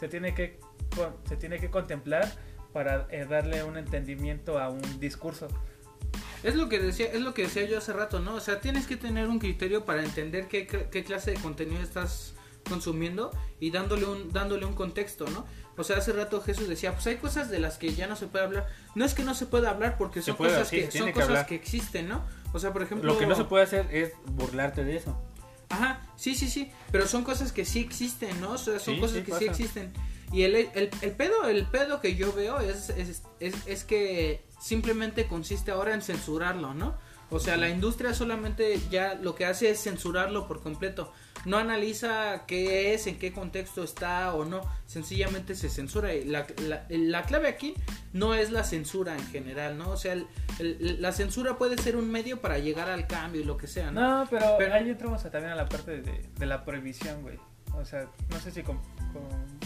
[0.00, 0.58] se tiene que,
[0.96, 2.26] con- se tiene que contemplar
[2.74, 5.48] para eh, darle un entendimiento a un discurso.
[6.42, 8.34] Es lo que decía, es lo que decía yo hace rato, ¿no?
[8.34, 12.34] O sea, tienes que tener un criterio para entender qué, qué clase de contenido estás
[12.68, 15.46] consumiendo y dándole un dándole un contexto, ¿no?
[15.76, 18.26] O sea, hace rato Jesús decía, pues hay cosas de las que ya no se
[18.26, 18.66] puede hablar.
[18.94, 21.12] No es que no se pueda hablar porque son puede, cosas sí, que son que
[21.12, 21.46] cosas hablar.
[21.46, 22.24] que existen, ¿no?
[22.52, 23.12] O sea, por ejemplo...
[23.12, 25.20] Lo que no se puede hacer es burlarte de eso.
[25.68, 28.52] Ajá, sí, sí, sí, pero son cosas que sí existen, ¿no?
[28.52, 29.92] O sea, son Sí, cosas sí que sí existen.
[30.32, 34.44] Y el, el, el pedo, el pedo que yo veo es, es, es, es que
[34.60, 36.96] simplemente consiste ahora en censurarlo, ¿no?
[37.30, 41.10] O sea, la industria solamente ya lo que hace es censurarlo por completo.
[41.46, 44.60] No analiza qué es, en qué contexto está o no.
[44.86, 46.14] Sencillamente se censura.
[46.14, 47.74] Y la, la, la clave aquí
[48.12, 49.90] no es la censura en general, ¿no?
[49.90, 50.26] O sea, el-
[50.60, 53.90] el- la censura puede ser un medio para llegar al cambio y lo que sea,
[53.90, 54.00] ¿no?
[54.22, 57.38] No, pero, Pero- ahí entramos a- también a la parte de, de la prohibición, güey.
[57.74, 58.78] O sea, no sé si con,
[59.12, 59.58] con-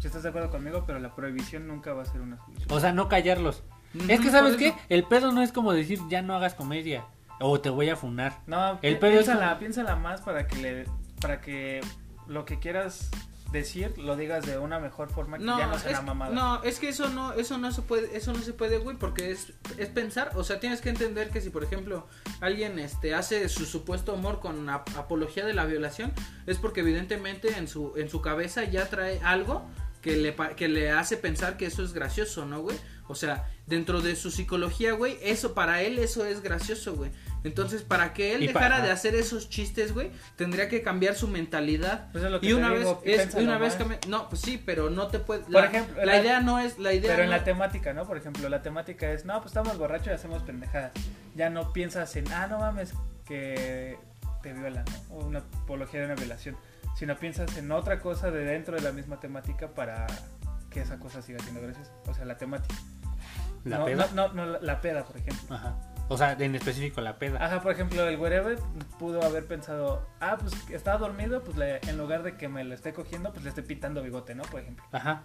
[0.00, 2.66] si estás de acuerdo conmigo, pero la prohibición nunca va a ser una solución.
[2.72, 3.62] O sea, no callarlos.
[4.08, 4.68] Es que, ¿sabes qué?
[4.68, 4.78] eso.
[4.88, 7.04] El pedo no es como decir, ya no hagas comedia.
[7.40, 8.38] O te voy a funar.
[8.46, 10.84] No, El pedo es piénsala, como- piénsala más para que le,
[11.20, 11.80] para que
[12.26, 13.10] lo que quieras
[13.50, 16.32] decir lo digas de una mejor forma que No, ya no sea es, la mamada.
[16.32, 19.32] no, es que eso no, eso no se puede, eso no se puede, güey, porque
[19.32, 22.06] es, es pensar, o sea, tienes que entender que si por ejemplo
[22.40, 26.12] alguien este hace su supuesto humor con ap- apología de la violación,
[26.46, 29.66] es porque evidentemente en su, en su cabeza ya trae algo
[30.00, 32.76] que le, que le hace pensar que eso es gracioso, ¿no, güey?
[33.08, 37.10] O sea, dentro de su psicología, güey, eso para él eso es gracioso, güey.
[37.42, 41.16] Entonces, para que él Y dejara para- de hacer esos chistes, güey, tendría que cambiar
[41.16, 42.10] su mentalidad.
[42.12, 43.76] Pues es lo que y una digo, vez, es, piénsalo y una vez
[44.06, 46.78] no, pues sí, pero no te puede, Por la, ejemplo, la la- idea no es,
[46.78, 48.06] la idea Pero en la temática, ¿no?
[48.06, 50.92] Por ejemplo, la temática es, no, pues estamos borrachos y hacemos pendejadas.
[51.34, 52.92] Ya no piensas en, ah, no mames,
[53.26, 53.98] que
[54.42, 55.14] te violan, ¿no?
[55.16, 56.56] O una apología de una violación.
[56.94, 60.06] Sino piensas en otra cosa de dentro de la misma temática para
[60.70, 61.92] que esa cosa siga siendo graciosa.
[62.06, 62.74] O sea, la temática.
[63.64, 64.08] La no, peda.
[64.14, 65.54] No, no, no, la, peda, por ejemplo.
[65.54, 65.76] Ajá.
[66.08, 67.44] O sea, en específico la peda.
[67.44, 68.58] Ajá, por ejemplo, el wherever
[68.98, 72.74] pudo haber pensado, ah, pues estaba dormido, pues le- en lugar de que me lo
[72.74, 74.42] esté cogiendo, pues le esté pitando bigote, ¿no?
[74.44, 74.84] Por ejemplo.
[74.92, 75.22] Ajá.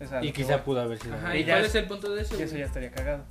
[0.00, 1.14] O sea, Y quizá pudo haber sido.
[1.16, 2.38] Ajá, Y ¿y ya cuál es- el punto de eso?
[2.38, 3.24] Y eso ya estaría cagado.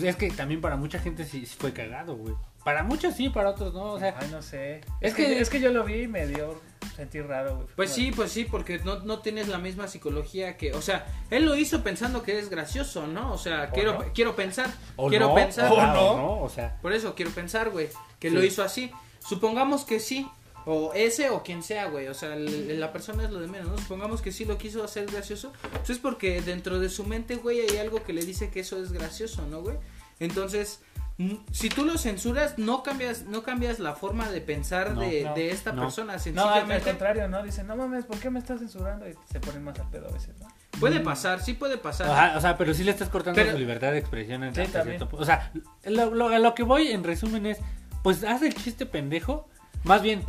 [0.00, 2.34] Pues es que también para mucha gente sí, sí fue cagado, güey.
[2.64, 3.92] Para muchos sí, para otros no.
[3.92, 4.78] O sea, Ay, no sé.
[4.78, 6.60] es Es, que, que- es que yo lo vi y me dio
[6.96, 7.66] sentir raro, güey.
[7.76, 11.44] Pues sí, pues sí, porque no, no tienes la misma psicología que, o sea, él
[11.44, 13.32] lo hizo pensando que es gracioso, ¿no?
[13.32, 14.04] O sea, ¿O quiero, no?
[14.14, 16.00] quiero pensar, o quiero no, pensar, o, ¿O no?
[16.10, 17.88] o no, o sea, por eso quiero pensar, güey,
[18.18, 18.34] que Sí.
[18.34, 18.90] lo hizo así.
[19.20, 20.26] Supongamos que sí,
[20.66, 23.68] o ese o quien sea, güey, o sea, el- la persona es lo de menos,
[23.68, 23.78] ¿no?
[23.78, 27.60] Supongamos que sí lo quiso hacer gracioso, pues es porque dentro de su mente, güey,
[27.60, 29.76] hay algo que le dice que eso es gracioso, ¿no, güey?
[30.20, 30.80] Entonces,
[31.18, 35.24] mm, si tú lo censuras, no cambias, no cambias la forma de pensar No, de,
[35.24, 35.82] no, de esta no.
[35.82, 36.90] persona, No, al, sencillamente.
[36.90, 37.42] contrario, ¿no?
[37.42, 39.08] Dicen, no mames, ¿por qué me estás censurando?
[39.08, 40.48] Y se ponen más al pedo a veces, ¿no?
[40.80, 41.04] Puede Mm.
[41.04, 42.08] pasar, sí puede pasar.
[42.10, 44.62] Ajá, o sea, pero sí le estás cortando Pero- su libertad de expresión en Sí,
[44.66, 45.52] cierto O sea,
[45.84, 47.58] lo, lo- a lo que voy en resumen es,
[48.02, 49.48] pues haz el chiste pendejo.
[49.84, 50.22] Más bien,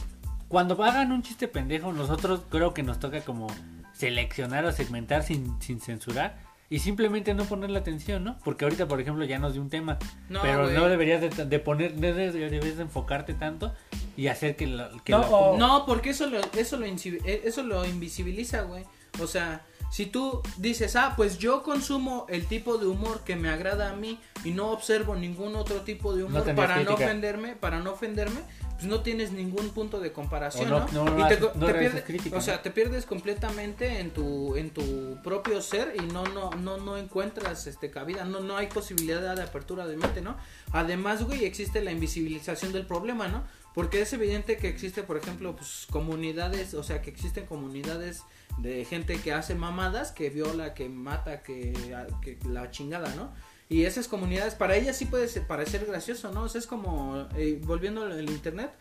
[0.48, 3.48] cuando hagan un chiste pendejo, nosotros creo que nos toca como
[3.94, 6.44] seleccionar o segmentar sin, sin censurar.
[6.68, 8.40] Y simplemente no ponerle atención, ¿no?
[8.44, 10.00] Porque ahorita, por ejemplo, ya nos dio un tema.
[10.30, 13.72] No, pero no deberías de, de poner, no debes, debes de enfocarte tanto
[14.18, 17.42] y hacer que, lo- que No, lo- o- No, porque eso lo, eso lo, eh,
[17.46, 18.84] eso lo invisibiliza, güey.
[19.22, 23.50] O sea, si tú dices, ah, pues yo consumo el tipo de humor que me
[23.50, 27.80] agrada a mí y no observo ningún otro tipo de humor para no ofenderme, para
[27.80, 28.42] no ofenderme,
[28.76, 31.06] pues no tienes ningún punto de comparación, ¿no?
[31.06, 32.62] no- no y te, no te pierdes, crítica, o sea, ¿no?
[32.62, 37.68] te pierdes completamente en tu, en tu propio ser y no, no, no, no encuentras
[37.68, 40.36] este cabida, no, no hay posibilidad de apertura de mente, ¿no?
[40.72, 43.44] Además, güey, existe la invisibilización del problema, ¿no?
[43.74, 48.24] Porque es evidente que existe, por ejemplo, pues comunidades, o sea, que existen comunidades
[48.58, 51.74] de gente que hace mamadas, que viola, que mata, que,
[52.22, 53.34] que la chingada, ¿no?
[53.68, 56.44] Y esas comunidades, para ellas sí puede ser- parecer gracioso, ¿no?
[56.44, 58.72] O sea, es como, eh, volviendo al internet,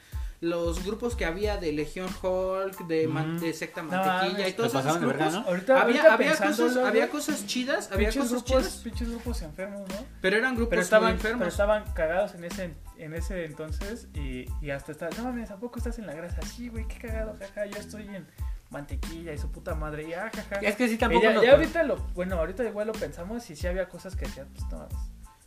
[0.41, 4.74] los grupos que había de Legión Hulk, de, man- de Secta No, Mantequilla y todos
[4.74, 5.32] esos grupos.
[5.32, 5.39] ¿no?
[5.41, 9.89] Ahorita, Había, ahorita había, cosas, había cosas chidas, había cosas grupos, chidas, pinches grupos enfermos,
[9.89, 10.05] ¿no?
[10.20, 11.39] pero eran grupos Pero muy estaban, enfermos.
[11.39, 15.57] pero estaban cagados en ese, en ese entonces y, y hasta está, no mames, ¿a
[15.57, 16.43] poco estás en la grasa?
[16.43, 18.26] Sí, güey, qué cagado, jaja, yo estoy en
[18.75, 20.57] mantequilla y su puta madre, y ah, jaja.
[20.57, 23.57] Es que sí Y tampoco ya, ya ahorita lo, bueno, ahorita igual lo pensamos y
[23.57, 24.87] sí había cosas que decían, pues no.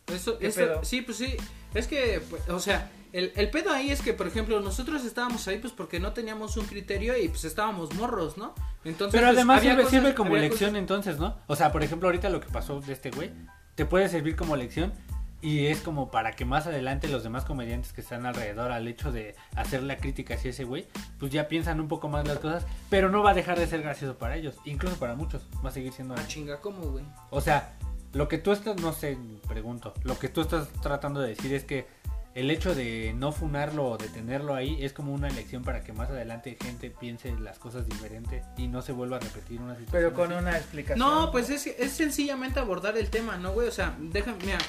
[0.07, 0.83] Eso, ¿Qué eso- pedo?
[0.85, 1.35] sí, pues sí.
[1.73, 5.45] Es que, pues, o sea, el, el pedo ahí es que, por ejemplo, nosotros estábamos
[5.49, 8.55] ahí pues porque no teníamos un criterio y pues estábamos morros, ¿no?
[8.85, 11.37] Entonces, Pero pues, además sirve, cosas- sirve como lección cosas- entonces, ¿no?
[11.47, 13.31] O sea, por ejemplo, ahorita lo que pasó de este güey,
[13.75, 14.93] te puede servir como lección
[15.41, 19.11] y es como para que más adelante los demás comediantes que están alrededor al hecho
[19.11, 20.87] de hacer la crítica hacia ese güey,
[21.19, 23.81] pues ya piensan un poco más las cosas, pero no va a dejar de ser
[23.81, 26.15] gracioso para ellos, incluso para muchos, va a seguir siendo...
[26.15, 27.05] Ah, chinga, ¿cómo, güey?
[27.29, 27.75] O sea,
[28.13, 29.17] lo que tú estás, no sé,
[29.47, 31.85] pregunto, lo que tú estás tratando de decir es que
[32.33, 35.91] el hecho de no funarlo o de tenerlo ahí es como una lección para que
[35.91, 39.91] más adelante gente piense las cosas diferente y no se vuelva a repetir una situación.
[39.91, 40.41] Pero con así.
[40.41, 40.99] una explicación.
[40.99, 43.67] No, pues es, es sencillamente abordar el tema, ¿no, güey?
[43.67, 44.59] O sea, déjame, mira,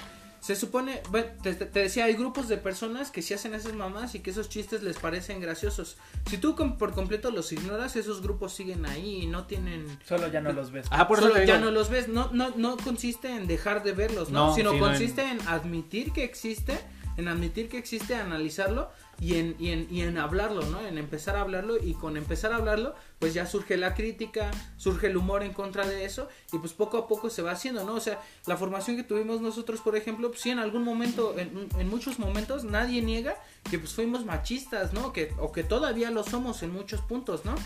[0.41, 4.15] se supone, bueno, te, te- decía, hay grupos de personas que sí hacen esas mamás
[4.15, 5.97] y que esos chistes les parecen graciosos.
[6.31, 9.87] Si tú com- por completo los ignoras, esos grupos siguen ahí y no tienen...
[10.07, 10.87] Solo ya no los ves.
[10.91, 13.83] Ah, por eso Solo te ya no los ves, no, no, no consiste en dejar
[13.83, 14.49] de verlos, ¿no?
[14.49, 15.41] No, Sino sino consiste en...
[15.49, 16.79] admitir que existe,
[17.19, 18.89] en admitir que existe, analizarlo
[19.21, 20.81] y en, y, en, y en hablarlo, ¿no?
[20.87, 25.09] En empezar a hablarlo y con empezar a hablarlo, pues ya surge la crítica, surge
[25.09, 27.95] el humor en contra de eso y pues poco a poco se va haciendo, ¿no?
[27.95, 31.69] O sea, la formación que tuvimos nosotros, por ejemplo, pues sí, en algún momento, en,
[31.77, 33.37] en muchos momentos, nadie niega
[33.69, 35.13] que pues fuimos machistas, ¿no?
[35.13, 37.57] Que, o que todavía lo somos en muchos puntos, ¿no?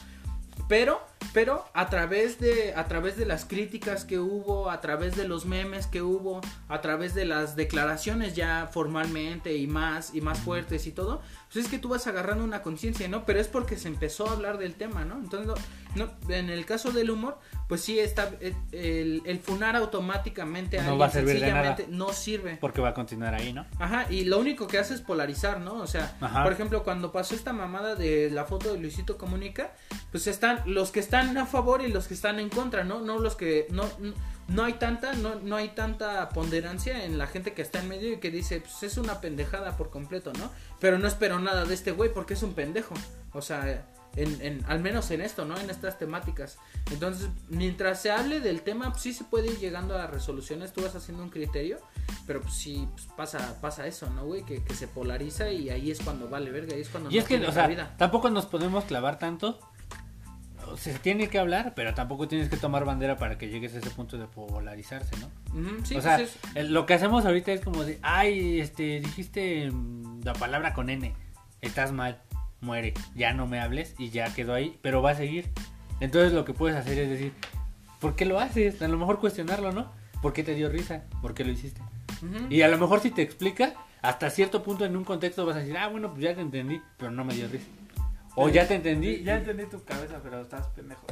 [0.68, 1.00] Pero,
[1.32, 5.44] pero a través de, a través de las críticas que hubo, a través de los
[5.44, 10.86] memes que hubo, a través de las declaraciones ya formalmente y más, y más fuertes
[10.86, 11.20] y todo,
[11.52, 13.24] pues es que tú vas agarrando una conciencia, ¿no?
[13.26, 15.16] Pero es porque se empezó a hablar del tema, ¿no?
[15.16, 15.52] Entonces,
[15.94, 17.38] no, en el caso del humor,
[17.68, 21.52] pues sí está, eh, el, el funar automáticamente a No alguien va a servir de
[21.52, 21.76] nada.
[21.88, 22.56] no sirve.
[22.60, 23.66] Porque va a continuar ahí, ¿no?
[23.78, 25.74] Ajá, y lo único que hace es polarizar, ¿no?
[25.74, 26.42] O sea, Ajá.
[26.42, 29.72] por ejemplo, cuando pasó esta mamada de la foto de Luisito Comunica,
[30.10, 33.00] pues están los que están a favor y los que están en contra, ¿no?
[33.00, 34.14] No los que no no,
[34.48, 38.12] no hay tanta no, no hay tanta ponderancia en la gente que está en medio
[38.12, 40.50] y que dice, pues es una pendejada por completo, ¿no?
[40.80, 42.94] Pero no espero nada de este güey porque es un pendejo.
[43.32, 43.86] O sea,
[44.16, 45.58] en, en, al menos en esto, ¿no?
[45.58, 46.58] En estas temáticas.
[46.90, 50.82] Entonces, mientras se hable del tema, pues sí se puede ir llegando a resoluciones, tú
[50.82, 51.78] vas haciendo un criterio,
[52.26, 54.42] pero pues sí pues, pasa, pasa eso, ¿no, güey?
[54.44, 57.20] Que, que se polariza y ahí es cuando vale verga, ahí es cuando Y no
[57.20, 57.94] es que, o sea, cabida.
[57.96, 59.58] tampoco nos podemos clavar tanto.
[60.70, 63.78] O Se tiene que hablar, pero tampoco tienes que tomar bandera para que llegues a
[63.78, 65.26] ese punto de polarizarse, ¿no?
[65.58, 69.00] Ujú, sí, o sea, pues es- lo que hacemos ahorita es como de, ay, este,
[69.00, 71.14] dijiste mm, la palabra con N,
[71.60, 72.22] estás mal,
[72.62, 75.50] muere, ya no me hables y ya quedó ahí, pero va a seguir.
[76.00, 77.32] Entonces lo que puedes hacer es decir,
[78.00, 78.80] ¿por qué lo haces?
[78.80, 79.92] A lo mejor cuestionarlo, ¿no?
[80.22, 81.02] ¿Por qué te dio risa?
[81.20, 81.80] ¿Por qué lo hiciste?
[82.50, 85.58] Y a lo mejor si te explica, hasta cierto punto en un contexto vas a
[85.58, 87.66] decir, ah, bueno, pues ya te entendí, pero no me dio risa.
[88.34, 91.04] O ya te entendí, Ya entendí tu cabeza, pero estás pendejo.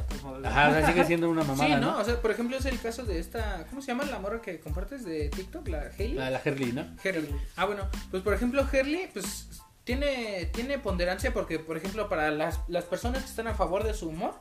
[0.43, 1.91] Ajá, o sea, sigue siendo una mamada, Sí, ¿no?
[1.91, 1.97] ¿no?
[1.99, 4.59] O sea, por ejemplo, es el caso de esta, ¿cómo se llama la morra que
[4.59, 5.67] compartes de TikTok?
[5.67, 6.13] La Hailey.
[6.15, 6.87] La, la Herley, ¿no?
[7.03, 7.29] Herley.
[7.57, 12.59] Ah, bueno, pues por ejemplo, Herley, pues tiene, tiene ponderancia porque, por ejemplo, para las,
[12.67, 14.39] las personas que están a favor de su humor,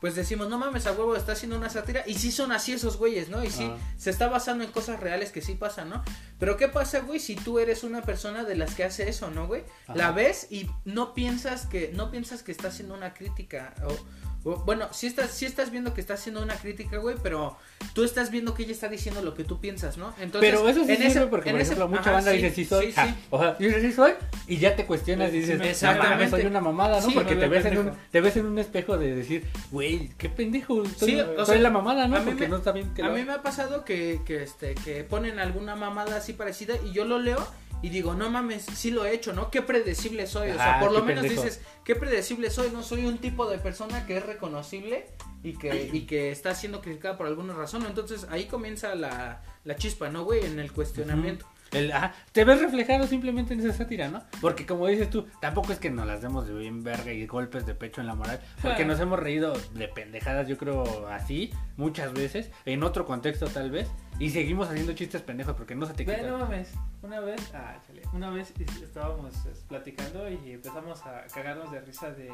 [0.00, 2.02] pues decimos, no mames, a huevo, está haciendo una sátira.
[2.06, 3.44] Y sí son así esos güeyes, ¿no?
[3.44, 3.76] Y sí, Ah.
[3.98, 6.02] se está basando en cosas reales que sí pasan, ¿no?
[6.38, 9.46] Pero ¿qué pasa, güey, si tú eres una persona de las que hace eso, ¿no,
[9.46, 9.62] güey?
[9.84, 9.94] Ajá.
[9.96, 13.74] La ves y no piensas que, no piensas que está haciendo una crítica.
[13.86, 13.94] O,
[14.42, 17.56] bueno, sí estás, sí estás viendo que está haciendo una crítica, güey, pero
[17.92, 20.14] tú estás viendo que ella está diciendo lo que tú piensas, ¿no?
[20.20, 22.30] Entonces, Pero eso sí en sirve ese- porque, en por ese- ejemplo, mucha ajá, banda
[22.30, 22.86] sí, dice sí soy.
[22.86, 23.06] sí, ja.
[23.08, 23.14] sí.
[23.30, 24.12] O sea, dices sí soy
[24.46, 26.14] y ya te cuestionas y dices, no exactamente.
[26.16, 27.06] mames, soy una mamada, ¿no?
[27.08, 30.28] Sí, porque te ves, en un, te ves en un espejo de decir, güey, qué
[30.30, 32.16] pendejo, soy, Sí, o soy sea, la mamada, ¿no?
[32.16, 34.20] a mí Porque me- no está bien que A lo mí me ha pasado que,
[34.24, 37.46] que, este, que ponen alguna mamada así parecida y yo lo leo
[37.82, 39.50] y digo, no mames, sí lo he hecho, ¿no?
[39.50, 40.50] Qué predecible soy.
[40.50, 41.42] o sea, Ajá, por lo menos pendejo.
[41.44, 42.82] dices, qué predecible soy, ¿no?
[42.82, 45.06] Soy un tipo de persona que es reconocible
[45.42, 47.86] y que, y que está siendo criticada por alguna razón.
[47.86, 50.44] Entonces ahí comienza la, la chispa, ¿no, güey?
[50.44, 51.46] En el cuestionamiento.
[51.72, 54.22] El- ajá, te ves reflejado simplemente en esa sátira, ¿no?
[54.40, 57.64] Porque como dices tú, tampoco es que nos las demos de bien verga y golpes
[57.66, 62.12] de pecho en la moral, porque nos hemos reído de pendejadas, yo creo, así, muchas
[62.12, 66.04] veces, en otro contexto tal vez, y seguimos haciendo chistes pendejos porque no se te
[66.04, 66.22] quita.
[66.22, 71.24] no mames, una vez, ah, chale, una vez es- estábamos es, platicando y empezamos a
[71.32, 72.30] cagarnos de risa de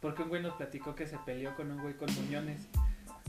[0.00, 2.68] porque un güey nos platicó que se peleó con un güey con muñones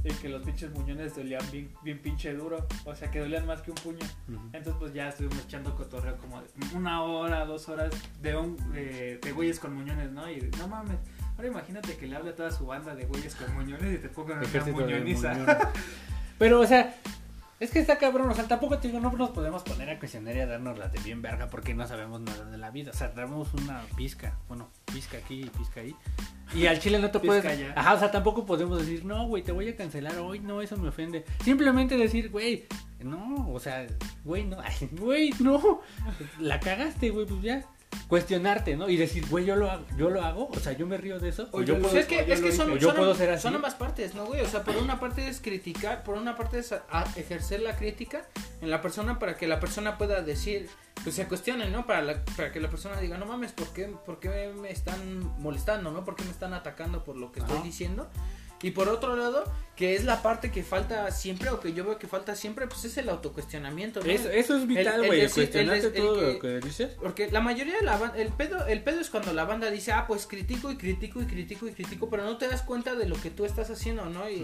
[0.03, 3.61] y que los pinches muñones dolían bien, bien pinche duro, o sea que dolían más
[3.61, 4.05] que un puño.
[4.53, 6.41] Entonces pues ya estuvimos echando cotorreo como
[6.73, 10.29] una hora, dos horas de un de, de güeyes con muñones, ¿no?
[10.29, 10.97] Y no mames,
[11.35, 14.09] ahora imagínate que le hable a toda su banda de güeyes con muñones y te
[14.09, 15.71] pongan una muñoniza.
[16.39, 16.95] Pero, o sea,
[17.59, 18.29] es que está cabrón.
[18.29, 20.87] O sea, tampoco te digo, no nos podemos poner a cuestionar y a darnos la
[20.87, 22.91] de bien verga porque no sabemos nada de la vida.
[22.91, 24.37] O sea, damos una pizca.
[24.47, 25.95] Bueno, pizca aquí y pizca ahí.
[26.55, 27.45] Y al chile no te puedes.
[27.45, 27.73] allá.
[27.75, 30.39] Ajá, o sea, tampoco podemos decir, no, güey, te voy a cancelar hoy.
[30.39, 31.25] No, eso me ofende.
[31.43, 32.65] Simplemente decir, güey,
[33.03, 33.85] no, o sea,
[34.23, 34.57] güey, no,
[34.93, 35.81] güey, no.
[36.39, 37.65] La cagaste, güey, pues ya.
[38.07, 38.89] Cuestionarte, ¿no?
[38.89, 41.29] Y decir, güey, yo lo hago, yo lo hago, o sea, yo me río de
[41.29, 41.47] eso.
[41.51, 43.29] O yo Pues puedo, es que, o yo es que son, yo son- puedo ser
[43.31, 43.43] así.
[43.43, 44.41] son ambas partes, ¿no, güey?
[44.41, 47.75] O sea, por una parte es criticar, por una parte es a- a ejercer la
[47.75, 48.25] crítica
[48.61, 50.67] en la persona para que la persona pueda decir,
[51.03, 51.85] pues se cuestione, ¿no?
[51.85, 55.19] Para, la- para que la persona diga, no mames, ¿por qué, ¿por qué me están
[55.39, 56.03] molestando, ¿no?
[56.03, 58.09] ¿Por qué me están atacando por lo que estoy diciendo?
[58.61, 59.43] Y por otro lado,
[59.75, 62.83] que es la parte que falta siempre, o que yo veo que falta siempre, pues
[62.85, 64.05] es el autocuestionamiento, ¿no?
[64.09, 65.21] Eso, eso es vital, güey.
[65.29, 66.91] Cuestionarte el des- el todo que- lo que dices.
[67.01, 69.93] Porque la mayoría de la banda, el pedo, el pedo es cuando la banda dice,
[69.93, 73.07] ah, pues critico y critico y critico y critico, pero no te das cuenta de
[73.07, 74.29] lo que tú estás haciendo, ¿no?
[74.29, 74.43] Y,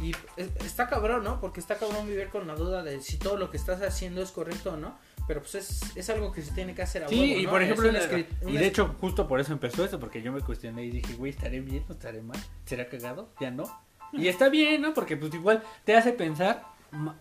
[0.00, 1.40] y es- está cabrón, ¿no?
[1.40, 4.30] Porque está cabrón vivir con la duda de si todo lo que estás haciendo es
[4.30, 7.18] correcto o no, pero pues es, es algo que se tiene que hacer a Sí,
[7.20, 7.50] huevo, y ¿no?
[7.50, 10.22] por Es ejemplo, una escri- y una de hecho, justo por eso empezó eso, porque
[10.22, 12.38] yo me cuestioné y dije, güey, ¿estaré bien o estaré mal?
[12.66, 13.28] ¿Será cagado?
[13.40, 13.64] ¿Ya no?
[14.12, 14.94] Y está bien, ¿no?
[14.94, 16.64] Porque pues igual te hace pensar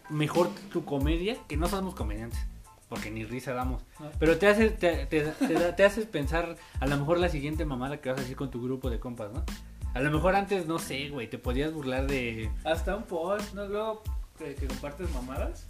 [0.10, 2.39] mejor tu comedia, que no somos comediantes,
[2.89, 3.82] porque ni risa damos.
[3.99, 4.12] No.
[4.20, 8.10] Pero te hace, te, te, te haces pensar a lo mejor la siguiente mamada que
[8.10, 9.43] vas a decir con tu grupo de compas, ¿no?
[9.95, 12.49] A lo mejor antes, no sé, güey, te podías burlar de...
[12.64, 13.68] Hasta un post, ¿no?
[13.68, 14.01] Luego
[14.39, 15.68] que, que compartes mamadas.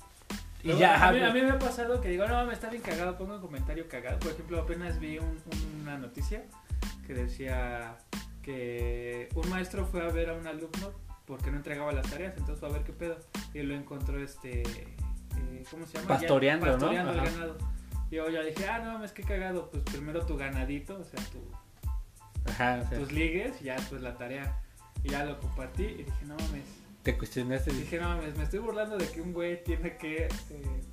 [0.63, 2.53] Y Luego, ya, a, mí, ajá, a mí me ha pasado que digo, no, me
[2.53, 4.17] está bien cagado, pongo un comentario cagado.
[4.19, 5.39] Por ejemplo, apenas vi un-
[5.81, 6.45] una noticia
[7.05, 7.97] que decía
[8.41, 10.91] que un maestro fue a ver a un alumno
[11.25, 13.17] porque no entregaba las tareas, entonces fue a ver qué pedo.
[13.53, 16.07] Y lo encontró este, eh, ¿cómo se llama?
[16.07, 16.71] Ya- Pastoreando, ¿no?
[16.73, 17.29] pastoreando el Ajá.
[17.31, 17.57] ganado.
[18.11, 21.19] Y yo ya dije, ah, no, es que cagado, pues primero tu ganadito, o sea,
[21.31, 21.39] tu,
[22.49, 24.61] Ajá, o sea, tus ligues, y ya pues la tarea.
[25.03, 26.65] Y ya lo compartí y dije, no mames.
[27.03, 30.29] Te cuestionaste Dije, no mames, me estoy burlando de que un güey tiene que eh,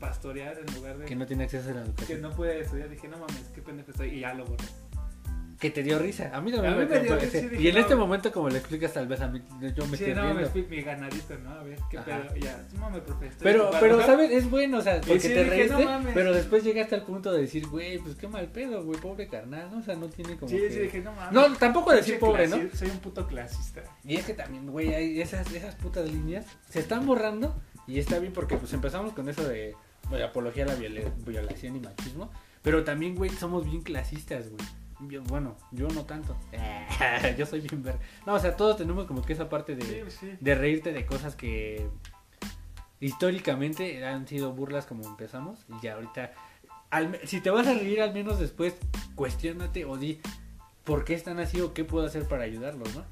[0.01, 2.21] pastorear en lugar de que no tiene acceso a la que educación.
[2.21, 2.89] no puede estudiar.
[2.89, 4.09] Dije, no mames, qué pendejo estoy.
[4.17, 4.65] Y ya lo borré.
[5.61, 6.31] Que te dio risa.
[6.35, 7.81] A mí también A mí me, me dio risa, dije, Y en no.
[7.83, 9.43] este momento, como le explicas, tal vez a mí,
[9.77, 10.51] yo me Sí, estoy no riendo.
[10.71, 11.51] mi ganadito, ¿no?
[11.51, 12.23] A ver, qué Ajá.
[12.29, 12.37] pedo.
[12.37, 13.27] Ya, no profe.
[13.27, 14.31] estoy Pero, pero, ¿sabes?
[14.31, 16.15] Es bueno, o sea, porque sí, te reíste, mames.
[16.15, 19.71] pero después llegaste al punto de decir, güey, pues qué mal pedo, güey, pobre carnal,
[19.71, 19.79] ¿no?
[19.81, 20.71] O sea, no tiene como Sí, que...
[20.71, 21.33] sí, dije, no mames.
[21.33, 22.57] No, tampoco decir pobre, ¿no?
[22.75, 23.83] Soy un puto clasista.
[24.03, 27.55] Y es que también, güey, hay esas, esas putas líneas se están borrando
[27.87, 29.75] y está bien porque pues empezamos con eso de
[30.09, 32.31] bueno, apología a la viola- violación y machismo,
[32.63, 34.63] pero también, güey, somos bien clasistas, güey.
[35.09, 36.37] Yo- bueno, yo no tanto.
[37.39, 37.97] yo soy bien ver.
[38.27, 40.33] No, o sea, todos tenemos como que esa parte de, Sí, sí.
[40.41, 41.89] de reírte de cosas que
[43.01, 46.33] históricamente han sido burlas como empezamos y ya ahorita
[46.91, 48.75] al si te vas a reír al menos después
[49.15, 50.21] cuestiónate o di
[50.85, 53.05] por qué están así o qué puedo hacer para ayudarlos, ¿no?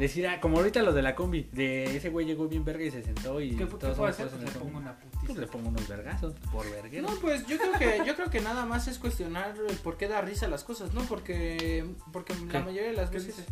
[0.00, 2.90] Decir, ah, como ahorita los de la combi, de ese güey llegó bien verga y
[2.90, 4.28] se sentó y ¿Qué, qué todos puedo somos hacer?
[4.28, 5.40] Pues le la pongo una Pues putiza.
[5.40, 7.08] le pongo unos vergazos por verguero.
[7.08, 10.08] No, pues yo creo que yo creo que nada más es cuestionar el por qué
[10.08, 11.02] da risa las cosas, ¿no?
[11.02, 12.58] Porque porque la ¿Qué?
[12.60, 13.48] mayoría de las ¿Qué veces dice?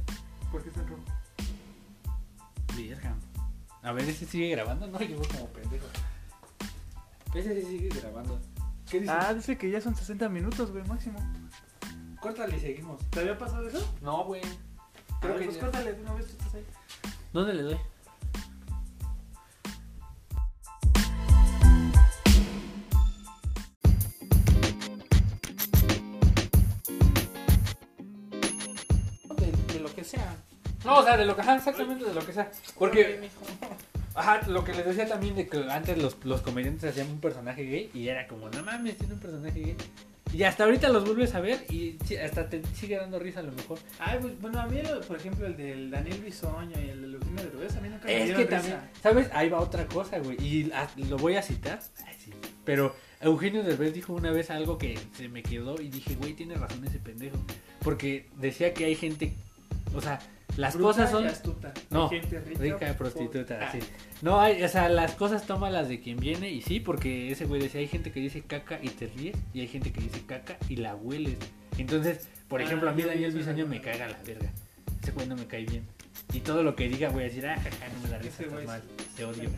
[0.50, 1.02] ¿Por qué está en rojo?
[2.76, 3.14] Verga.
[3.82, 5.86] A ver, ese sigue grabando, no, yo como pendejo.
[7.34, 8.40] Ese sí sigue grabando.
[8.90, 9.12] ¿Qué dice?
[9.12, 11.18] Ah, dice que ya son 60 minutos, güey, máximo.
[12.20, 13.00] Córtale y seguimos.
[13.10, 13.94] ¿Te había pasado eso?
[14.00, 14.40] No, güey.
[15.20, 16.64] Creo que pues córtale de una vez, tú estás ahí.
[17.32, 17.78] ¿Dónde le doy?
[29.36, 30.36] de, de lo que sea.
[30.84, 32.50] No, o sea, de lo que, ajá, exactamente de lo que sea.
[32.78, 33.28] Porque,
[34.14, 37.64] ajá, lo que les decía también de que antes los, los comediantes hacían un personaje
[37.64, 39.76] gay y era como, no mames, tiene un personaje gay.
[40.32, 43.52] Y hasta ahorita los vuelves a ver y hasta te sigue dando risa a lo
[43.52, 43.78] mejor.
[43.98, 47.44] Ay, pues, bueno, a mí, por ejemplo, el del Daniel Bisoño y el de Eugenio
[47.44, 48.48] Derbez, a mí nunca me Es que risa.
[48.48, 49.30] también, ¿sabes?
[49.32, 50.36] Ahí va otra cosa, güey.
[50.40, 51.80] Y ah, lo voy a citar.
[52.06, 52.30] Ay, sí.
[52.64, 56.54] Pero Eugenio Derbez dijo una vez algo que se me quedó y dije, güey, tiene
[56.54, 57.38] razón ese pendejo.
[57.80, 59.32] Porque decía que hay gente,
[59.94, 60.20] o sea,
[60.56, 61.26] las Bruta cosas y son...
[61.26, 61.72] astuta.
[61.90, 63.78] No, Gente rica, Rica por- prostituta, Ah, sí.
[64.22, 67.60] No, hay, o sea, las cosas tómalas de quien viene y sí, porque ese güey
[67.60, 70.56] decía, hay gente que dice caca y te ríes y hay gente que dice caca
[70.68, 71.36] y la hueles.
[71.76, 74.48] Entonces, por Ah, ejemplo, a mí Daniel Bisoño me caga la verga.
[75.02, 75.84] Ese güey no me cae bien.
[76.32, 78.42] Y todo lo que diga voy a decir, ah, jaja, no me da risa, Ese
[78.44, 78.82] estás güey mal,
[79.16, 79.50] te odio.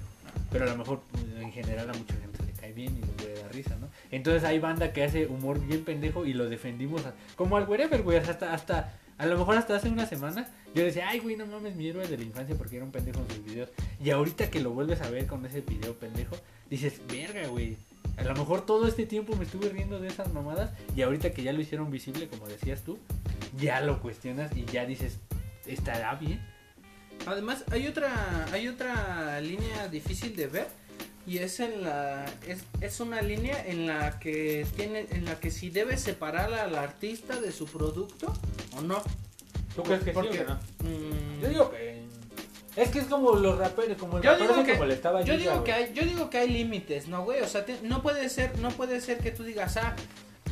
[0.52, 3.06] Pero a lo mejor pues, en general a mucha gente le cae bien y le
[3.06, 3.88] puede dar risa, ¿no?
[4.10, 8.02] Entonces hay banda que hace humor bien pendejo y lo defendimos a- como al wherever,
[8.02, 11.44] güey, hasta, hasta, a lo mejor hasta hace una semana yo decía, ay, güey, no
[11.44, 13.68] mames, mi héroe de la infancia porque era un pendejo en sus videos.
[14.02, 16.36] Y ahorita que lo vuelves a ver con ese video pendejo,
[16.70, 17.76] dices, verga, güey.
[18.16, 21.42] A lo mejor todo este tiempo me estuve riendo de esas mamadas y ahorita que
[21.42, 22.98] ya lo hicieron visible, como decías tú,
[23.58, 25.18] ya lo cuestionas y ya dices,
[25.66, 26.40] ¿estará bien?
[27.26, 30.66] Además, hay otra, hay otra línea difícil de ver
[31.26, 35.50] y es en la, es, es una línea en la que tiene, en la que
[35.50, 38.32] si debes separar al artista de su producto
[38.76, 39.02] o no.
[39.76, 40.58] ¿Tú crees que Porque, sí o que no?
[40.90, 42.00] mm, Yo digo que...
[42.76, 45.22] Es que es como los raperos, como el Yo rapero digo que- que molestaba a
[45.22, 45.84] Yo digo que güey.
[45.84, 47.40] hay, yo digo que hay límites, ¿no, güey?
[47.42, 49.94] O sea, te- no puede ser, no puede ser que tú digas, ah,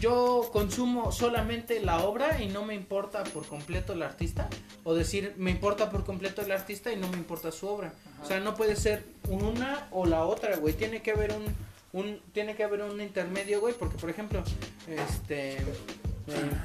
[0.00, 4.48] yo consumo solamente la obra y no me importa por completo el artista,
[4.84, 7.92] o decir, me importa por completo el artista y no me importa su obra.
[8.22, 10.74] O sea, no puede ser una o la otra, güey.
[10.74, 11.44] Tiene que haber un,
[11.92, 14.42] un, tiene que haber un intermedio, güey, porque por ejemplo,
[14.86, 15.58] este,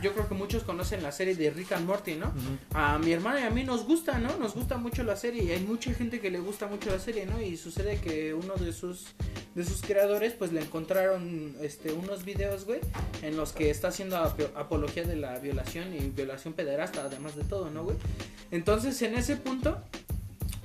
[0.02, 2.32] yo creo que muchos conocen la serie de Rick and Morty, ¿no?
[2.74, 4.38] A mi hermana y a mí nos gusta, ¿no?
[4.38, 7.26] Nos gusta mucho la serie y hay mucha gente que le gusta mucho la serie,
[7.26, 7.42] ¿no?
[7.42, 9.06] Y sucede que uno de sus
[9.56, 12.80] de sus creadores pues le encontraron este unos videos, güey,
[13.22, 17.44] en los que está haciendo ap- apología de la violación y violación pederasta además de
[17.44, 17.98] todo, ¿no, güey?
[18.52, 19.80] Entonces, en ese punto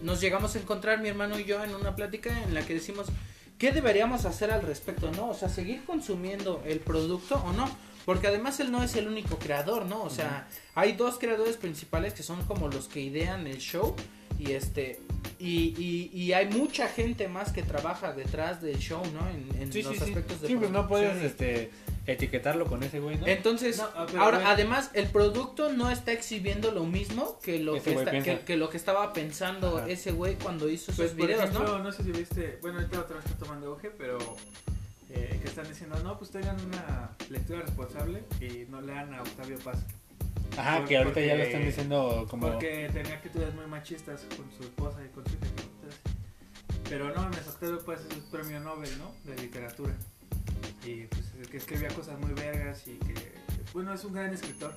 [0.03, 3.09] nos llegamos a encontrar mi hermano y yo en una plática en la que decimos
[3.59, 5.31] ¿qué deberíamos hacer al respecto, no?
[5.31, 7.69] O sea, seguir consumiendo el producto o no.
[8.09, 10.03] Porque además él no es el único creador, ¿no?
[10.03, 13.95] O sea, hay dos creadores principales que son como los que idean el show.
[14.39, 14.99] Y este.
[15.39, 19.29] Y, y, y hay mucha gente más que trabaja detrás del show, ¿no?
[19.29, 20.05] En, en Sí, los sí, sí.
[20.09, 21.71] aspectos de Sí, pues no puedes este,
[22.07, 23.27] etiquetarlo con ese güey, ¿no?
[23.27, 27.77] entonces, No, ah, pero, ahora además el producto no está exhibiendo lo mismo que lo
[27.77, 28.39] Ese que, güey está- piensa.
[28.39, 29.89] que, que lo que estaba pensando Ajá.
[29.89, 31.85] ese güey cuando hizo Pues, sus videos, ejemplo, ¿no?
[31.85, 31.93] ¿no?
[31.93, 34.17] sé si viste, bueno, ahorita otra vez está tomando auge, pero
[35.25, 39.59] eh, que están diciendo, no, pues tengan una lectura responsable y no lean a Octavio
[39.59, 39.79] Paz.
[40.57, 42.49] Ajá, por- que ahorita ya lo están diciendo como...
[42.51, 45.45] Porque tenía actitudes muy machistas con su esposa y con su hija.
[46.89, 49.13] pero no, mames, Octavio Paz es un premio Nobel, ¿no?
[49.25, 49.93] De literatura.
[50.85, 53.15] Y pues es que escribía cosas muy vergas y que,
[53.73, 54.73] bueno, es un gran escritor,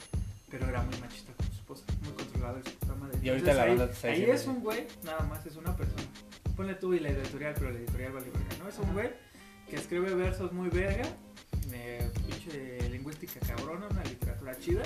[0.49, 3.19] pero era muy machista con su esposa, muy puta madre.
[3.23, 5.55] Y ahorita Entonces, la ahí- banda te está Ahí es un güey, nada más, es
[5.55, 6.03] una persona.
[6.55, 8.67] Ponle tú y la editorial, pero la editorial vale verga, ¿no?
[8.69, 9.09] Es un güey
[9.71, 11.03] que escribe versos muy verga,
[11.71, 14.83] eh, pinche lingüística cabrona, una literatura chida,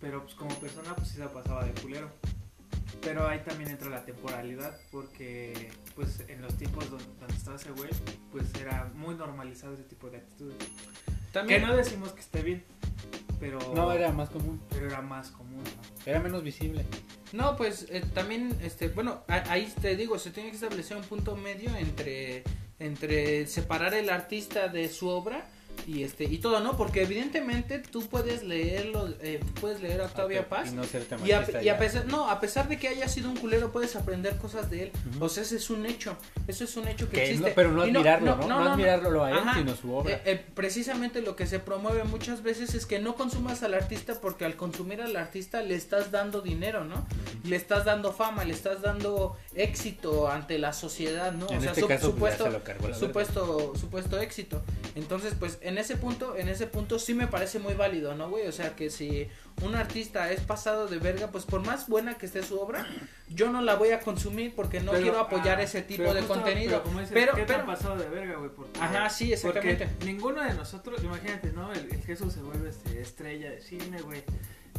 [0.00, 2.10] pero pues como persona pues sí se la pasaba de culero.
[3.02, 7.70] Pero ahí también entra la temporalidad porque pues en los tiempos donde, donde estaba ese
[7.70, 7.88] güey
[8.32, 10.56] pues era muy normalizado ese tipo de actitudes.
[10.58, 12.64] Que También, no decimos que esté bien,
[13.38, 14.60] pero, No, era más común.
[14.70, 15.62] pero era más común.
[15.62, 16.02] ¿no?
[16.10, 16.84] Era menos visible.
[17.32, 21.04] No, pues eh, también, este, bueno, a- ahí te digo, se tiene que establecer un
[21.04, 22.42] punto medio entre,
[22.80, 25.46] entre separar el artista de su obra
[25.86, 26.76] y este y todo, ¿no?
[26.76, 30.82] Porque evidentemente tú puedes leerlo, eh, puedes leer a Octavia Paz Y no
[31.26, 33.96] y a, y a pesar, no, a pesar de que haya sido un culero, puedes
[33.96, 34.92] aprender cosas de él.
[35.18, 36.16] O sea, ese es un hecho.
[36.46, 37.48] Eso es un hecho que, Que existe.
[37.48, 38.46] no- pero no admirarlo, ¿no?
[38.46, 39.54] No, admirarlo a él, Ajá.
[39.58, 40.14] sino su obra.
[40.16, 44.14] Eh, eh, precisamente lo que se promueve muchas veces es que no consumas al artista
[44.20, 47.06] porque al consumir al artista le estás dando dinero, ¿no?
[47.44, 51.48] Le estás dando fama, le estás dando éxito ante la sociedad, ¿no?
[51.50, 53.06] en o sea, este su- caso, pues, supuesto, se lo cargó la verga.
[53.06, 54.62] supuesto, supuesto éxito.
[54.94, 58.46] Entonces, pues, en ese punto, en ese punto sí me parece muy válido, ¿no, güey?
[58.46, 59.28] O sea, que si
[59.62, 62.86] un artista es pasado de verga, pues por más buena que esté su obra,
[63.28, 66.20] yo no la voy a consumir porque no Pero, quiero apoyar ah, ese tipo de
[66.22, 66.70] justo, contenido.
[66.72, 68.50] Pero, como dices, Pero- ¿qué te pero- ha pasado de verga, güey?
[68.50, 69.86] Porque- Ajá, sí, exactamente.
[69.86, 71.72] Porque ninguno de nosotros, imagínate, ¿no?
[71.72, 74.22] El, el Jesús se vuelve este, estrella de cine, güey.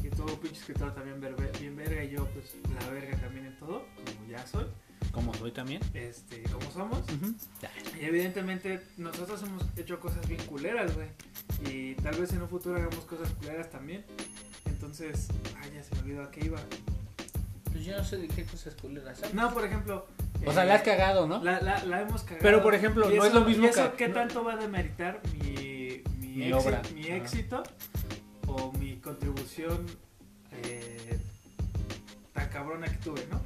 [0.03, 2.03] Y todo pinche escritor también ver- bien verga.
[2.03, 4.65] Y yo, pues, la verga también en todo, como ya soy.
[5.11, 5.81] Como soy también.
[5.93, 6.99] Este, como somos.
[7.99, 11.07] Y evidentemente nosotros hemos hecho cosas bien culeras, güey.
[11.69, 14.05] Y tal vez en un futuro hagamos cosas culeras también.
[14.65, 15.27] Entonces,
[15.61, 16.59] ay, ya se me olvidó a qué iba.
[17.71, 19.21] Pues yo no sé de qué cosas culeras.
[19.33, 20.07] No, por ejemplo.
[20.45, 21.43] O sea, eh, la has cagado, ¿no?
[21.43, 22.41] La, la, la hemos cagado.
[22.41, 24.57] Pero, por ejemplo, no es lo mismo ¿y eso que- qué no- tanto va a
[24.57, 26.81] demeritar mi, mi, Mi éxito, obra.
[26.95, 27.63] mi éxito
[28.47, 29.85] o mi contribución
[30.51, 31.19] eh,
[32.33, 33.39] tan cabrona que tuve, ¿no?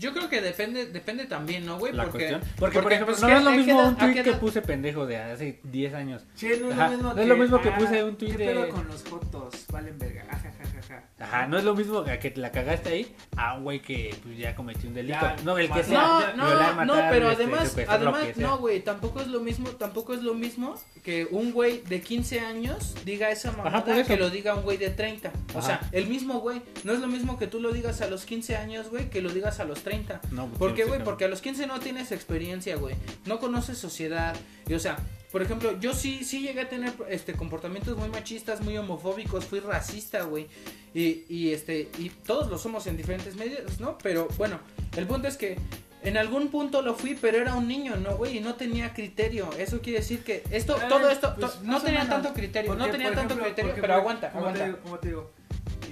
[0.00, 1.92] Yo creo que depende, depende también, ¿no, güey?
[1.94, 2.38] Porque.
[2.58, 5.06] Porque, por ejemplo, pues, no ¿qué- es lo mismo edad- un tweet que puse pendejo
[5.06, 6.22] de hace 10 años.
[6.34, 7.22] Sí, no es Ajá, lo mismo no que.
[7.22, 9.66] es lo mismo que ah, puse un tuit ¿qué de- pedo con los fotos?
[9.70, 10.24] Valen verga.
[10.30, 11.04] Ajá, ajá, ajá.
[11.20, 14.54] Ajá, no es lo mismo que la cagaste ahí a un güey que pues, ya
[14.54, 15.18] cometió un delito.
[15.20, 16.34] Ya, no, el que más- sea.
[16.34, 20.22] No, no, no, pero este, además, además, no, güey, tampoco es lo mismo, tampoco es
[20.22, 24.62] lo mismo que un güey de 15 años diga esa mamada que lo diga un
[24.62, 25.30] güey de 30.
[25.54, 28.24] O sea, el mismo güey, no es lo mismo que tú lo digas a los
[28.24, 29.89] 15 años, güey, que lo digas a los 30.
[30.30, 31.02] No, pues, ¿Por qué, güey?
[31.04, 32.94] Porque a los 15 no tienes experiencia, güey.
[33.26, 34.36] No conoces sociedad.
[34.68, 34.98] Y, o sea,
[35.32, 39.60] por ejemplo, yo sí, sí llegué a tener este comportamientos muy machistas, muy homofóbicos, fui
[39.60, 40.46] racista, güey.
[40.94, 43.96] Y, y este, y todos lo somos en diferentes medios, ¿no?
[44.02, 44.58] Pero bueno,
[44.96, 45.56] el punto es que
[46.02, 48.38] en algún punto lo fui, pero era un niño, ¿no, güey?
[48.38, 49.50] Y no tenía criterio.
[49.58, 52.14] Eso quiere decir que esto, Eh, todo esto, pues, to- no tenía menos.
[52.22, 52.74] tanto criterio.
[52.74, 54.60] No tenía tanto ejemplo, criterio, porque, pero aguanta, ¿cómo aguanta.
[54.60, 55.30] Te digo, ¿Cómo te digo?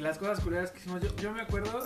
[0.00, 1.82] Las cosas culeras que hicimos, yo, yo me acuerdo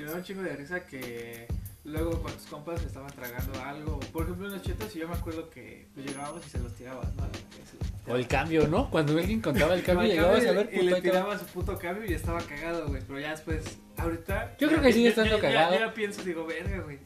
[0.00, 1.46] que me da un chingo de risa que
[1.84, 4.00] luego con tus compas estaban tragando algo.
[4.12, 7.06] Por ejemplo, unos chetos y yo me acuerdo que pues, llegábamos y se los tirabas,
[7.16, 7.24] ¿no?
[7.24, 7.76] Se
[8.06, 8.90] los O el cambio, ¿no?
[8.90, 11.00] Cuando alguien contaba el cambio, llegabas a ver, y puto, le te va.
[11.02, 13.02] tiraba su puto cambio y estaba cagado, güey.
[13.06, 14.56] Pero ya después, ahorita.
[14.58, 15.78] Yo creo ya- que sigue ya- estando ya- ya- cagado.
[15.78, 16.98] Ya, pienso, digo, verga, güey.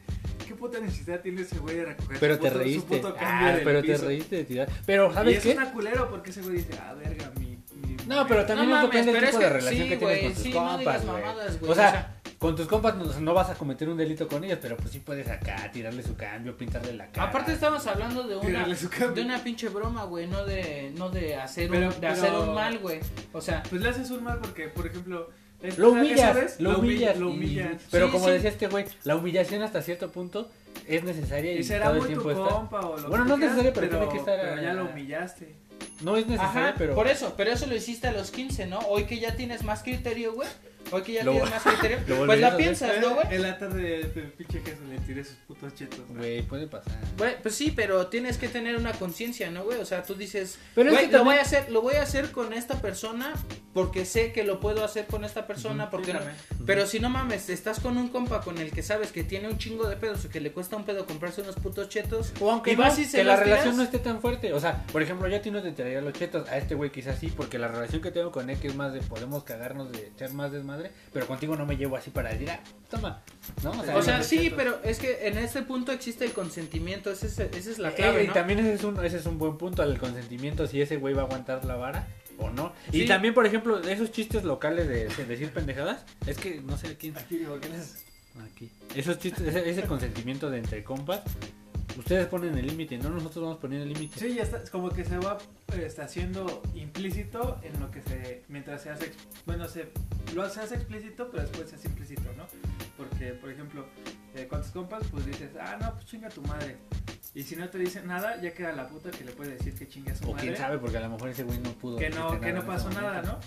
[0.47, 2.95] ¿Qué puta necesidad tiene ese güey de recoger Pero su te puto- su reíste.
[2.97, 4.05] puto cambio Ah, pero te piso?
[4.05, 4.69] reíste de tirar.
[4.85, 5.51] Pero, Y ¿sabes eso qué?
[5.51, 7.55] está culero porque ese güey dice, ah, verga, mi.
[8.07, 10.23] No, pero también No mames, depende del tipo es de relación sí, que tienes güey,
[10.25, 11.23] con tus sí, compas, güey.
[11.23, 14.43] O sea, o sea, con tus compas no, no vas a cometer un delito con
[14.43, 17.29] ellos, pero pues sí puedes acá tirarle su cambio, pintarle la cara.
[17.29, 21.69] Aparte estamos hablando de una de una pinche broma, güey, no de no de hacer
[21.69, 22.99] Pero- un, de pero- hacer un mal, güey.
[23.33, 25.29] O sea, Pues le haces un mal porque, por ejemplo.
[25.61, 27.17] es- Lo humillas, lo Lo humilla- humillas.
[27.17, 27.81] Lo y- humillas.
[27.89, 28.31] pero Sí, como sí.
[28.31, 30.49] decía este güey, la humillación hasta cierto punto
[30.87, 32.43] es necesaria y, Y será todo el tu tiempo está.
[32.55, 35.55] compa o lo Bueno, no quieras, necesario, pero tiene que estar, Pero ya lo humillaste.
[36.01, 38.79] No es necesario, ajá, pero por eso, pero eso lo hiciste a los 15, ¿no?
[38.79, 40.47] Hoy que ya tienes más criterio, güey.
[40.91, 43.27] Hoy que ya Lo- tienes más criterio, lo pues la piensas, ¿no, güey?
[43.31, 45.99] En la tarde de pinche queso le tiré sus putos chetos.
[46.09, 46.93] güey, puede pasar.
[47.17, 49.79] Güey, pues sí, pero tienes que tener una conciencia, ¿no, güey?
[49.79, 51.95] O sea, tú dices, Pero es güey, que lo también- voy a hacer, lo voy
[51.95, 53.33] a hacer con esta persona
[53.73, 57.09] porque sé que lo puedo hacer con esta persona, porque Sí, no- pero si no
[57.09, 60.25] mames, estás con un compa con el que sabes que tiene un chingo de pedos
[60.25, 62.97] o que le cuesta un pedo comprarse unos putos chetos, O aunque y no, vas
[62.99, 63.77] y se que la relación tiras.
[63.77, 64.53] no esté tan fuerte.
[64.53, 66.91] O sea, por ejemplo, yo a ti no te tiraría los chetos, a este güey
[66.91, 69.91] quizás sí, porque la relación que tengo con él que es más de podemos cagarnos
[69.91, 70.74] de echar más desmadre,
[71.13, 72.59] pero contigo no me llevo así para decir, ah,
[72.89, 73.21] toma,
[73.63, 73.71] ¿no?
[73.71, 74.57] O sea, los sí, chetos.
[74.57, 77.95] pero es que en este punto existe el consentimiento, ese es- esa es la Eh,
[77.95, 78.33] clave, y ¿no?
[78.33, 81.23] también ese es, un, ese es un buen punto al consentimiento, si ese güey va
[81.23, 82.07] a aguantar la vara
[82.37, 82.73] o no.
[82.91, 83.05] Y Sí.
[83.07, 87.17] también, por ejemplo, esos chistes locales de, de decir pendejadas, es que no sé quién.
[87.17, 88.03] Aquí digo, ¿qué les-
[88.51, 88.69] Aquí.
[88.95, 91.21] Esos chistes, ese, ese consentimiento de entre compas,
[91.97, 94.19] ustedes ponen el límite, no nosotros vamos poniendo el límite.
[94.19, 95.37] Sí, ya está, es como que se va
[95.83, 99.11] está haciendo implícito en lo que se, mientras se hace,
[99.45, 99.91] bueno, se,
[100.33, 102.45] lo se hace explícito, pero después se hace implícito, ¿no?
[102.97, 103.85] Porque, por ejemplo,
[104.35, 106.77] eh, con tus compas, pues dices, ah, no, pues chinga tu madre.
[107.33, 109.87] Y si no te dicen nada, ya queda la puta que le puede decir que
[109.87, 110.43] chinga su O madre.
[110.43, 111.97] quién sabe, porque a lo mejor ese güey no pudo.
[111.97, 113.21] que no, que no pasó nada.
[113.21, 113.39] ¿no?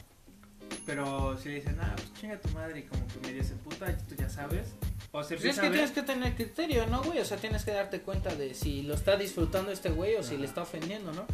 [0.87, 3.97] Pero si le dicen, ah, pues chinga tu madre y como que medio se puta,
[4.09, 4.69] tú ya sabes.
[5.13, 7.19] O se Pues es que ver- tienes que tener criterio, ¿no, güey?
[7.21, 10.35] O sea, tienes que darte cuenta de si lo está disfrutando este güey o si
[10.35, 10.41] Ajá.
[10.41, 11.27] le está ofendiendo, ¿no?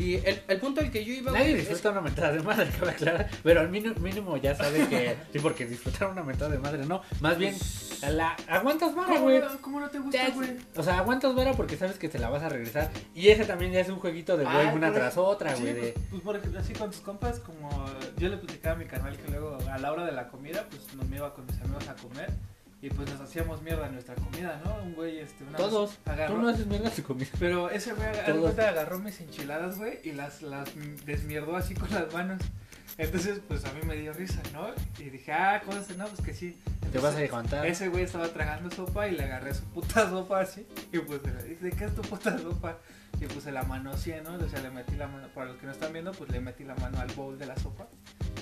[0.00, 2.70] Y el, el punto al que yo iba, Nadie es- disfruta una mentada de madre,
[2.78, 3.28] cabe aclarar.
[3.42, 5.16] Pero al mínimo, mínimo ya sabe que.
[5.32, 7.02] sí, porque disfrutar una mentada de madre, no.
[7.20, 9.40] Más bien, Pues, la, aguantas vara, ¿Cómo, güey.
[9.40, 10.50] no- ¿Cómo no te gusta, güey?
[10.76, 12.90] O sea, aguantas vara porque sabes que te la vas a regresar.
[13.14, 15.72] Y ese también ya es un jueguito de güey, Ah, una tras otra, güey.
[15.72, 17.68] pues, de- pues, por ejemplo, así con tus compas, como
[18.16, 20.94] yo le platicaba a mi canal que luego a la hora de la comida, pues
[20.94, 22.30] nos me iba con mis amigos a comer
[22.82, 24.76] y pues nos hacíamos mierda en nuestra comida, ¿no?
[24.82, 25.98] Un güey, este, una Todos.
[26.06, 27.28] agarró, Tú no haces mierda tu comida.
[27.38, 30.68] pero ese güey agarró mis enchiladas, güey, y las, las
[31.04, 32.40] desmierdó así con las manos.
[32.98, 34.68] Entonces, pues a mí me dio risa, ¿no?
[34.98, 36.06] Y dije, ah, ¿cómo se no?
[36.08, 36.58] Pues que sí.
[36.64, 37.66] Te Entonces, vas a aguantar.
[37.66, 40.66] ese güey estaba tragando sopa y le agarré su puta sopa así.
[40.92, 42.78] Y pues le dije, ¿de qué es tu puta sopa?
[43.20, 44.34] Y pues se la manoseé, ¿no?
[44.34, 46.64] O sea, le metí la mano, para los que no están viendo, pues le metí
[46.64, 47.86] la mano al bowl de la sopa.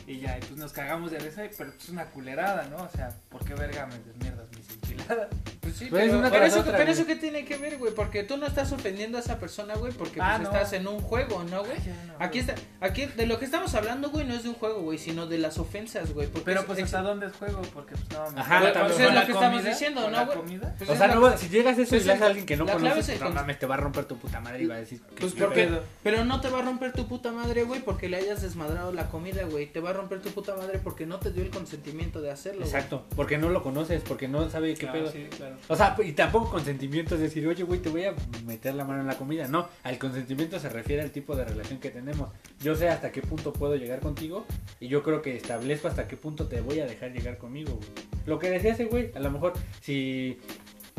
[0.06, 2.76] Y ya, y pues nos cagamos de risa, pero pues es una culerada, ¿no?
[2.84, 5.28] O sea, ¿por qué verga me desmierdas mis enchiladas?
[5.68, 8.22] Pues sí, Pero es pero, eso, otra, pero eso qué tiene que ver, güey, porque
[8.22, 10.54] tú no estás ofendiendo a esa persona, güey, porque Ah, pues no.
[10.56, 11.72] estás en un juego, ¿no, güey?
[11.76, 12.50] Ay, ya, no, Aquí güey.
[12.56, 15.26] está, aquí de lo que estamos hablando, güey, no es de un juego, güey, sino
[15.26, 16.26] de las ofensas, güey.
[16.42, 19.00] Pero es- pues es- hasta dónde es juego, porque pues no me Ajá, Pues, pues,
[19.00, 20.38] es lo que estamos diciendo, ¿no, güey?
[20.78, 22.56] pues O sea, la- no, si llegas a eso pues y le a alguien que
[22.56, 25.00] no conoces, no mames, te va a romper tu puta madre y va a decir.
[25.18, 25.82] Pues ¿qué porque, pedo?
[26.02, 29.08] pero no te va a romper tu puta madre, güey, porque le hayas desmadrado la
[29.08, 29.66] comida, güey.
[29.66, 32.64] Te va a romper tu puta madre porque no te dio el consentimiento de hacerlo.
[32.64, 35.10] Exacto, porque no lo conoces, porque no sabe qué Ah, pedo.
[35.10, 35.56] sí, claro.
[35.68, 38.14] O sea, y tampoco consentimiento es decir, oye, güey, te voy a
[38.46, 39.48] meter la mano en la comida.
[39.48, 42.30] No, al consentimiento se refiere al tipo de relación que tenemos.
[42.62, 44.46] Yo sé hasta qué punto puedo llegar contigo
[44.80, 47.88] y yo creo que establezco hasta qué punto te voy a dejar llegar conmigo, güey.
[48.26, 50.38] Lo que decía ese güey, a lo mejor, si...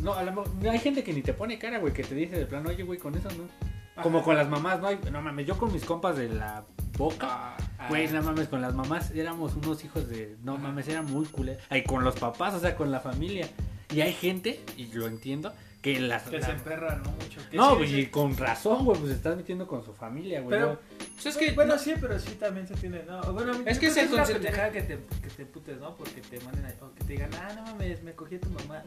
[0.02, 2.38] No, a lo mejor, hay gente que ni te pone cara, güey, que te dice
[2.38, 4.02] de plan, oye, güey, con eso no.
[4.04, 6.64] Como con las mamás, no, hay- no mames, yo con mis compas de la
[6.98, 7.28] boca...
[7.30, 7.88] Ah, ah.
[7.90, 10.38] Güey, no mames, con las mamás éramos unos hijos de.
[10.44, 11.58] No mames, era muy culé.
[11.70, 13.50] Ay, con los papás, o sea, con la familia.
[13.94, 16.24] Y hay gente, y lo entiendo, que las.
[16.24, 17.12] Que la- se emperra, ¿no?
[17.12, 17.42] Mucho.
[17.52, 18.00] No, sí, güey, sí.
[18.02, 20.58] y con razón, güey, pues se estás metiendo con su familia, güey.
[20.58, 20.80] Pero-.
[21.16, 23.82] Pues es que, bueno, no- sí, pero sí también se tiene, no, bueno, Es yo
[23.82, 25.96] que es el una concepto- pendejada que te, que te putes, ¿no?
[25.98, 28.50] Porque te manden a, o que te digan, ah, no mames, me cogí a tu
[28.52, 28.82] mamá.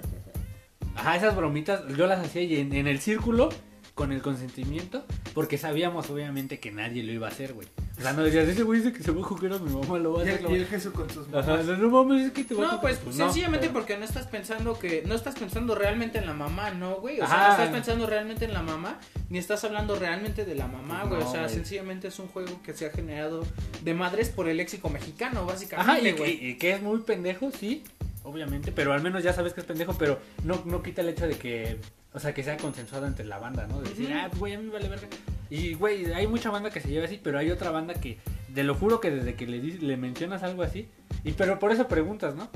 [0.95, 3.49] Ajá, esas bromitas yo las hacía y en, en el círculo,
[3.95, 7.69] con el consentimiento, porque sabíamos obviamente que nadie lo iba a hacer, güey.
[7.99, 9.99] O sea, no decías, ese güey dice que se va a coger a mi mamá,
[9.99, 10.41] lo va a hacer.
[10.49, 11.67] y el Jesús con sus a- Ajá, mamás.
[11.67, 12.97] no, no mames, es que te va a No, coger.
[12.99, 16.33] pues, no, sencillamente pero- porque no estás pensando que no estás pensando realmente en la
[16.33, 17.21] mamá, ¿no, güey?
[17.21, 17.47] O sea, Ajá.
[17.49, 18.99] no estás pensando realmente en la mamá,
[19.29, 21.21] ni estás hablando realmente de la mamá, Pues güey.
[21.21, 21.55] no, o sea, güey.
[21.55, 23.45] sencillamente es un juego que se ha generado
[23.83, 26.33] de madres por el léxico mexicano, Ajá, básicamente, y, güey.
[26.45, 27.85] y- y que es muy pendejo, sí,
[28.25, 31.27] obviamente, pero al menos ya sabes que es pendejo, pero no, no quita el hecho
[31.27, 31.79] de que,
[32.13, 33.81] o sea, que sea consensuado entre la banda, ¿no?
[33.81, 34.15] De decir, Ujú.
[34.17, 35.09] ah, pues, güey, a mí me vale verga.
[35.51, 38.19] Y, güey, hay mucha banda que se lleva así, pero hay otra banda que,
[38.55, 40.89] te lo juro que desde que le, le mencionas algo así,
[41.25, 42.49] y pero por eso preguntas, ¿no?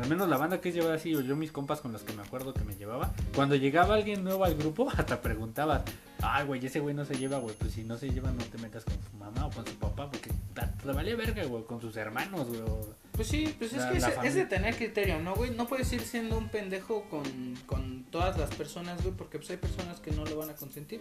[0.00, 2.12] Al menos la banda que es llevada así, o yo mis compas con los que
[2.12, 5.82] me acuerdo que me llevaba, cuando llegaba alguien nuevo al grupo, hasta preguntabas,
[6.22, 8.58] ay, güey, ese güey no se lleva, güey, pues si no se lleva no te
[8.58, 11.96] metas con su mamá o con su papá, porque te valía verga, güey, con sus
[11.96, 12.60] hermanos, güey,
[13.12, 15.50] Pues sí, pues es que es, de tener criterio, ¿no, güey?
[15.50, 19.56] No puedes ir siendo un pendejo con, con todas las personas, güey, porque pues hay
[19.56, 21.00] personas que no lo van a consentir.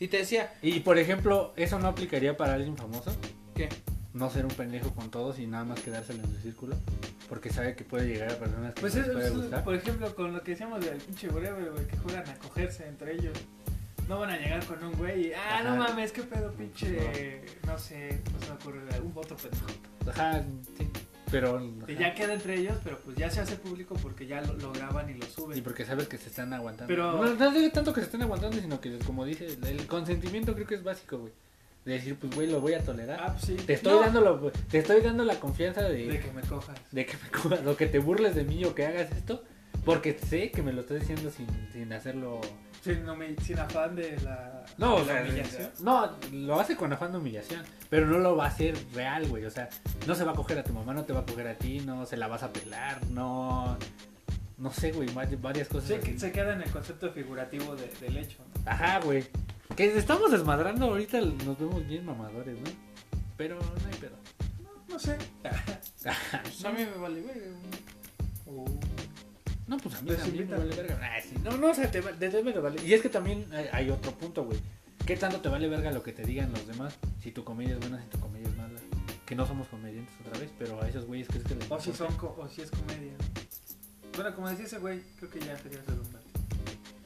[0.00, 3.12] Y te decía, Y por ejemplo, ¿eso no aplicaría para alguien famoso?
[3.54, 3.68] ¿qué?
[4.18, 6.76] No ser un pendejo con todos y nada más quedárselo en su círculo.
[7.28, 9.64] Porque sabe que puede llegar a personas que Pues no es, les puede gustar.
[9.64, 13.14] por ejemplo, con lo que decíamos del pinche whatever, güey, que juegan a cogerse entre
[13.14, 13.36] ellos.
[14.08, 17.78] No van a llegar con un güey y, ah, no mames, qué pedo, pinche, no
[17.78, 19.66] sé, no se me ocurre, un otro pendejo.
[20.10, 20.42] Ajá,
[20.78, 20.88] sí.
[21.30, 21.58] Pero.
[21.58, 21.92] Ajá.
[21.92, 25.10] ya queda entre ellos, pero pues ya se hace público porque ya lo, lo graban
[25.10, 25.58] y lo suben.
[25.58, 26.88] Y porque sabes que se están aguantando.
[26.88, 30.54] Pero- No, no es tanto que se estén aguantando, sino que, como dice, el consentimiento
[30.54, 31.32] creo que es básico, güey.
[31.88, 33.18] De decir, pues, güey, lo voy a tolerar.
[33.22, 33.54] Ah, pues sí.
[33.54, 36.78] te, estoy No, dando lo- te estoy dando la confianza de, De que me cojas.
[36.92, 39.42] de que me cojas, o que te burles de mí o que hagas esto.
[39.86, 42.42] Porque sé que me lo estás diciendo sin, sin hacerlo.
[42.82, 43.04] Sin,
[43.42, 45.70] sin afán de la, No, la humillación.
[45.80, 49.46] no, lo hace con afán de humillación, pero no lo va a hacer real, güey.
[49.46, 49.70] O sea,
[50.06, 51.80] no se va a coger a tu mamá, no te va a coger a ti,
[51.80, 53.78] no se la vas a pelar, no.
[54.58, 55.88] No sé, güey, vari- varias cosas.
[55.88, 56.12] Sí, así.
[56.12, 58.38] que se queda en el concepto figurativo de- del hecho.
[58.64, 58.70] ¿no?
[58.70, 59.24] Ajá, güey.
[59.76, 62.70] Que estamos desmadrando ahorita, nos vemos bien mamadores, ¿no?
[63.36, 64.16] Pero no hay pedo.
[64.88, 65.16] No sé.
[65.42, 67.46] Pues a mí me vale verga,
[68.46, 68.68] güey.
[69.68, 70.98] No, pues a mí también me vale verga.
[71.02, 71.34] Ah, sí.
[71.44, 72.82] No, no, o sea, te, te debe de valer.
[72.84, 74.58] Y es que también hay, hay otro punto, güey.
[75.06, 76.94] ¿Qué tanto te vale verga lo que te digan los demás?
[77.22, 78.80] Si tu comedia es buena, si tu comedia es mala.
[79.26, 81.92] Que no somos comediantes otra vez, pero a esos güeyes crees que les O si,
[81.92, 83.12] son co- o si es comedia.
[84.14, 86.18] Bueno, como decía ese güey, creo que ya sería redundante.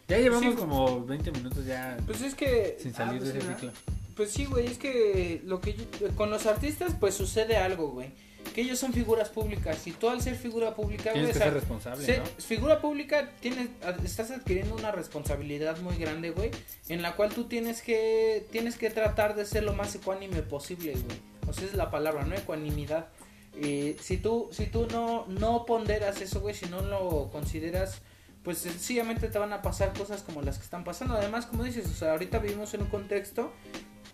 [0.08, 3.38] Ya llevamos Sí, como 20 minutos ya Pues es que sin ah, salir pues de
[3.38, 3.72] ese ciclo.
[4.16, 5.84] Pues sí, güey, es que lo que yo-
[6.16, 8.10] con los artistas pues sucede algo, güey.
[8.54, 11.44] Que ellos son figuras públicas y tú al ser figura pública, güey, Tienes o que
[11.44, 12.24] ser responsable, ser ¿no?
[12.26, 13.68] figura pública tienes
[14.04, 16.50] estás adquiriendo una responsabilidad muy grande, güey,
[16.88, 20.92] en la cual tú tienes que tienes que tratar de ser lo más ecuánime posible,
[20.92, 21.16] güey.
[21.48, 22.34] O sea, es la palabra, ¿no?
[22.34, 23.06] Ecuanimidad.
[23.54, 28.02] Eh, si tú si tú no no ponderas eso, güey, si no lo consideras
[28.42, 31.14] pues sencillamente te van a pasar cosas como las que están pasando.
[31.14, 33.52] Además, como dices, o sea, ahorita vivimos en un contexto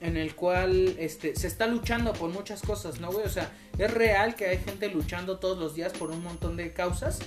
[0.01, 3.24] en el cual este se está luchando por muchas cosas, ¿no, güey?
[3.24, 6.73] O sea, es real que hay gente luchando todos los días por un montón de
[6.73, 7.19] causas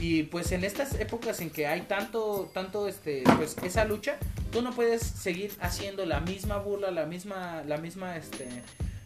[0.00, 4.16] y pues en estas épocas en que hay tanto tanto este pues esa lucha,
[4.50, 8.48] tú no puedes seguir haciendo la misma burla, la misma la misma este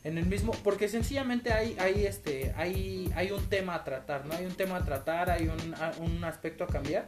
[0.04, 4.34] en el mismo porque sencillamente hay hay este hay hay un tema a tratar, ¿no?
[4.34, 7.06] Hay un tema a tratar, hay un, un aspecto a cambiar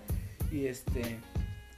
[0.50, 1.18] y este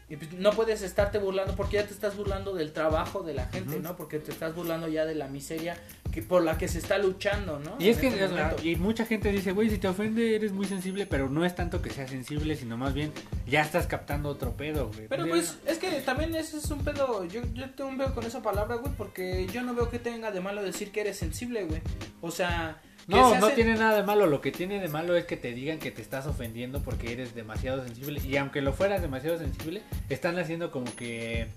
[0.08, 3.46] y pues no puedes estarte burlando porque ya te estás burlando del trabajo de la
[3.46, 3.80] gente.
[3.80, 3.96] ¿no?
[3.96, 5.76] Porque te estás burlando ya de la miseria
[6.12, 7.74] que por la que se está luchando, ¿no?
[7.80, 11.06] Y es que, este y mucha gente dice, güey, si te ofende eres muy sensible,
[11.06, 13.12] pero no es tanto que seas sensible, sino más bien
[13.48, 15.08] ya estás captando otro pedo, güey.
[15.08, 18.24] Pero pues es que también ese es un pedo, yo, yo tengo un pedo con
[18.24, 21.64] esa palabra, güey, porque yo no veo que tenga de malo decir que eres sensible,
[21.64, 21.80] güey.
[22.20, 24.26] O sea, No, no tiene nada de malo.
[24.26, 27.34] Lo que tiene de malo es que te digan que te estás ofendiendo porque eres
[27.34, 28.20] demasiado sensible.
[28.26, 31.48] Y aunque lo fueras demasiado sensible, están haciendo como que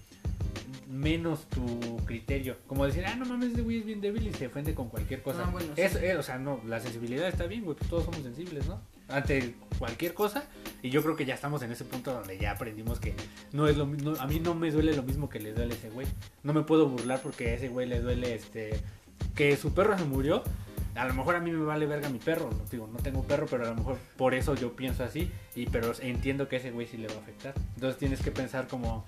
[0.89, 2.57] menos tu criterio.
[2.67, 5.21] Como decir, ah, no mames, ese güey es bien débil y se ofende con cualquier
[5.21, 5.43] cosa.
[5.45, 5.81] Ah, bueno, sí.
[5.81, 8.79] Eso, eh, o sea, no, la sensibilidad está bien, güey, pues todos somos sensibles, ¿no?
[9.09, 10.43] Ante cualquier cosa.
[10.81, 13.13] Y yo creo que ya estamos en ese punto donde ya aprendimos que
[13.51, 14.15] no es lo mismo.
[14.19, 16.07] A mí no me duele lo mismo que le duele a ese güey.
[16.43, 18.79] No me puedo burlar porque a ese güey le duele este.
[19.35, 20.43] Que su perro se murió.
[20.97, 22.49] A lo mejor a mí me vale verga mi perro.
[22.49, 25.31] No, digo, no tengo perro, pero a lo mejor por eso yo pienso así.
[25.55, 27.53] Y pero entiendo que ese güey sí le va a afectar.
[27.75, 29.05] Entonces tienes que pensar como.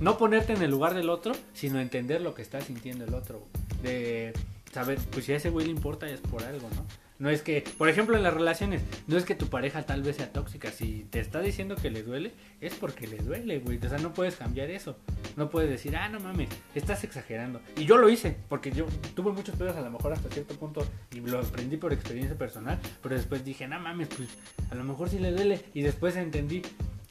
[0.00, 3.42] No ponerte en el lugar del otro, sino entender lo que está sintiendo el otro.
[3.82, 4.32] De
[4.72, 6.86] saber, pues si a ese güey le importa es por algo, ¿no?
[7.22, 10.16] No es que, por ejemplo, en las relaciones, no es que tu pareja tal vez
[10.16, 10.72] sea tóxica.
[10.72, 13.78] Si te está diciendo que le duele, es porque le duele, güey.
[13.78, 14.96] O sea, no puedes cambiar eso.
[15.36, 17.60] No puedes decir, ah, no mames, estás exagerando.
[17.76, 20.84] Y yo lo hice, porque yo tuve muchos pedos a lo mejor hasta cierto punto
[21.12, 22.80] y lo aprendí por experiencia personal.
[23.00, 24.28] Pero después dije, no mames, pues
[24.72, 25.60] a lo mejor sí le duele.
[25.74, 26.62] Y después entendí,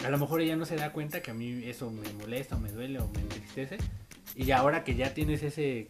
[0.04, 2.60] a lo mejor ella no se da cuenta que a mí eso me molesta o
[2.60, 3.78] me duele o me entristece.
[4.36, 5.90] Y ahora que ya tienes ese...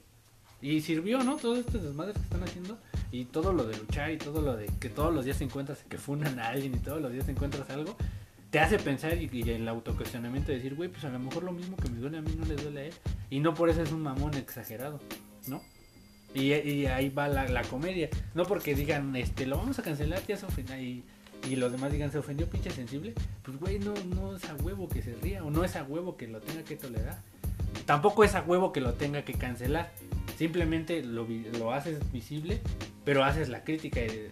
[0.61, 1.38] Y sirvió, ¿no?
[1.38, 2.77] Todos estos desmadres que están haciendo.
[3.11, 5.79] Y todo lo de luchar y todo lo de que todos los días te encuentras
[5.89, 7.95] que funan a alguien y todos los días te encuentras algo.
[8.51, 11.77] Te hace pensar y, el autocuestionamiento de decir, güey, pues a lo mejor lo mismo
[11.77, 12.93] que me duele a mí no le duele a él.
[13.29, 14.99] Y no por eso es un mamón exagerado,
[15.47, 15.61] ¿no?
[16.33, 16.53] Y,
[16.85, 18.09] ahí va la, comedia.
[18.35, 20.47] No porque digan, este, lo vamos a cancelar, ya se.
[20.81, 21.03] Y,
[21.49, 23.13] y los demás digan, se ofendió pinche sensible.
[23.43, 25.43] Pues, güey, no, no es a huevo que se ría.
[25.43, 27.21] O no es a huevo que lo tenga que tolerar.
[27.86, 29.91] Tampoco es a huevo que lo tenga que cancelar.
[30.38, 31.28] Simplemente lo,
[31.60, 32.61] lo haces visible,
[33.06, 34.32] pero haces la crítica, de-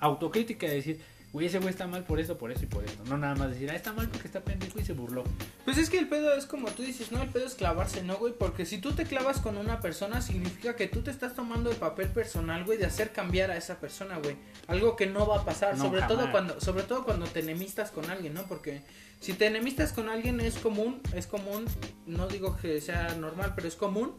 [0.00, 1.00] autocrítica de decir,
[1.32, 2.96] güey, ese güey está mal por eso, por eso y por eso.
[3.08, 5.24] No nada más decir, ah, está mal porque está pendejo y se burló.
[5.64, 7.22] Pues es que el pedo es como tú dices, ¿no?
[7.22, 8.34] El pedo es clavarse, ¿no, güey?
[8.38, 11.76] Porque si tú te clavas con una persona, significa que tú te estás tomando el
[11.76, 14.36] papel personal, güey, de hacer cambiar a esa persona, güey.
[14.66, 17.90] Algo que no va a pasar, No, sobre todo cuando, sobre todo cuando te enemistas
[17.90, 18.42] con alguien, ¿no?
[18.44, 18.82] Porque
[19.22, 21.64] si te enemistas con alguien es común, es común,
[22.06, 24.12] no digo que sea normal, pero es común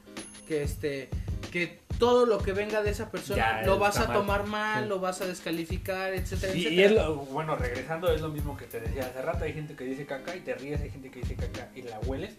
[0.48, 1.10] que este,
[1.52, 4.90] que todo lo que venga de esa persona Ya lo vas a tomar mal, Sí.
[4.90, 6.82] lo vas a descalificar, etcétera, Y, etcétera.
[6.82, 9.44] y es lo, bueno, regresando, es lo mismo que te decía hace rato.
[9.46, 12.00] Hay gente que dice caca y te ríes, hay gente que dice caca y la
[12.00, 12.34] hueles.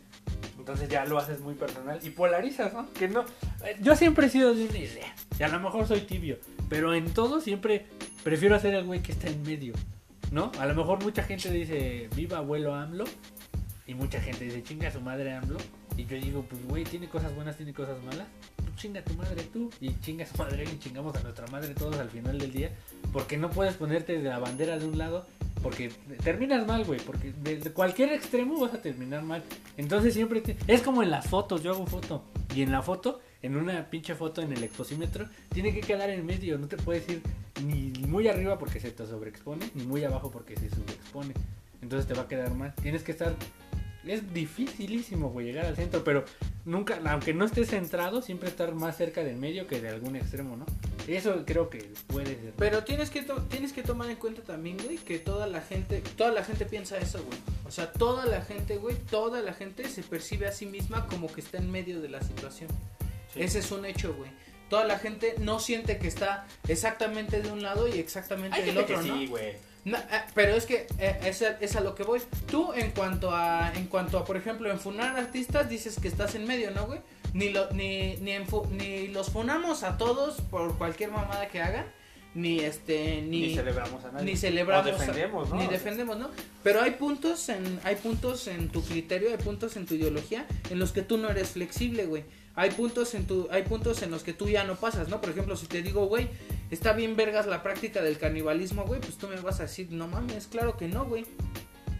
[0.59, 2.91] Entonces ya lo haces muy personal y polarizas, ¿no?
[2.95, 3.24] Que no.
[3.65, 5.15] eh, Yo siempre he sido de una idea.
[5.39, 6.39] Y a lo mejor soy tibio.
[6.69, 7.86] Pero en todo siempre
[8.23, 9.74] prefiero hacer el güey que está en medio.
[10.31, 10.51] ¿No?
[10.59, 13.05] A lo mejor mucha gente dice viva abuelo AMLO.
[13.87, 15.59] Y mucha gente dice chinga su madre AMLO.
[15.97, 18.27] Y yo digo, pues güey, tiene cosas buenas, tiene cosas malas.
[18.57, 19.71] Pues chinga tu madre tú.
[19.81, 22.71] Y chinga a su madre y chingamos a nuestra madre todos al final del día.
[23.13, 25.27] Porque no puedes ponerte de la bandera de un lado.
[25.63, 25.93] Porque
[26.25, 26.99] terminas mal, güey.
[27.01, 29.43] Porque de, de cualquier extremo vas a terminar mal.
[29.77, 31.63] Entonces siempre te- es como en las fotos.
[31.63, 32.25] Yo hago foto.
[32.55, 36.25] Y en la foto, en una pinche foto en el exposímetro, tiene que quedar en
[36.27, 36.59] medio.
[36.59, 37.23] No te puedes ir
[37.62, 41.35] ni muy arriba porque se te sobreexpone, ni muy abajo porque se subexpone.
[41.82, 42.74] Entonces te va a quedar mal.
[42.82, 43.35] Tienes que estar.
[44.06, 46.05] Es dificilísimo, güey, llegar al centro.
[46.05, 46.24] Pero
[46.64, 50.56] nunca, aunque no estés centrado, siempre estar más cerca del medio que de algún extremo,
[50.56, 50.66] ¿no?
[51.06, 52.52] Eso creo que puede ser.
[52.56, 56.32] Pero tienes que tienes que tomar en cuenta también, güey, que toda la gente, toda
[56.32, 57.39] la gente piensa eso, güey.
[57.66, 61.32] O sea, toda la gente, güey, toda la gente se percibe a sí misma como
[61.32, 62.70] que está en medio de la situación.
[63.32, 63.43] Sí.
[63.43, 64.31] Ese es un hecho, güey.
[64.69, 68.78] Toda la gente no siente que está exactamente de un lado y exactamente Hay del
[68.78, 69.19] otro, que ¿no?
[69.19, 69.53] sí, güey.
[69.85, 70.03] No, eh,
[70.35, 72.20] pero es que eh, es, a, es a lo que voy.
[72.51, 76.35] Tú en cuanto a, en cuanto a, por ejemplo, en funar artistas dices que estás
[76.35, 77.01] en medio, ¿no, güey?
[77.35, 81.61] Ni, lo, ni, ni, en fu- ni los funamos a todos por cualquier mamada que
[81.61, 81.85] hagan,
[82.35, 84.24] ni este, ni, Ni, celebramos a nadie.
[84.24, 85.57] ni celebramos, O defendemos, ¿no?
[85.57, 86.31] ni defendemos, ¿no?
[86.62, 90.78] Pero hay puntos en, hay puntos en tu criterio, hay puntos en tu ideología en
[90.78, 92.24] los que tú no eres flexible, güey.
[92.56, 95.20] Hay puntos en tu, hay puntos en los que tú ya no pasas, ¿no?
[95.20, 96.28] Por ejemplo, si te digo, güey,
[96.70, 100.06] está bien vergas la práctica del canibalismo, güey, pues tú me vas a decir, no
[100.06, 101.26] mames, claro que no, güey.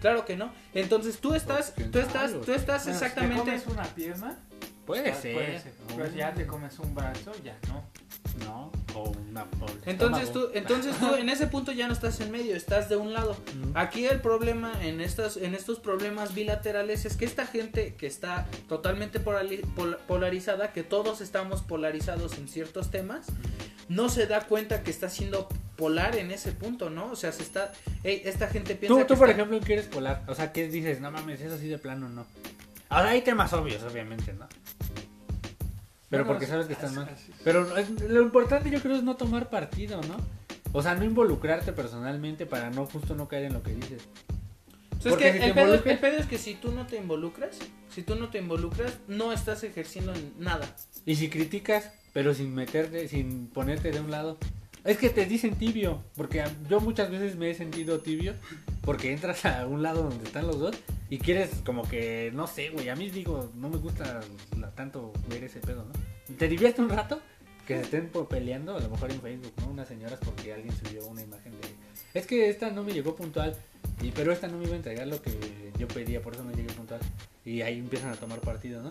[0.01, 0.51] Claro que no.
[0.73, 3.51] Entonces tú estás, Pues, tú estás, tú estás Bueno, si exactamente.
[3.51, 4.37] te comes una pierna,
[4.85, 5.33] Puede ser.
[5.33, 5.73] puede ser.
[5.95, 7.83] Pero si ya te comes un brazo, ya no.
[8.45, 9.11] No, o
[9.85, 13.13] Entonces tú, entonces tú en ese punto ya no estás en medio, estás de un
[13.13, 13.31] lado.
[13.31, 13.71] Ujú.
[13.75, 18.47] Aquí el problema en estas, en estos problemas bilaterales es que esta gente que está
[18.69, 23.27] totalmente polari- pol- polarizada, que todos estamos polarizados en ciertos temas,
[23.89, 27.11] no se da cuenta que está siendo polar en ese punto, ¿no?
[27.11, 27.71] O sea, se está,
[28.03, 30.23] ey, esta gente piensa Tú, que tú por está- ejemplo, ¿qué eres polar?
[30.27, 31.01] O sea, ¿qué dices?
[31.01, 32.25] No mames, eso así de plano no.
[32.89, 34.47] Ahora hay temas obvios, obviamente, ¿no?
[36.09, 37.09] Pero Bueno, porque sabes que están mal.
[37.43, 40.15] Pero es- lo importante yo creo es no tomar partido, ¿no?
[40.71, 44.01] O sea, no involucrarte personalmente para no justo no caer en lo que dices.
[44.97, 46.55] O sea, es porque que si te el pedo, involucras- el pedo es que si
[46.55, 47.57] tú no te involucras,
[47.89, 50.67] si tú no te involucras, no estás ejerciendo nada.
[51.05, 54.37] Y si criticas, pero sin meterte, sin ponerte de un lado.
[54.85, 58.35] Es que te dicen tibio, porque yo muchas veces me he sentido tibio,
[58.81, 60.75] porque entras a un lado donde están los dos
[61.09, 64.21] y quieres como que, no sé, güey, a mí digo, no me gusta
[64.75, 66.35] tanto ver ese pedo, ¿no?
[66.35, 67.19] Te divierte un rato
[67.65, 69.71] que se estén peleando, a lo mejor en Facebook, ¿no?
[69.71, 72.19] Unas señoras porque alguien subió una imagen de...
[72.19, 73.55] Es que esta no me llegó puntual,
[74.03, 75.31] y pero esta no me iba a entregar lo que
[75.79, 77.01] yo pedía, por eso no llegué puntual.
[77.43, 78.89] Y ahí empiezan a tomar partido, ¿no?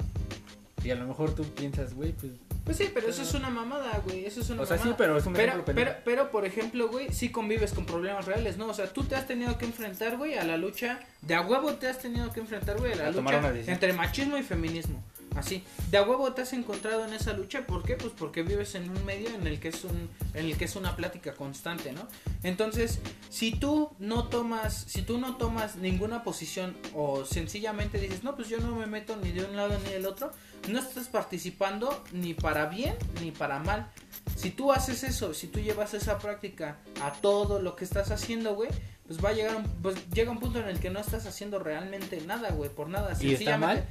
[0.85, 2.33] Y a lo mejor tú piensas, güey, pues
[2.65, 4.27] Pues sí, pero eso es una mamada, güey.
[4.27, 4.97] Eso es una o sea, sí, mamada.
[4.99, 5.65] pero es un Pero,
[6.05, 8.67] pero, por ejemplo, güey, sí convives con problemas reales, ¿no?
[8.69, 11.01] O sea, tú te has tenido que enfrentar, güey, a la lucha.
[11.23, 14.37] De a huevo te has tenido que enfrentar, güey, a la A lucha entre machismo
[14.37, 15.03] y feminismo.
[15.37, 15.65] Así.
[15.91, 17.67] De a huevo te has encontrado en esa lucha.
[17.67, 17.97] ¿Por qué?
[17.97, 20.77] Pues porque vives en un medio en el que es un, en el que es
[20.77, 22.07] una plática constante, ¿no?
[22.43, 28.37] Entonces, si tú no tomas, si tú no tomas ninguna posición o sencillamente dices, no,
[28.37, 30.31] pues yo no me meto ni de un lado ni del otro,
[30.69, 33.91] no estás participando ni para bien ni para mal.
[34.37, 38.55] Si tú haces eso, si tú llevas esa práctica a todo lo que estás haciendo,
[38.55, 38.71] güey,
[39.07, 41.59] pues va a llegar un, pues llega un punto en el que no estás haciendo
[41.59, 43.11] realmente nada, güey, por nada.
[43.11, 43.87] ¿Y está Sencillamente,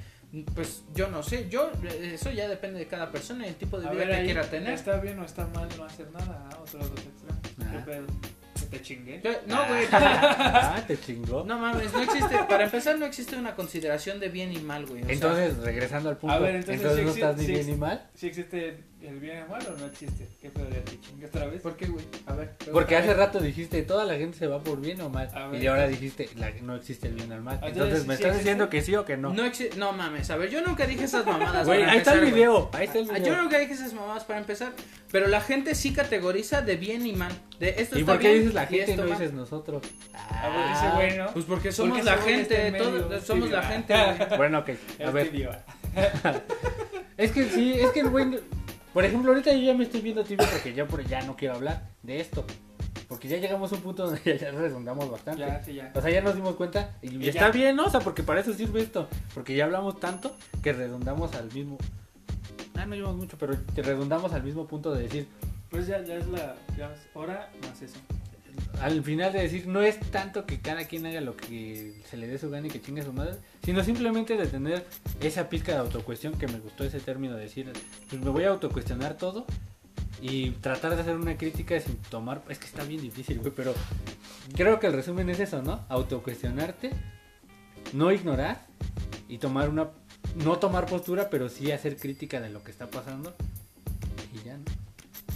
[0.56, 3.80] Pues yo no sé, yo eh, eso ya depende de cada persona y el tipo
[3.80, 4.74] de A vida ver, que ahí, quiera tener.
[4.74, 6.50] ¿Está bien o está mal no hacer nada?
[6.52, 6.58] ¿ah?
[6.60, 7.42] Otros dos extremos.
[7.56, 7.86] ¿Qué Ajá.
[7.86, 8.06] pedo?
[8.60, 9.22] ¿Que te chingué?
[9.24, 9.86] Yo- No, güey.
[9.92, 11.44] Ah, te chingó.
[11.44, 15.04] No mames, no existe, para empezar no existe una consideración de bien y mal, güey.
[15.04, 17.76] sea, entonces, regresando al punto, A ver, entonces, entonces, no exi- estás ni bien ni
[17.76, 18.10] mal.
[18.16, 20.28] Sí existe el bien y el mal o no existe?
[20.42, 21.62] ¿Qué pedo de ti, chingue otra vez?
[21.62, 22.06] ¿Por qué, güey?
[22.26, 22.56] A ver.
[22.72, 25.30] Porque hace rato dijiste, toda la gente se va por bien o mal.
[25.52, 27.60] Ver, y ahora dijiste, la- no existe el bien o el mal.
[27.62, 29.34] Ah, Entonces, entonces, ¿me ¿sí estás diciendo que sí o que no?
[29.34, 29.44] No,
[29.78, 31.66] no mames, a ver, yo nunca dije esas mamadas.
[31.68, 33.34] Güey, ahí está el video, ahí está el Ah, video.
[33.36, 34.74] Yo nunca dije esas mamadas para empezar,
[35.12, 37.32] pero la gente sí categoriza de bien y mal.
[37.60, 39.12] De esto ¿Y está por qué bien dices la gente y no mal.
[39.12, 39.84] dices nosotros?
[40.14, 41.34] A ver, dice güey, ¿no?
[41.34, 43.94] Pues porque somos Porque la ese gente, en medio, todos es somos la gente.
[44.38, 44.70] Bueno, ok.
[44.70, 45.32] A Es ver,
[47.18, 48.40] es que sí, es que el güey.
[48.94, 51.56] Por ejemplo, ahorita yo ya me estoy viendo tibio porque ya, por, ya no quiero
[51.56, 52.46] hablar de esto.
[53.08, 55.42] Porque ya llegamos a un punto donde ya, ya redundamos bastante.
[55.42, 55.92] Ya, sí, ya.
[55.96, 57.86] O sea, ya nos dimos cuenta y, Y está bien, ¿no?
[57.86, 59.08] O sea, porque para eso sirve esto.
[59.34, 61.78] Porque ya hablamos tanto que redundamos al mismo.
[62.76, 65.28] Ah, no llevamos mucho, pero redundamos al mismo punto de decir,
[65.70, 68.00] Pues ya, ya es la ya es hora más eso.
[68.82, 72.28] Al final de decir, no es tanto que cada quien haga lo que se le
[72.28, 74.86] dé su gana y que chingue su madre, sino simplemente de tener
[75.22, 77.72] esa pizca de autocuestión que me gustó ese término de decir,
[78.10, 79.46] pues me voy a autocuestionar todo
[80.22, 83.74] y tratar de hacer una crítica sin tomar, es que está bien difícil, güey, pero
[84.56, 85.82] creo que el resumen es eso, ¿no?
[85.90, 86.92] Autocuestionarte,
[87.94, 88.66] no ignorar
[89.28, 89.90] y tomar una,
[90.44, 93.36] no tomar postura, pero sí hacer crítica de lo que está pasando.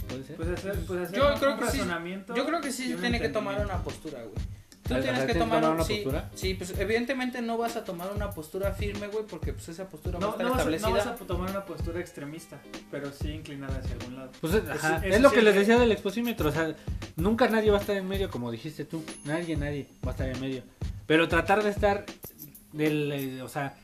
[0.08, 0.36] ¿Puede ser?
[0.36, 1.78] Pues hacer, pues hacer Yo un creo que sí.
[1.78, 2.34] razonamiento.
[2.34, 4.34] Yo creo que sí tiene que tomar una postura, güey.
[4.82, 6.30] Tú tienes que ¿tienes que tomar, tomar un- una sí, postura?
[6.34, 10.18] Sí, pues evidentemente no vas a tomar una postura firme, güey, porque pues esa postura
[10.18, 10.88] va a No, estar no, vas a, establecida.
[10.88, 12.58] no vas a tomar una postura extremista,
[12.90, 14.30] pero sí inclinada hacia algún lado.
[14.40, 16.74] Pues es, ajá, es lo que les decía del exposímetro, o sea,
[17.16, 20.28] nunca nadie va a estar en medio, como dijiste tú, nadie, nadie va a estar
[20.30, 20.62] en medio.
[21.06, 22.06] Pero tratar de estar,
[22.72, 23.74] del, eh, o sea,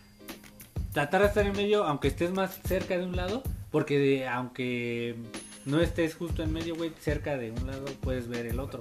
[0.95, 5.17] tratar de estar en medio, aunque estés más cerca de un lado, porque de- aunque
[5.66, 8.81] no estés justo en medio, güey, cerca de un lado, puedes ver el otro.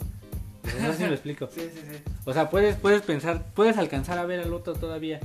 [0.81, 1.47] No sé si me explico.
[1.53, 2.11] Sí, sí, sí.
[2.25, 5.19] O sea, puedes, puedes pensar, puedes alcanzar a ver al otro todavía.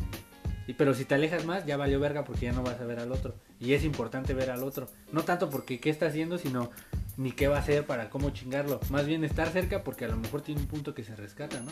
[0.67, 2.99] Y, pero si te alejas más, ya valió verga porque ya no vas a ver
[3.01, 3.35] al otro.
[3.59, 4.89] Y es importante ver al otro.
[5.13, 6.71] No tanto porque qué está haciendo, sino
[7.17, 8.79] ni qué va a hacer para cómo chingarlo.
[8.91, 11.71] Más bien estar cerca porque a lo mejor tiene un punto que se rescata, ¿no?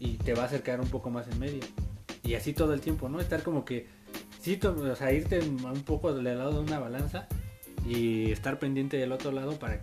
[0.00, 1.60] Y te va a acercar un poco más en medio.
[2.24, 3.20] Y así todo el tiempo, ¿no?
[3.20, 3.86] Estar como que,
[4.40, 7.28] sí, o sea, irte un poco del lado de una balanza
[7.86, 9.80] y estar pendiente del otro lado para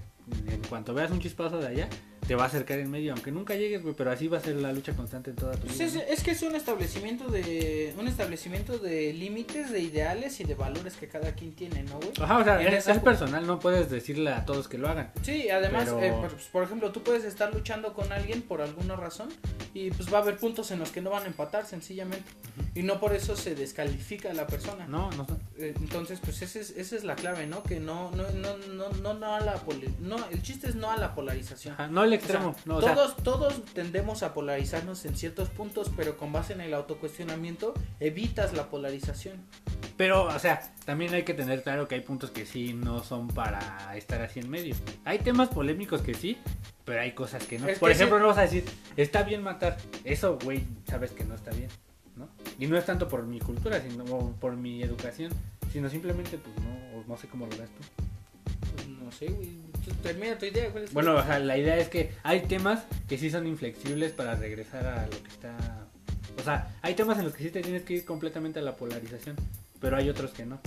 [0.47, 1.89] en cuanto veas un chispazo de allá,
[2.27, 4.55] te va a acercar en medio, aunque nunca llegues, güey, pero así va a ser
[4.55, 5.85] la lucha constante en toda tu Pues vida.
[5.87, 6.01] es, ¿no?
[6.01, 10.95] es que es un establecimiento de un establecimiento de límites, de ideales y de valores
[10.95, 12.11] que cada quien tiene, ¿no, güey?
[12.21, 15.11] Ajá, o sea, es, es personal, no puedes decirle a todos que lo hagan.
[15.21, 18.95] Sí, además, Pero- eh, por, por ejemplo, tú puedes estar luchando con alguien por alguna
[18.95, 19.29] razón
[19.73, 22.23] y pues va a haber puntos en los que no van a empatar sencillamente
[22.75, 24.85] y no por eso se descalifica a la persona.
[24.87, 25.25] No, no.
[25.57, 27.63] Eh, Entonces, pues esa es, esa es la clave, ¿no?
[27.63, 29.61] Que no, no, no, no, no, no a la
[29.99, 31.73] no, el chiste es no a la polarización.
[31.73, 35.15] Ajá, no el O sea, extremo, no, o sea, todos, todos tendemos a polarizarnos en
[35.15, 39.37] ciertos puntos, pero con base en el autocuestionamiento evitas la polarización.
[39.97, 43.27] pero, o sea, también hay que tener claro que hay puntos que sí no son
[43.27, 44.75] para estar así en medio.
[45.05, 46.37] Hay temas polémicos que sí,
[46.85, 47.67] pero hay cosas que no.
[47.67, 48.21] Es Por que ejemplo, sí.
[48.21, 48.65] no vas a decir,
[48.97, 49.77] está bien matar.
[50.03, 51.69] Eso, güey, sabes que no está bien,
[52.15, 52.27] ¿no?
[52.59, 54.03] Y no es tanto por mi cultura, sino
[54.39, 55.31] por mi educación,
[55.71, 58.03] sino simplemente, pues no, no sé cómo lo ves tú.
[58.75, 59.62] Pues, no sé, güey.
[60.01, 60.69] Termina tu idea.
[60.69, 63.47] ¿cuál es tu- Bueno, o sea, la idea es que hay temas que sí son
[63.47, 65.55] inflexibles para regresar a lo que está...
[66.39, 68.75] O sea, hay temas en los que sí te tienes que ir completamente a la
[68.75, 69.35] polarización,
[69.79, 70.59] pero hay otros que no.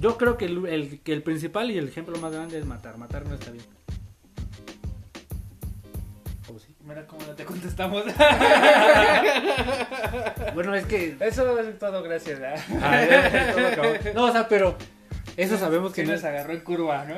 [0.00, 2.98] Yo creo que el, el- que el principal y el ejemplo más grande es matar.
[2.98, 3.64] Matar no está bien.
[6.54, 6.74] ¿O sí?
[6.84, 8.04] Mira cómo no te contestamos.
[10.54, 11.16] Bueno, es que...
[11.20, 12.40] Eso es todo, gracias.
[12.40, 12.54] ¿eh?
[12.82, 14.12] Ah, todo.
[14.14, 14.76] No, o sea, pero
[15.36, 17.14] eso sabemos que Sí no nos agarró en curva, ¿no?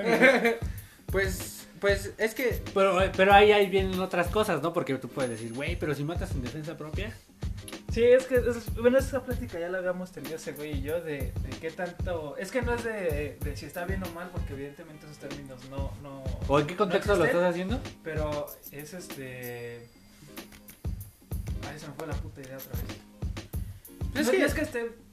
[1.15, 4.73] Pues, pues es que Pero, pero ahí, ahí vienen otras cosas, ¿no?
[4.73, 7.17] Porque tú puedes decir, güey, pero si matas en defensa propia...
[7.93, 11.01] Sí, es que, es- bueno, esa plática ya la habíamos tenido ese güey y yo
[11.01, 12.37] de, de qué tanto...
[12.37, 15.61] Es que no es de, de si está bien o mal, porque evidentemente esos términos
[15.71, 15.93] no...
[16.03, 17.81] no ¿O en qué contexto no lo estás haciendo?
[18.03, 19.87] Pero es este...
[21.71, 22.99] Ay, se me fue la puta idea otra vez.
[24.17, 25.04] Es No, que- no es que esté...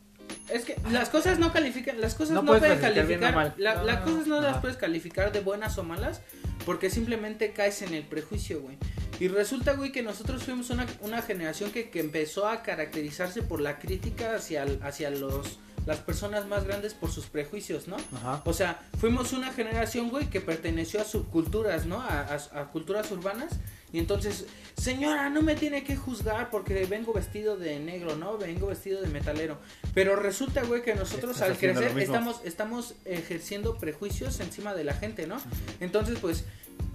[0.49, 3.53] Es que las cosas no califican, las cosas No no, pueden calificar, mal.
[3.57, 6.21] la- No, las no, cosas no las puedes calificar de buenas o malas
[6.65, 8.77] porque simplemente caes en el prejuicio, güey.
[9.19, 13.61] Y resulta, güey, que nosotros fuimos una, una generación que, que empezó a caracterizarse por
[13.61, 17.97] la crítica hacia, hacia los, las personas más grandes por sus prejuicios, ¿no?
[18.15, 18.41] Ajá.
[18.45, 22.01] O sea, fuimos una generación, güey, que perteneció a subculturas, ¿no?
[22.01, 23.53] A, a- a culturas urbanas.
[23.93, 24.45] Y entonces,
[24.77, 28.37] señora, no me tiene que juzgar porque vengo vestido de negro, ¿no?
[28.37, 29.57] Vengo vestido de metalero.
[29.93, 34.93] Pero resulta, güey, que nosotros Estás al crecer estamos, estamos ejerciendo prejuicios encima de la
[34.93, 35.41] gente, ¿no?
[35.79, 36.45] Entonces, pues,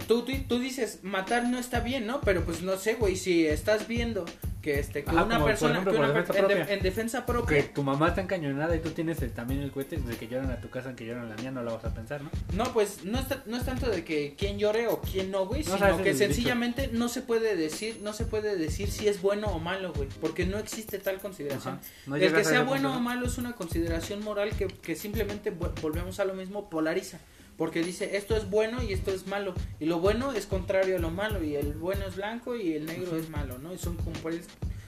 [0.07, 2.21] tú, tú, tú dices, matar no está bien, ¿no?
[2.21, 4.25] Pero pues no sé, güey, si estás viendo
[4.61, 6.73] que este que Ajá, una persona ejemplo, que por una defensa per- en, de- propia.
[6.73, 10.15] en defensa Que tu mamá está encañonada y tú tienes el- también el cohete de
[10.17, 12.21] que lloran a tu casa, que lloran a la mía, no la vas a pensar,
[12.21, 12.29] ¿no?
[12.53, 15.45] no pues no es, ta- no es tanto de que quién llore o quién no
[15.45, 16.17] güey No, sino sabes que dicho.
[16.25, 20.09] sencillamente no se puede decir no se puede decir si es bueno o malo güey
[20.19, 21.83] porque no existe tal consideración Ajá.
[22.07, 25.51] No el que sea bueno punto, o malo es una consideración moral que, que simplemente
[25.51, 27.19] volvemos a lo mismo polariza
[27.57, 30.99] porque dice esto es bueno y esto es malo y lo bueno es contrario a
[30.99, 33.97] lo malo y el bueno es blanco y el negro es malo no y son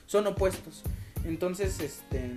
[0.05, 0.83] son opuestos.
[1.25, 2.31] Entonces este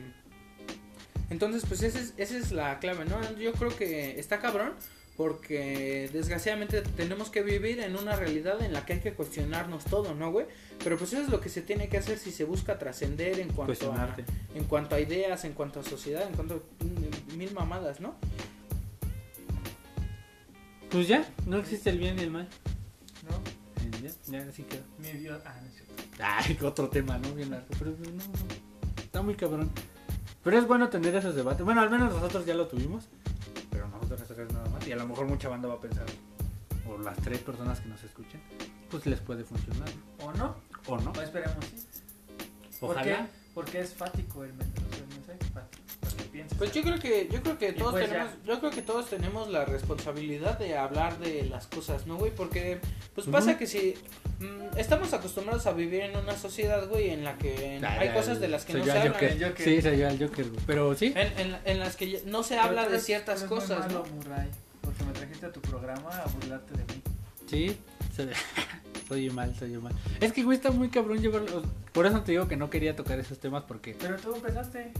[1.31, 4.73] entonces pues esa es, esa es la clave no yo creo que está cabrón
[5.17, 10.15] porque desgraciadamente tenemos que vivir en una realidad en la que hay que cuestionarnos todo,
[10.15, 10.47] ¿no, güey?
[10.83, 13.53] Pero pues eso es lo que se tiene que hacer si se busca trascender en
[13.53, 14.17] cuanto a,
[14.55, 18.17] en cuanto a ideas, en cuanto a sociedad, en cuanto a mil mamadas, ¿no?
[20.93, 22.49] Pues ya, no existe el bien y el mal.
[23.29, 23.37] ¿No?
[23.83, 24.83] Eh, Ya, ya así quedó.
[24.99, 25.41] Mi Dios.
[25.47, 25.95] Ah, no cierto.
[26.23, 27.35] Ay, otro tema, ¿no?
[27.35, 27.67] Bien largo.
[27.79, 29.03] Pero pues, no, no.
[29.03, 29.71] Está muy cabrón.
[30.45, 31.65] Pero es bueno tener esos debates.
[31.65, 33.05] Bueno, al menos nosotros ya lo tuvimos.
[33.71, 34.87] Pero nosotros tres nada más.
[34.87, 36.05] Y a lo mejor mucha banda va a pensar.
[36.87, 38.41] O las tres personas que nos escuchen.
[38.91, 39.89] Pues les puede funcionar.
[40.19, 40.27] ¿no?
[40.27, 40.57] ¿O no?
[40.89, 41.13] O no.
[41.13, 41.87] O esperemos, sí.
[42.81, 43.01] ¿Por qué?
[43.13, 43.29] Ojalá.
[43.55, 44.97] Porque es fático el mensaje.
[44.99, 45.82] El mensaje fático.
[46.59, 49.49] Pues yo creo que yo creo que todos pues tenemos yo creo que todos tenemos
[49.51, 52.33] la responsabilidad de hablar de las cosas, ¿no, güey?
[52.35, 52.79] Porque
[53.15, 53.95] pues pasa que si
[54.41, 58.15] mm, estamos acostumbrados a vivir en una sociedad, güey, en la que Ya, hay ya,
[58.15, 59.55] cosas de las que no se Joker.
[59.59, 60.49] Sí, soy yo el Joker.
[60.49, 60.61] güey.
[60.67, 61.13] Pero sí.
[61.17, 64.15] En, en, en las que ya- no se Pero habla de ciertas cosas, malo, ¿no?
[64.17, 64.49] Murray,
[64.81, 67.03] porque me trajiste a tu programa a burlarte de mí.
[67.49, 67.77] Sí.
[68.17, 68.29] Soy,
[69.13, 69.93] soy yo mal, soy yo mal.
[70.21, 71.63] Es que, güey, está muy cabrón llevarlo.
[71.93, 73.95] Por eso te digo que no quería tocar esos temas porque.
[73.99, 74.93] Pero tú empezaste.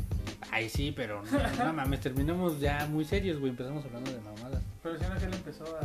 [0.51, 3.51] Ay, sí, pero no, no mames, terminamos ya muy serios, güey.
[3.51, 4.63] Empezamos hablando de mamadas.
[4.83, 5.81] Pero si no, que él empezó a.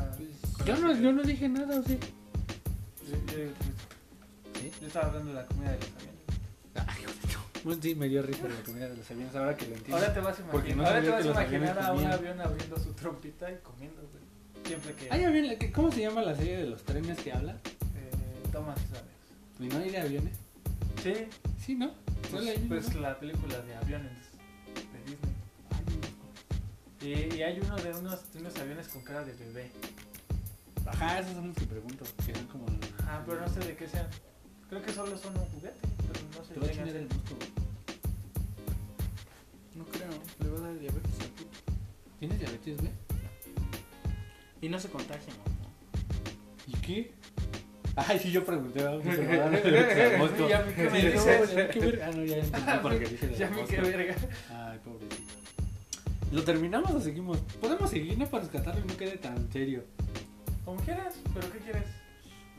[0.57, 1.97] con Yo no, yo no dije nada, ¿o sí?
[3.07, 3.49] Yo, yo-
[4.59, 4.71] ¿Sí?
[4.81, 6.17] yo estaba hablando de la comida de los aviones.
[6.75, 7.03] Ay,
[7.63, 9.97] bueno, sí, me dio risa la comida de los aviones, ahora que lo entiendo.
[9.97, 12.93] Ahora te vas a imaginar, no ahora te vas a imaginar un avión abriendo su
[12.93, 14.23] trompita y comiendo, güey.
[14.65, 17.55] Siempre que Ay, avión, ¿qué- ¿cómo se llama la serie de los trenes que habla?
[18.57, 19.17] Tomas aviones.
[19.59, 20.37] ¿Y no hay de aviones?
[21.03, 21.13] Sí,
[21.63, 21.91] Sí, ¿no?
[22.31, 23.01] pues, hay pues ¿no?
[23.01, 24.11] la película de aviones
[24.93, 25.33] de Disney.
[27.01, 29.71] Y, y hay uno de unos, de unos aviones con cara de bebé.
[30.87, 32.65] Ajá, esos son los que pregunto, que son como...
[33.05, 34.07] Ah, pero no sé de qué sean.
[34.69, 36.53] Creo que solo son un juguete, pero no sé.
[36.53, 37.39] Te voy a chingar el músculo.
[39.75, 40.09] No creo,
[40.39, 41.59] le va a dar diabetes al puto.
[42.19, 42.91] ¿Tienes diabetes, güey?
[44.61, 45.43] Y no se contagia, mamá.
[46.65, 47.13] ¿Y qué?
[47.97, 48.79] Ay, sí, yo pregunté.
[48.79, 50.71] Ya me
[51.01, 51.25] Sí, no,
[51.71, 52.01] ¿qué ver?
[52.03, 54.15] Ah, no, ya entendí por qué dice de Ya me qué verga.
[54.51, 55.33] Ay, pobrecito.
[56.31, 57.39] ¿Lo terminamos o seguimos?
[57.59, 59.83] Podemos seguir, no para rescatarlo y no quede tan serio.
[60.63, 61.83] Como quieras, pero ¿qué quieres?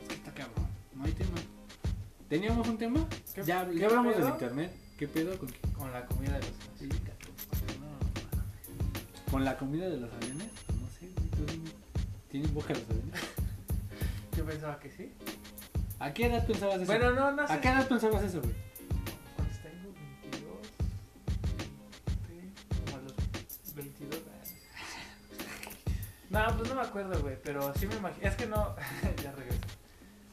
[0.01, 1.37] Es que está cabrón, no hay tema.
[2.27, 3.07] ¿Teníamos un tema?
[3.33, 4.71] ¿Qué- ya, qué ya hablamos del internet.
[4.97, 5.59] ¿Qué pedo con qué?
[5.77, 6.89] Con la comida de los Sí,
[7.79, 9.31] no.
[9.31, 10.47] ¿Con la comida de los aviones?
[10.81, 11.07] No sé.
[12.29, 13.19] ¿Tienen boca los aviones?
[14.39, 15.11] Yo pensaba que sí.
[15.99, 16.85] ¿A qué edad pensabas eso?
[16.85, 17.51] Bueno, no, no sé.
[17.51, 18.55] ¿A qué edad pensabas eso, güey?
[19.35, 19.91] Cuando tengo
[20.31, 20.57] 22,
[22.29, 24.53] 20, como a los 22 años.
[26.29, 28.25] No, pues no me acuerdo, güey, pero sí me imagino.
[28.25, 28.77] Es que no.
[29.21, 29.59] ya regreso.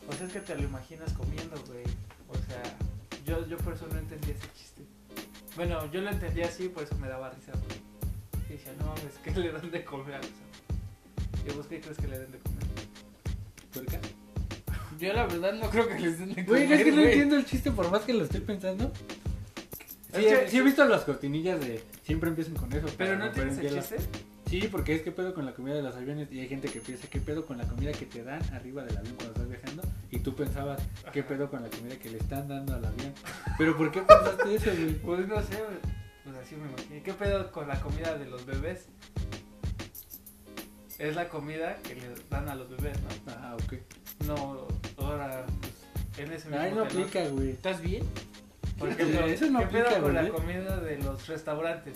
[0.09, 1.83] O sea, es que te lo imaginas comiendo, güey.
[2.28, 2.62] O sea,
[3.24, 4.83] yo, yo por eso no entendía ese chiste.
[5.57, 8.45] Bueno, yo lo entendía así, por eso me daba risa, güey.
[8.51, 11.45] Y decía, no mames, ¿qué le dan de comer a los amigos?
[11.45, 12.86] ¿Y vos qué crees que le den de comer?
[13.77, 13.98] ¿Tuerca?
[14.98, 17.09] Yo la verdad no creo que les den de Güey, comer, es que no güey.
[17.09, 18.90] entiendo el chiste por más que lo estoy pensando.
[20.15, 20.24] Sí,
[20.57, 22.86] he visto las cortinillas de siempre empiezan con eso.
[22.97, 23.82] Pero para no romper entiendes el hielo.
[23.98, 24.20] chiste.
[24.48, 26.81] Sí, porque es que pedo con la comida de los aviones y hay gente que
[26.81, 29.82] piensa qué pedo con la comida que te dan arriba del avión cuando estás viajando
[30.11, 30.81] y tú pensabas
[31.12, 33.12] qué pedo con la comida que le están dando al avión.
[33.59, 34.94] Pero ¿por qué pensaste eso, güey?
[34.94, 35.78] Pues no sé, güey.
[36.24, 37.03] Pues así me imaginé.
[37.03, 38.86] ¿Qué pedo con la comida de los bebés?
[40.98, 43.32] Es la comida que le dan a los bebés, ¿no?
[43.32, 43.74] Ah, ok.
[44.27, 44.66] No,
[44.98, 45.73] ahora, pues,
[46.27, 47.51] en ese mismo Ay, no aplica, güey.
[47.51, 48.02] ¿Estás bien?
[48.78, 51.94] Por ejemplo, Eso no ¿qué pedo aplica, con la comida de los restaurantes?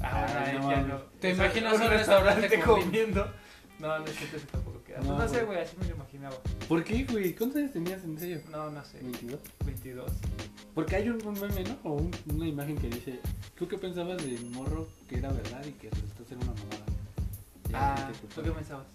[0.00, 0.96] Ah, Ay, no ahí ya no.
[1.20, 3.32] ¿Te imaginas un restaurante comiendo?
[3.78, 4.98] No, no siento eso tampoco queda.
[5.00, 5.58] No, No, no sé, güey.
[5.60, 6.36] así me lo imaginaba.
[6.68, 7.34] ¿Por qué, güey?
[7.34, 8.40] ¿Cuántos años tenías en serio?
[8.50, 8.98] No, no sé.
[9.00, 9.40] 22.
[9.64, 10.10] 22.
[10.74, 11.78] Porque hay un, un meme, ¿no?
[11.84, 13.20] O un- una imagen que dice,
[13.56, 16.84] ¿tú qué pensabas del morro que era verdad y que resultó ser una mamada?
[17.72, 18.86] Ah, ¿tú qué pensabas?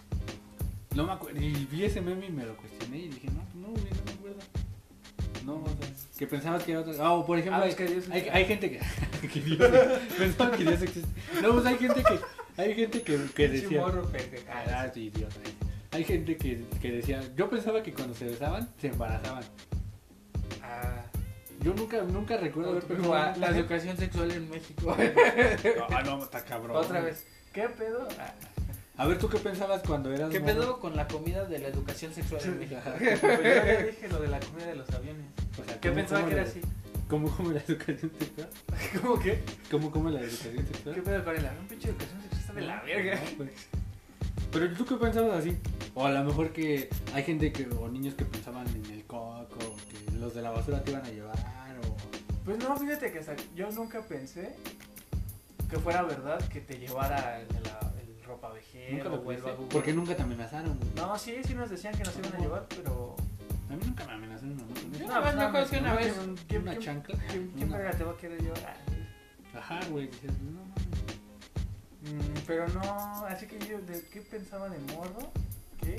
[0.95, 1.39] No me acuerdo.
[1.39, 4.03] Y vi ese meme y me lo cuestioné y dije, no, pues no, güey, no
[4.05, 4.39] me acuerdo.
[5.45, 5.87] No, o sea,
[6.17, 6.93] que pensabas que era otra.
[6.99, 8.79] Ah, o por ejemplo, Ah, hay, es que Dios hay, gente que.
[9.27, 9.59] que Dios,
[10.17, 11.09] pensaba que Dios existe.
[11.41, 12.19] No, pues hay gente que.
[12.61, 13.85] Hay gente que, que decía.
[14.49, 15.11] Ah, sí.
[15.91, 17.21] Hay gente que, que decía.
[17.35, 19.43] Yo pensaba que cuando se besaban, se embarazaban.
[20.63, 21.05] Ah,
[21.61, 23.13] Yo nunca, nunca recuerdo haber pensado.
[23.13, 24.95] La, la educación sexual en México.
[25.89, 26.75] Ah, no, está cabrón.
[26.75, 27.25] Otra vez.
[27.53, 28.07] ¿Qué pedo?
[28.19, 28.33] Ah,
[28.98, 30.53] A ver, ¿tú qué pensabas cuando eras ¿Qué morro?
[30.53, 32.82] pedo con la comida de la educación sexual en México?
[32.98, 35.26] pues yo ya dije lo de la comida de los aviones.
[35.61, 36.61] O sea, ¿Qué ¿cómo- pensaba que era la- así?
[37.07, 38.49] ¿Cómo come la educación sexual?
[39.02, 39.40] ¿Cómo qué?
[39.72, 40.95] ¿Cómo come la educación sexual?
[40.95, 41.68] ¿Qué pedo con el avión?
[41.68, 43.15] Pinche educación sexual está de la verga.
[43.15, 43.52] No, pues.
[44.52, 45.57] Pero tú qué pensabas así?
[45.94, 49.57] O a lo mejor que hay gente que, o niños que pensaban en el coco,
[49.90, 51.36] que los de la basura te iban a llevar,
[51.88, 51.95] o...
[52.45, 54.56] Pues no, fíjate que hasta yo nunca pensé
[55.69, 57.86] que fuera verdad que te llevara el, la- el
[58.27, 60.77] ropa vejero Nunca lo pensé, babu- porque nunca te amenazaron.
[60.77, 60.89] güey.
[60.95, 63.15] No, sí, sí nos decían que nos iban a llevar, pero...
[63.69, 64.57] A mí nunca me amenazaron.
[64.99, 66.13] Yo nada más me acuerdo que una vez-
[66.47, 67.17] ¿quién- una chancla.
[67.29, 68.77] ¿Quién, quién una- verga te va a querer llevar?
[69.55, 70.07] Ajá, güey.
[70.07, 72.43] Dices, no mames.
[72.45, 72.81] Pero no,
[73.25, 75.31] así que yo, ¿de qué pensaba de morro?
[75.81, 75.97] ¿Qué?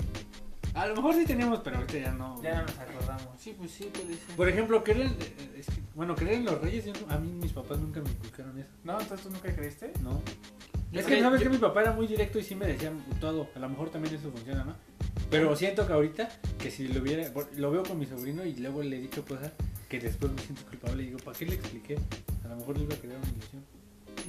[0.75, 2.41] A lo mejor sí teníamos, pero ahorita ya no.
[2.43, 3.29] Ya no nos acordamos.
[3.39, 4.37] Sí, pues sí, puede ser.
[4.37, 7.19] Por ejemplo, creer en, eh, es que- bueno, creer en los reyes, yo no- a
[7.19, 9.01] mí mis papás nunca me inculcaron eso, ¿No?
[9.01, 9.93] ¿Entonces tú nunca creíste?
[10.01, 10.23] ¿no?
[10.93, 12.93] Yo es que sabes yo- que mi papá era muy directo y sí me decía
[13.21, 13.49] todo.
[13.55, 14.75] A lo mejor también eso funciona, ¿no?
[15.31, 18.55] Pero siento que ahorita, que si lo hubiera, por- lo veo con mi sobrino y
[18.55, 19.51] luego le he dicho cosas
[19.89, 21.99] que después me siento culpable y digo, ¿para qué le expliqué?
[22.45, 23.65] A lo mejor le iba a crear una ilusión.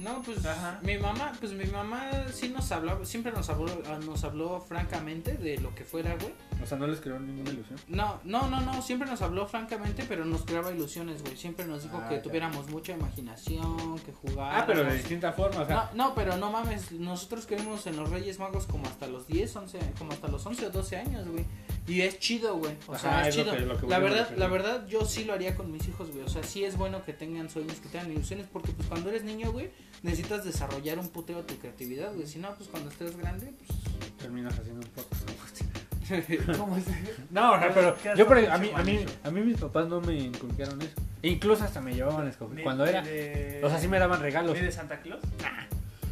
[0.02, 0.80] No, pues Ajá.
[0.82, 5.34] mi mamá, pues mi mamá sí nos hablaba, siempre nos habló, ah, nos habló francamente
[5.34, 6.32] de lo que fuera, güey.
[6.62, 7.78] O sea, no les creó ninguna ilusión.
[7.88, 11.36] No, no, no, no, siempre nos habló francamente, pero nos creaba ilusiones, güey.
[11.36, 12.22] Siempre nos dijo Ah, que ya.
[12.22, 14.62] tuviéramos mucha imaginación, que jugáramos.
[14.62, 15.90] Ah, pero de distinta forma, o sea.
[15.94, 19.54] No, no, pero no mames, nosotros creemos en los Reyes Magos como hasta los 10,
[19.56, 21.44] 11, como hasta los 11 o 12 años, güey.
[21.90, 22.74] Y es chido, güey.
[22.86, 23.56] O Ajá, sea, es, es lo chido.
[23.56, 26.24] que- lo que la verdad, la verdad, yo sí lo haría con mis hijos, güey.
[26.24, 29.24] O sea, sí es bueno que tengan sueños, que tengan ilusiones, porque pues cuando eres
[29.24, 29.70] niño, güey,
[30.02, 32.26] necesitas desarrollar un puteo tu creatividad, güey.
[32.26, 33.78] Si no, pues cuando estés grande, pues...
[34.18, 35.44] Terminas haciendo un podcast como
[36.18, 36.38] este.
[36.58, 36.84] ¿Cómo es?
[37.30, 39.40] No, o sea, pero ¿Qué has yo por, hecho, a mí, a mí, a mí
[39.42, 40.94] mis papás no me inculcaron eso.
[41.22, 42.62] E incluso hasta me llevaban a escoger.
[42.64, 44.54] Cuando era, De, o sea, sí me daban regalos.
[44.60, 45.20] ¿De Santa Claus?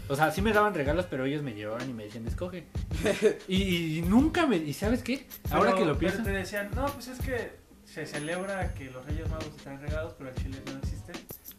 [0.08, 2.66] O sea, sí me daban regalos, pero ellos me llevaban y me decían, escoge.
[3.48, 5.26] y, y nunca me, ¿y sabes qué?
[5.50, 7.52] Ahora Pero- que lo pero pienso, te decían, no, pues es que
[7.84, 11.12] se celebra que los Reyes Magos te traen regalos, pero el chile no existe.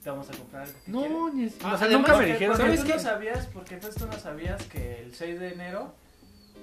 [0.04, 2.58] Te vamos a comprar no, ni es- Ah, o sea, además nunca me que- dijeron.
[2.58, 2.94] ¿sabes tú qué?
[2.94, 5.94] no sabías, porque entonces tú no sabías que el 6 de enero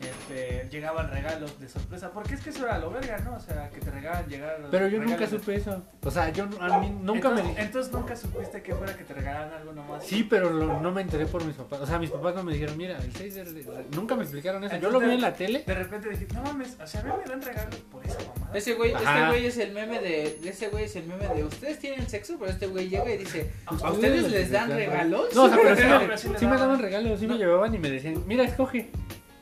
[0.01, 2.10] este, llegaban regalos de sorpresa.
[2.12, 3.35] Porque es que eso era lo verga, ¿no?
[3.36, 5.82] O sea, que te regalan llegar los Pero yo nunca de- supe eso.
[6.02, 9.14] O sea, yo a mí nunca entonces, me Entonces nunca supiste que fuera que te
[9.14, 10.05] regalaran algo nomás.
[10.05, 11.81] Sí, pero lo- no me enteré por mis papás.
[11.81, 13.86] O sea, mis papás no me dijeron, mira, el 6 de...
[13.94, 14.77] Nunca me explicaron eso.
[14.77, 15.64] Yo lo vi en la tele.
[15.66, 18.56] De repente dijiste, no mames, o sea, a mí me dan regalos por esa mamada.
[18.59, 21.78] Ese güey, este güey es el meme de, ese güey es el meme de ustedes
[21.78, 25.35] tienen sexo, pero este güey llega y dice, ¿a ustedes les dan regalos?
[25.35, 26.78] No, o sea, pero sí, No, me, pero sí le sí me daban.
[26.81, 28.90] regalos, sí me llevaban y me decían, mira, escoge.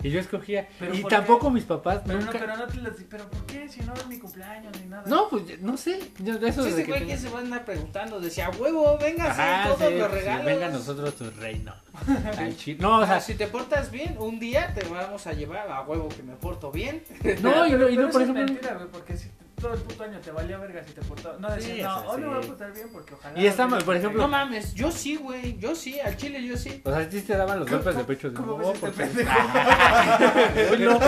[0.04, 0.68] Y yo escogía.
[0.78, 1.54] Pero y ¿por tampoco qué?
[1.54, 2.38] mis papás Pero no, nunca...
[2.38, 3.68] pero no te las di, pero ¿por qué?
[3.68, 5.02] Si no es mi cumpleaños ni nada.
[5.06, 5.98] No, pues no sé.
[6.18, 8.96] Yo eso desde ese que güey tenía- que se va a andar preguntando, decía, huevo,
[9.00, 10.44] venga, Ajá, todos sí, los pues, regalos.
[10.46, 11.74] venga a nosotros tu reino.
[12.56, 15.68] Chi- No, o sea, sea, si te portas bien, un día te vamos a llevar
[15.70, 17.02] a huevo que me porto bien.
[17.42, 18.44] no, y no, y Pero no, por eso es ejemplo...
[18.44, 19.28] mentira, güey, porque si
[19.64, 21.40] todo el puto año te valía verga si te portabas.
[21.40, 23.40] No decías, Sí, no, hoy me voy a portar bien porque ojalá.
[23.40, 26.44] Y está no mal, por ejemplo- No mames, yo sí, güey, yo sí, al chile
[26.44, 26.82] yo sí.
[26.84, 28.28] O sea, sí te daban los golpes de pecho.
[28.28, 29.30] de, ¿Cómo "Oh, ves este pendejo?
[30.70, 31.00] Oílo,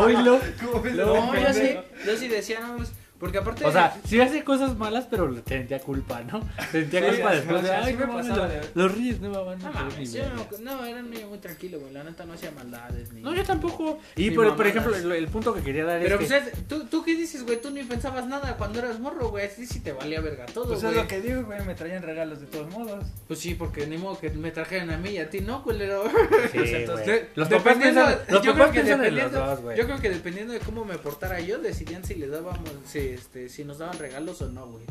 [0.00, 0.40] oílo.
[0.60, 3.64] ¿Cómo ves No, este yo sí, yo sí decía, no, pues, porque aparte...
[3.64, 6.42] O sea, sí hace cosas malas, pero le sentía culpa, ¿no?
[6.72, 9.36] Sentía Sí, culpa después de, sí ay, me no pasaba los, los reyes no me
[9.38, 10.46] van a no hacer mames, ni yo verga".
[10.60, 13.22] no, no, era un niño muy tranquilo, güey, la neta no hacía maldades ni...
[13.22, 13.98] No, yo tampoco.
[14.16, 16.62] Y por, por ejemplo, el, el punto que quería dar Pero es pues, que...
[16.62, 19.80] ¿tú, tú qué dices, güey, tú ni pensabas nada cuando eras morro, güey, así sí
[19.80, 20.94] te valía verga todo, Pues güey.
[20.94, 23.04] es lo que digo, güey, me traían regalos de todos modos.
[23.26, 26.04] Pues sí, porque ni modo que me trajeran a mí y a ti, ¿no, culero?
[26.04, 27.20] Sí, Pues entonces, güey.
[27.36, 29.76] Los papás Dependiendo- piensan, los papás piensan en los dependiendo- dos, güey.
[29.78, 33.48] Yo creo que dependiendo de cómo me portara yo, decidían si les dábamos, si, este,
[33.48, 34.84] si nos daban regalos o no, güey.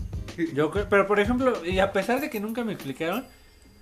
[0.54, 3.26] Yo creo- pero por ejemplo, y a pesar de que nunca me explicaron,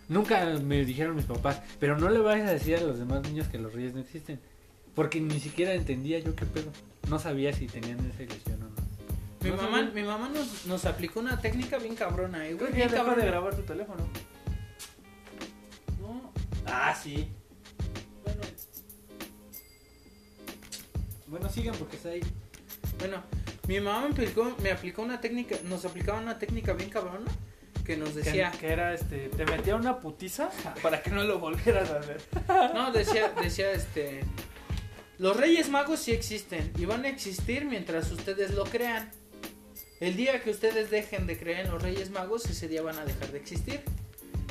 [0.10, 3.48] nunca me dijeron mis papás, pero no le vayas a decir a los demás niños
[3.48, 4.40] que los reyes no existen.
[4.96, 6.72] Porque ni siquiera entendía yo qué pedo.
[7.10, 8.72] No sabía si tenían esa ilusión o no.
[9.42, 9.94] Mi No mamá, sabía.
[9.94, 12.72] mi mamá nos, nos aplicó una técnica bien cabrona, eh, Creo güey.
[12.74, 13.26] que ya Bien dejó de cabrona.
[13.32, 14.08] grabar tu teléfono.
[16.02, 16.32] No,
[16.66, 17.30] Ah, sí.
[18.24, 18.42] bueno,
[21.28, 22.22] Bueno, sigan porque está ahí.
[23.00, 23.24] bueno,
[23.68, 27.32] mi mamá me aplicó, me aplicó una técnica, nos aplicaba una técnica bien cabrona
[27.86, 30.50] que nos decía, Que, que era este, te metía una putiza
[30.82, 32.22] para que no lo volvieras a ver.
[32.74, 34.22] no, decía, decía, este,
[35.18, 39.12] los Reyes Magos sí existen y van a existir mientras ustedes lo crean.
[40.00, 43.06] El día que ustedes dejen de creer en los Reyes Magos, ese día van a
[43.06, 43.82] dejar de existir.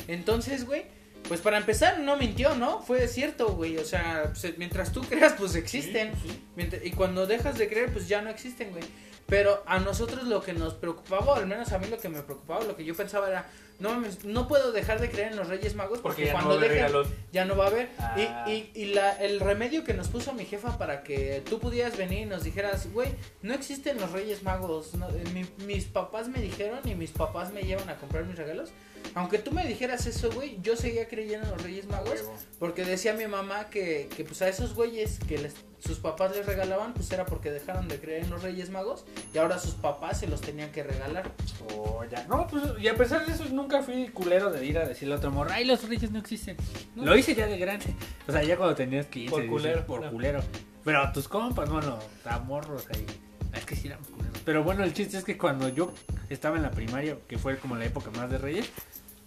[0.07, 0.85] Entonces, güey,
[1.31, 2.82] Pues para empezar, no mintió, ¿no?
[2.82, 3.78] Fue cierto, güey.
[3.78, 6.11] O sea, pues, mientras tú creas, pues existen.
[6.57, 8.82] Mientras- y cuando dejas de creer, pues ya no existen, güey.
[9.28, 12.20] Pero a nosotros lo que nos preocupaba, o al menos a mí lo que me
[12.20, 13.47] preocupaba, lo que yo pensaba era,
[13.78, 16.55] no no puedo dejar de creer en los Reyes Magos porque, Porque ya no cuando
[16.59, 17.07] haber dejen, regalos.
[17.32, 17.90] ya no va a haber.
[18.01, 18.16] Ah.
[18.48, 21.97] Y, y, y la, el remedio que nos puso mi jefa para que tú pudieras
[21.97, 23.11] venir y nos dijeras, güey,
[23.43, 24.94] no existen los Reyes Magos.
[24.97, 28.36] no, eh, mi- mis papás me dijeron y mis papás me llevan a comprar mis
[28.36, 28.70] regalos.
[29.14, 32.22] Aunque tú me dijeras eso, güey, yo seguía creyendo en los Reyes Magos.
[32.59, 36.47] Porque decía mi mamá que, que pues a esos güeyes que les, sus papás les
[36.47, 39.05] regalaban, pues era porque dejaron de creer en los Reyes Magos
[39.35, 41.31] y ahora sus papás se los tenían que regalar.
[41.77, 42.24] Oh, ya.
[42.28, 45.16] No, pues, y a pesar de eso, nunca fui culero de ir a decirle a
[45.16, 46.56] otro morro, ay, los reyes no existen.
[46.94, 47.05] No.
[47.05, 47.86] Lo hice ya de grande.
[48.28, 50.10] O sea, ya cuando tenías 15, Por 16, culero, por no.
[50.10, 50.40] culero.
[50.85, 53.06] Pero a tus compas, bueno, a morros ahí.
[53.55, 54.39] Es que sí éramos culeros.
[54.44, 55.93] Pero bueno, el chiste es que cuando yo
[56.28, 58.68] estaba en la primaria, que fue como la época más de reyes.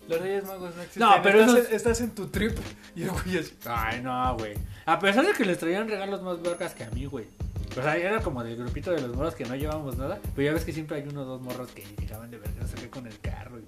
[0.07, 1.01] Los Reyes Magos no existen.
[1.01, 2.57] No, pero estás, esos- en, estás en tu trip
[2.93, 3.53] y el güey así.
[3.65, 4.53] Ay, no, güey.
[4.85, 7.25] A pesar de que les traían regalos más vergas que a mí, güey.
[7.71, 10.19] O sea, era como del grupito de los morros que no llevábamos nada.
[10.35, 12.89] Pero ya ves que siempre hay uno o dos morros que llegaban de verga acá
[12.91, 13.59] con el carro.
[13.59, 13.63] Y,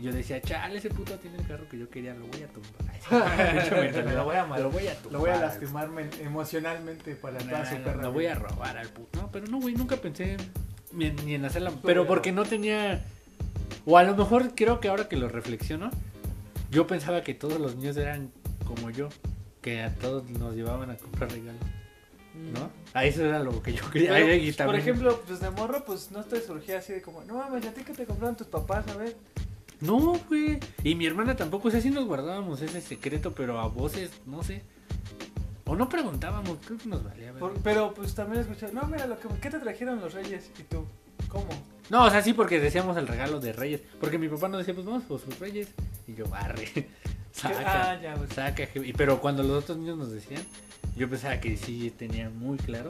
[0.00, 2.48] y yo decía, chale, ese puto tiene el carro que yo quería, lo voy a
[2.48, 2.80] tumbar.
[4.14, 5.12] Lo voy a mal- Lo voy a tumbar.
[5.12, 8.02] Lo voy a lastimar men- emocionalmente para No, toda su no, perra.
[8.02, 9.20] no voy a robar al puto.
[9.20, 10.36] No, pero no, güey, nunca pensé
[10.92, 11.72] ni en, ni en hacerla.
[11.82, 13.02] Pero porque no tenía.
[13.86, 15.90] O a lo mejor creo que ahora que lo reflexiono,
[16.70, 18.30] yo pensaba que todos los niños eran
[18.66, 19.08] como yo.
[19.62, 21.60] Que a todos nos llevaban a comprar regalos.
[22.54, 22.70] ¿No?
[22.94, 24.12] A eso era lo que yo quería.
[24.12, 27.02] Pero, Ay, y pues, por ejemplo, pues de morro, pues no te surgía así de
[27.02, 28.86] como, no mames, ¿a ti que te compraron tus papás?
[28.88, 29.16] A ver.
[29.80, 30.58] No, güey.
[30.84, 31.68] Y mi hermana tampoco.
[31.68, 34.62] O sea, sí nos guardábamos ese secreto, pero a voces, no sé.
[35.66, 37.32] O no preguntábamos, creo que nos valía.
[37.34, 40.50] Por- pero pues también escuché, no, mira, lo que, ¿qué te trajeron los Reyes?
[40.58, 40.84] Y tú,
[41.28, 41.46] ¿cómo?
[41.90, 43.80] No, o sea, sí, porque decíamos el regalo de Reyes.
[44.00, 45.68] Porque mi papá nos decía, pues vamos por sus Reyes.
[46.08, 46.68] Y yo, barre.
[47.32, 47.92] Saca.
[47.92, 48.30] Ah, ya, pues.
[48.30, 48.64] Saca.
[48.74, 50.42] y- Pero cuando los otros niños nos decían,
[50.96, 52.88] yo pensaba que sí tenía muy claro.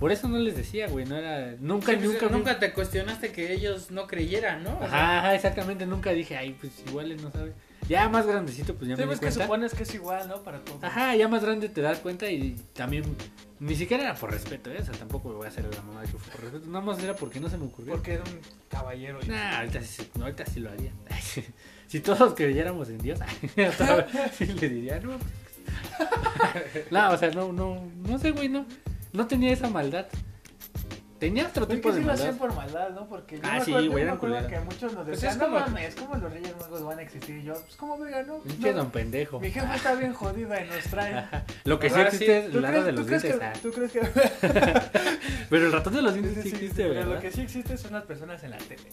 [0.00, 1.04] Por eso no les decía, güey.
[1.06, 1.54] No era.
[1.60, 2.28] Nunca, Sí, pues, nunca.
[2.36, 4.74] nunca te cuestionaste que ellos no creyeran, ¿no?
[4.76, 5.84] O sea, Ajá, ajá, exactamente.
[5.86, 7.52] Nunca dije, ay, pues igual no sabe.
[7.88, 9.44] Ya más grandecito, pues ya Sí, me di pues que cuenta.
[9.44, 10.42] supones que es igual, ¿no?
[10.42, 10.82] Para todos.
[10.82, 13.04] Ajá, ya más grande te das cuenta y también.
[13.58, 14.78] Ni siquiera era por respeto, ¿eh?
[14.80, 16.66] O sea, tampoco me voy a hacer la mamá de que fue por respeto.
[16.68, 17.92] Nada más era porque no se me ocurrió.
[17.92, 18.40] Porque era un
[18.70, 19.18] caballero.
[19.22, 20.92] y- Nah, ahorita sí, no, ahorita sí lo haría.
[21.88, 23.18] si todos creyéramos en Dios,
[24.38, 25.18] sí le diría, no.
[25.18, 26.86] pues".
[26.90, 28.64] no, o sea, no, no, no sé, güey, no.
[29.12, 30.06] No tenía esa maldad.
[31.18, 32.26] Tenía otro Pero es tipo que de sí lo maldad.
[32.28, 33.06] hacían por maldad, ¿no?
[33.06, 35.32] Porque yo Ah, me sí, acuerdo, güey, yo me acuerdo que muchos nos Pues decían,
[35.32, 37.36] es no como- mames, ¿cómo los Reyes Magos van a existir?
[37.36, 38.38] Y yo, pues, ¿cómo verga, no?
[38.38, 39.38] Pinche No, don pendejo.
[39.38, 41.26] Mi jefa está bien jodida y nos trae.
[41.64, 43.36] Lo que sí existe sí, es el lado de los dientes.
[43.36, 43.52] que, ah.
[43.60, 44.00] ¿Tú crees que.?
[45.50, 47.14] Pero el ratón de los Sí, dientes sí, sí, sí, existe, pero ¿verdad?
[47.16, 48.90] lo que sí existe son las personas en la tele.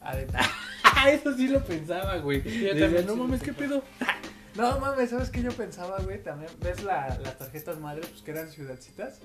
[0.00, 0.40] Adentro.
[0.82, 2.42] Ah, eso sí lo pensaba, güey.
[2.42, 3.84] Yo también no sí lo mames, ¿qué pedo?
[4.56, 6.20] No mames, ¿sabes qué yo pensaba, güey?
[6.22, 9.20] También, ¿ves la, las tarjetas madres, pues que eran ciudadcitas?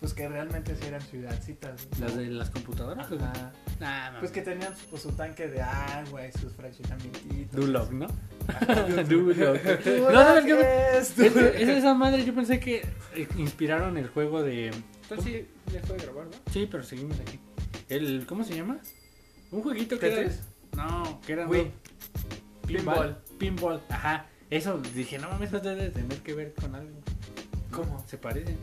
[0.00, 1.88] Pues que realmente sí eran ciudadcitas.
[1.98, 2.06] ¿no?
[2.06, 3.06] ¿Las de las computadoras?
[3.10, 3.52] Ajá.
[3.80, 4.20] Nah, mames.
[4.20, 7.22] Pues que tenían pues, su tanque de agua y sus fraccionamientos.
[7.52, 8.06] Duloc, ¿no?
[9.08, 9.60] Duloc.
[9.86, 10.98] No, ¿sabes qué?
[10.98, 14.66] es Es, esa madre, yo pensé que eh, inspiraron el juego de...
[15.02, 16.52] Entonces sí, ya puede grabar, ¿no?
[16.52, 17.38] Sí, pero seguimos aquí.
[17.88, 18.78] El, ¿Cómo se llama?
[19.50, 20.32] Un jueguito que era...
[20.76, 21.46] No, que era...
[21.46, 21.70] Wii.
[22.66, 23.16] Pinball.
[23.38, 24.26] Pinball, ajá.
[24.50, 27.00] Eso, dije, no mames, eso debe de tener que ver con algo.
[27.70, 28.04] ¿Cómo?
[28.06, 28.58] Se parecen.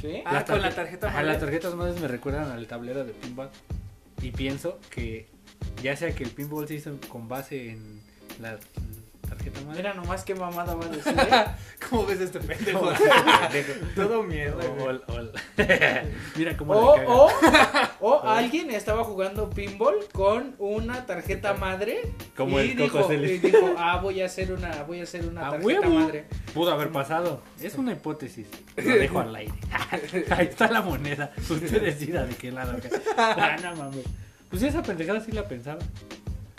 [0.00, 0.22] ¿Qué?
[0.26, 1.28] Ah, Las con la tarje- tarjeta Ajá, madre.
[1.32, 3.50] las tarjetas madres me recuerdan al tablero de pinball.
[4.22, 5.26] Y pienso que
[5.82, 8.00] ya sea que el pinball se hizo con base en
[8.40, 8.58] la
[9.26, 9.76] tarjeta madre.
[9.82, 11.12] Mira nomás qué mamada va a decir.
[11.18, 11.44] ¿eh?
[11.90, 12.90] ¿Cómo ves este pendejo?
[13.94, 14.96] Todo mierda, O- güey.
[14.96, 15.32] o- o-
[16.36, 17.30] Mira cómo O, le o,
[18.00, 22.00] o alguien estaba jugando pinball con una tarjeta madre
[22.36, 25.48] Como y el dijo, y dijo, ah, voy a hacer una, voy a hacer una
[25.48, 25.94] ¡A tarjeta huevo!
[25.94, 26.24] madre.
[26.54, 27.42] Pudo haber pasado.
[27.60, 28.46] Es una hipótesis.
[28.76, 29.54] Lo dejo al aire.
[30.30, 31.32] Ahí está la moneda.
[31.48, 32.76] Usted decida de qué lado.
[33.16, 34.04] Ah, no mames.
[34.50, 35.80] Pues esa pendejada sí la pensaba.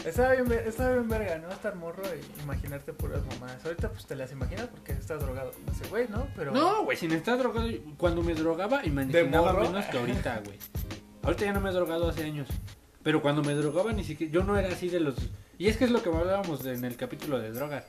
[0.08, 1.50] Estaba bien, estaba bien verga, ¿no?
[1.50, 3.64] Estar morro y imaginarte puras mamadas.
[3.66, 5.52] Ahorita pues te las imaginas porque estás drogado.
[5.66, 6.30] No sé, güey, ¿no?
[6.34, 6.54] Pero...
[6.54, 7.68] No, güey, si me estás drogado.
[7.98, 9.66] Cuando me drogaba, imaginaba morro?
[9.70, 10.58] menos que ahorita, güey.
[11.24, 12.48] Ahorita ya no me he drogado hace años.
[13.04, 14.32] Pero cuando me drogaba, ni siquiera.
[14.32, 15.16] Yo no era así de los.
[15.58, 17.84] Y es que es lo que hablábamos en el capítulo de drogas.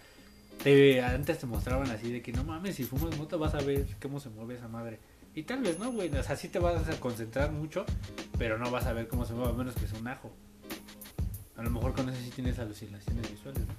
[0.65, 3.87] Te, antes te mostraban así de que no mames, si fumas moto vas a ver
[4.03, 4.99] cómo se mueve esa madre.
[5.37, 6.13] Y tal vez no, güey.
[6.17, 7.87] O sea, sí te vas a concentrar mucho,
[8.39, 10.33] pero no vas a ver cómo se mueve, a menos que sea un ajo.
[11.59, 13.75] A lo mejor con eso sí tienes alucinaciones visuales, ¿no?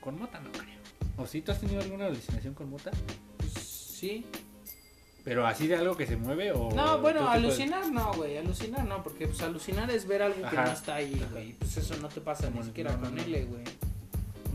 [0.00, 0.78] Con mota no creo.
[1.16, 2.90] ¿O sí tú has tenido alguna alucinación con mota?
[3.38, 4.26] Pues, sí.
[5.24, 6.70] Pero así de algo que se mueve o...
[6.72, 10.70] No, bueno, alucinar no, güey, alucinar no, porque pues alucinar es ver algo que no
[10.70, 11.54] está ahí, güey.
[11.54, 13.22] Pues eso no te pasa ni siquiera no, con no.
[13.22, 13.64] L, güey.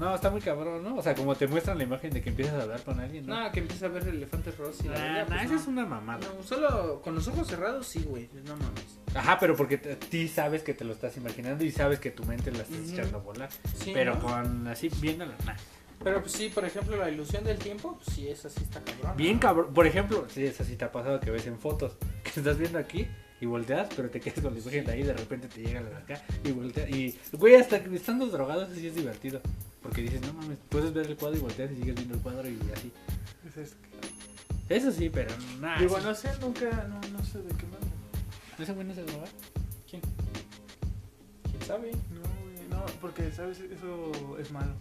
[0.02, 0.96] No, está muy cabrón, ¿no?
[0.98, 3.40] O sea, como te muestran la imagen de que empiezas a hablar con alguien, ¿no?
[3.44, 5.60] No, que empieza a ver elefantes rosas y la Ah, verga, no, pues esa no.
[5.62, 6.20] es una mamada.
[6.38, 8.28] No, solo con los ojos cerrados sí, güey.
[8.46, 8.84] No mames.
[9.16, 12.24] Ajá, pero porque te- ti sabes que te lo estás imaginando y sabes que tu
[12.26, 12.92] mente la estás Ujú.
[12.94, 13.50] echando a volar.
[13.76, 14.22] Sí, pero ¿no?
[14.22, 15.56] con así viéndolo, nah.
[16.04, 19.16] Pero pues sí, por ejemplo, la ilusión del tiempo, pues sí, esa sí está cabrón.
[19.16, 19.72] Bien cabrón.
[19.72, 22.80] Por ejemplo, sí, eso sí te ha pasado que ves en fotos que estás viendo
[22.80, 23.08] aquí
[23.40, 25.82] y volteas, pero te quedas con la imagen de ahí y de repente te llega
[25.82, 26.90] la de acá y volteas.
[26.90, 29.42] Y, güey, hasta que estando drogados así es divertido.
[29.82, 32.48] Porque dices, no mames, puedes ver el cuadro y volteas y sigues viendo el cuadro
[32.48, 32.92] y así.
[34.70, 35.80] Eso sí, pero nada.
[35.80, 37.88] Digo, no sé, nunca, no, no sé de qué manda.
[38.60, 39.26] ¿Ese güey no se droga?
[39.90, 40.02] ¿Quién?
[41.44, 41.92] ¿Quién sabe?
[41.92, 43.60] No, güey, no, porque, ¿sabes?
[43.60, 44.72] Eso es malo.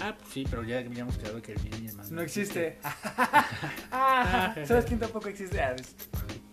[0.00, 2.14] Ah, pues sí, pero ya habíamos quedado que el bien y el mal.
[2.14, 2.78] No existe.
[3.90, 5.60] Ah, ¿Sabes quién tampoco existe?
[5.60, 5.74] Ah,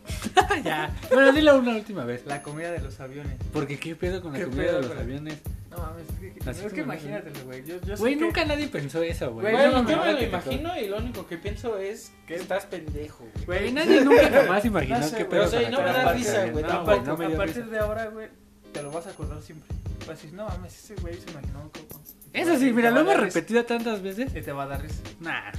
[0.63, 0.93] ya.
[1.11, 2.25] Bueno, dilo una última vez.
[2.25, 3.37] la comida de los aviones.
[3.53, 5.39] Porque qué pedo con la ¿Qué comida pedo de los aviones.
[5.71, 7.65] No mames, es que, Así es que como- imagínatelo, güey.
[7.65, 9.41] Yo, yo sé Güey, que- nunca nadie pensó eso, güey.
[9.51, 12.35] Güey, Güey, no, yo no, me lo imagino y lo único que pienso es que
[12.35, 13.59] estás pendejo, güey.
[13.63, 15.77] Güey, nadie nunca jamás imaginó No sé, qué güey, pedo o sea, con y la
[15.77, 16.85] no me da de risa, güey, No, tampoco.
[16.95, 17.67] güey, no me a dio partir risa.
[17.71, 18.27] de ahora, güey,
[18.71, 19.69] te lo vas a acordar siempre.
[19.99, 22.01] Vas a decir, no mames, ese güey se imaginó un coco.
[22.31, 24.33] Eso sí, mira, lo hemos repetido tantas veces.
[24.35, 25.01] Y te va a dar risa.
[25.19, 25.51] Nah.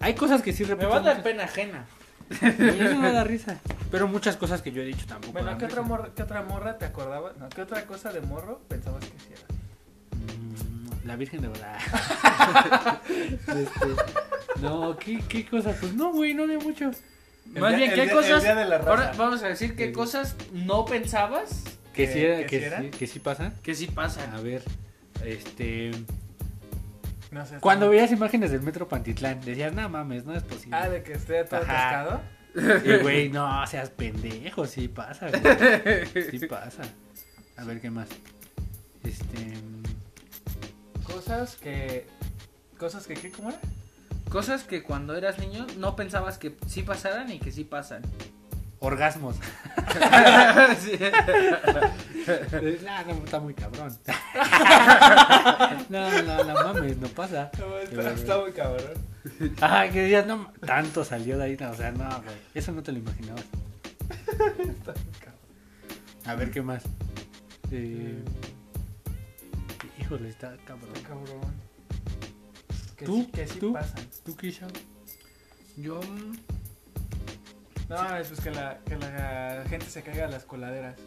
[0.00, 1.86] Hay cosas que sí Me va a dar pena ajena.
[2.40, 3.58] Güey, Eso me da risa.
[3.90, 5.32] Pero muchas cosas que yo he dicho tampoco.
[5.32, 7.36] Bueno, ¿qué otra, morra, ¿qué otra morra te acordabas?
[7.38, 9.42] No, ¿qué otra cosa de morro pensabas que hiciera?
[10.12, 13.00] Mm, La Virgen de Guadalajara.
[13.08, 15.74] Este, no, ¿qué, ¿qué cosa?
[15.80, 16.90] Pues no, güey, no había mucho.
[17.54, 18.42] El Más día- bien, ¿qué día- cosas?
[18.44, 18.50] de.
[18.50, 19.92] Ahora vamos a decir qué Sí.
[19.92, 22.80] cosas no pensabas Que ¿Que- sí, era- que que, sí era?
[22.80, 23.54] sí, que sí pasan.
[23.62, 24.32] que sí pasan.
[24.34, 24.62] A ver,
[25.24, 25.90] este.
[27.30, 27.58] No sé.
[27.60, 30.76] Cuando veías imágenes del metro Pantitlán, decías, no mames, no es posible.
[30.76, 32.20] Ah, de que esté todo atascado.
[32.84, 36.06] Y güey, no seas pendejo, sí pasa, güey.
[36.30, 36.82] Sí pasa.
[37.56, 38.08] A ver qué más.
[39.04, 39.54] Este.
[41.04, 42.06] Cosas que.
[42.78, 43.30] Cosas que, ¿qué?
[43.30, 43.58] ¿Cómo era?
[44.30, 48.02] Cosas que cuando eras niño no pensabas que sí pasaran y que sí pasan.
[48.80, 49.36] Orgasmos.
[50.80, 50.98] Sí.
[53.06, 53.96] No, está muy cabrón.
[55.88, 57.50] No, no, no mames, no pasa.
[57.58, 58.92] No, está- está muy cabrón.
[59.60, 61.56] Ah, que digas, no, tanto salió de ahí.
[61.58, 62.36] no, o sea, no, güey.
[62.54, 63.44] Eso no te lo imaginabas.
[63.98, 65.40] Está muy cabrón.
[66.26, 66.82] A ver qué más.
[67.72, 68.22] Eh,
[70.00, 70.90] híjole, está cabrón.
[70.94, 71.40] Está cabrón.
[72.96, 73.16] Que ¿Tú?
[73.24, 73.72] sí, que sí ¿Tú?
[73.72, 74.06] pasan.
[74.24, 74.66] ¿Tú, Kisha?
[75.76, 76.00] Yo
[77.90, 80.94] No, es pues que la, que la gente se caiga a las coladeras.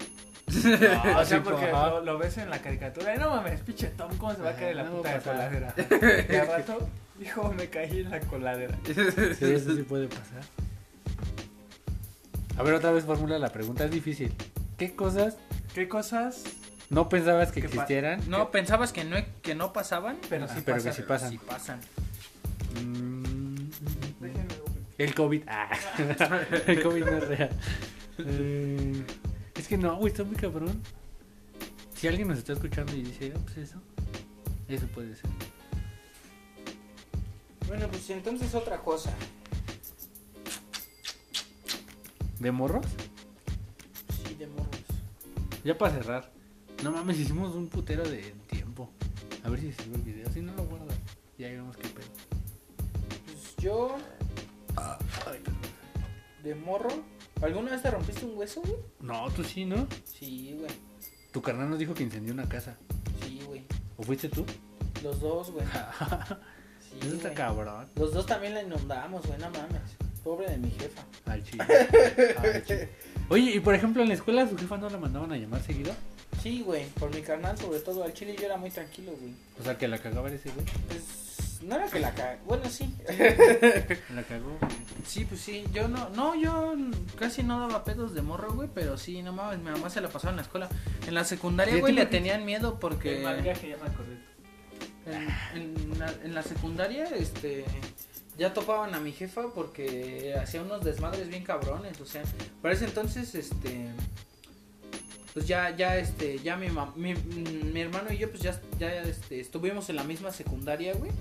[0.53, 3.15] No, o sea, sí, porque lo, lo ves en la caricatura.
[3.15, 5.21] y No mames, pinche Tom, ¿cómo se va a caer en la No puta de
[5.21, 5.73] coladera?
[6.29, 6.89] Y al rato,
[7.21, 8.77] hijo, me caí en la coladera.
[8.85, 10.41] Sí, eso sí puede pasar.
[12.57, 14.33] A ver, otra vez formula la pregunta, es difícil.
[14.77, 15.37] ¿Qué cosas
[15.73, 16.43] ¿Qué cosas?
[16.89, 18.21] no pensabas que ¿Qué pa- existieran?
[18.29, 20.91] no pensabas que no que no pasaban, Pero Ah, sí pero pasan.
[20.91, 21.29] que sí pasan.
[21.31, 21.79] sí pasan.
[22.85, 23.12] Mm.
[24.97, 25.43] El COVID.
[25.47, 25.69] Ah,
[26.67, 27.49] el COVID no es real.
[28.19, 29.03] Eh,
[29.55, 30.81] es que no, güey, está muy cabrón.
[31.95, 33.81] Si alguien nos está escuchando y dice, ah, pues eso,
[34.67, 35.29] eso puede ser.
[37.67, 39.13] Bueno, pues entonces otra cosa.
[42.39, 42.85] ¿De morros?
[44.27, 44.67] Sí, de morros.
[45.63, 46.31] Ya para cerrar.
[46.83, 48.89] No mames, hicimos un putero de tiempo.
[49.43, 50.29] A ver si sirve el video.
[50.31, 50.97] Si no lo guardas,
[51.37, 52.07] ya vemos qué pedo.
[53.25, 53.97] Pues yo
[56.43, 56.89] de morro,
[57.41, 58.75] ¿alguna vez te rompiste un hueso, güey?
[58.99, 59.87] No, tú sí, ¿no?
[60.05, 60.71] Sí, güey.
[61.31, 62.75] Tu carnal nos dijo que incendió una casa.
[63.25, 63.65] Sí, güey.
[63.97, 64.45] ¿O fuiste tú?
[65.03, 65.65] Los dos, güey.
[66.93, 67.35] Sí, Eso está güey.
[67.35, 67.87] cabrón.
[67.95, 69.81] Los dos también la inundamos, güey, no mames.
[70.23, 71.01] Pobre de mi jefa.
[71.25, 71.63] Al chile.
[72.37, 72.89] Al chile.
[73.29, 75.91] Oye, y por ejemplo, en la escuela su jefa no la mandaban a llamar seguido.
[76.41, 79.33] Sí, güey, por mi carnal, sobre todo al chile yo era muy tranquilo, güey.
[79.59, 80.65] O sea, que la cagaba ese güey.
[80.87, 82.37] Pues no era que la ca...
[82.45, 82.93] Bueno, sí.
[84.13, 84.57] La cagó.
[85.07, 86.75] Sí, pues sí, yo no, no, yo
[87.17, 90.09] casi no daba pedos de morro, güey, pero sí, no mames, mi mamá se la
[90.09, 90.69] pasaba en la escuela.
[91.07, 93.89] En la secundaria, ¿Y a güey, le tenían miedo porque El mal viaje, ya me
[93.89, 94.17] acordé.
[95.55, 97.63] en, en la, en la secundaria, este,
[98.37, 102.23] ya topaban a mi jefa porque hacía unos desmadres bien cabrones, o sea,
[102.61, 103.87] para ese entonces, este,
[105.33, 108.93] pues ya, ya, este, ya mi, mam- mi, mi hermano y yo, pues ya, ya,
[109.01, 111.11] este, estuvimos en la misma secundaria, güey,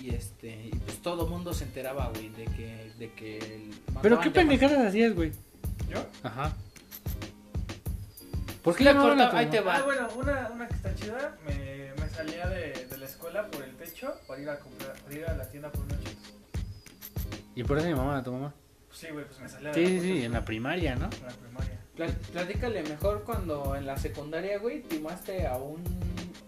[0.00, 3.70] y este, y pues todo mundo se enteraba, güey, de que, de que el-
[4.02, 5.32] Pero qué pendejadas hacías, güey.
[5.88, 6.04] ¿Yo?
[6.22, 6.52] Ajá.
[8.62, 9.76] ¿Por qué Le llamaban a cortaba- tu ahí te va.
[9.76, 13.62] Ah, bueno, una, una que está chida, me, me salía de, de la escuela por
[13.64, 16.34] el techo para ir a comprar, para ir a la tienda por unos chetos.
[17.54, 18.52] Y por eso mi mamá a tu mamá.
[18.88, 20.94] Pues sí, güey, pues me salía Sí, de sí, la sí, puta en la primaria,
[20.96, 21.04] ¿no?
[21.06, 21.78] en la primaria.
[22.00, 25.82] Pla- Platícale mejor cuando en la secundaria, güey, timaste a un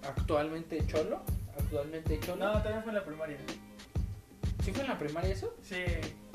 [0.03, 1.21] actualmente cholo,
[1.61, 2.37] actualmente hecho.
[2.37, 3.37] No, también fue en la primaria.
[4.65, 5.55] ¿Sí fue en la primaria eso?
[5.63, 5.75] Sí,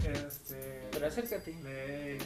[0.04, 0.84] este.
[0.92, 1.52] Pero acércate.
[1.52, 2.20] Le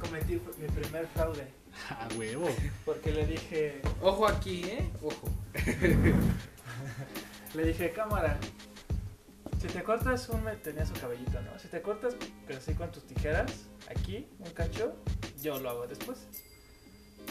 [0.00, 1.46] cometí mi primer fraude.
[1.90, 2.48] A huevo.
[2.84, 3.82] Porque le dije.
[4.02, 4.90] Ojo aquí, ¿eh?
[5.00, 5.28] Ojo.
[7.54, 8.36] Le dije, cámara.
[9.62, 10.44] Si te cortas un.
[10.60, 11.56] Tenía su cabellito, ¿no?
[11.56, 12.16] Si te cortas,
[12.48, 14.96] pero así con tus tijeras, aquí, un cacho,
[15.40, 16.26] yo lo hago después.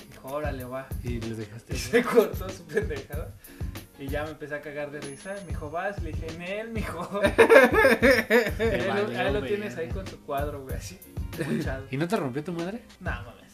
[0.10, 0.88] Dijo, órale, va.
[1.04, 1.74] Y lo dejaste.
[1.76, 3.34] Y se cortó su pendejada.
[4.00, 5.34] Y ya me empecé a cagar de risa.
[5.42, 6.02] Me dijo, vas.
[6.02, 7.20] Le dije, en él, mijo.
[7.22, 10.98] ahí lo, ahí lo tienes ahí con su cuadro, güey, así.
[11.92, 12.82] ¿Y no te rompió tu madre?
[13.02, 13.52] No, mames.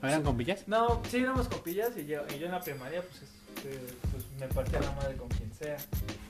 [0.00, 0.68] ¿Eran compillas?
[0.68, 3.22] No, sí éramos copillas y yo, y yo en la primaria, pues,
[3.70, 3.78] este,
[4.10, 5.76] pues me partía la madre con quien sea.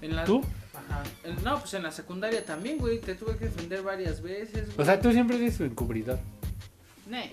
[0.01, 0.25] En la...
[0.25, 0.43] ¿Tú?
[0.75, 1.03] Ajá.
[1.25, 3.01] en- No, pues en la secundaria también, güey.
[3.01, 4.69] Te tuve que defender varias veces.
[4.77, 6.19] O sea, tú siempre eres su encubridor.
[7.09, 7.33] Ne.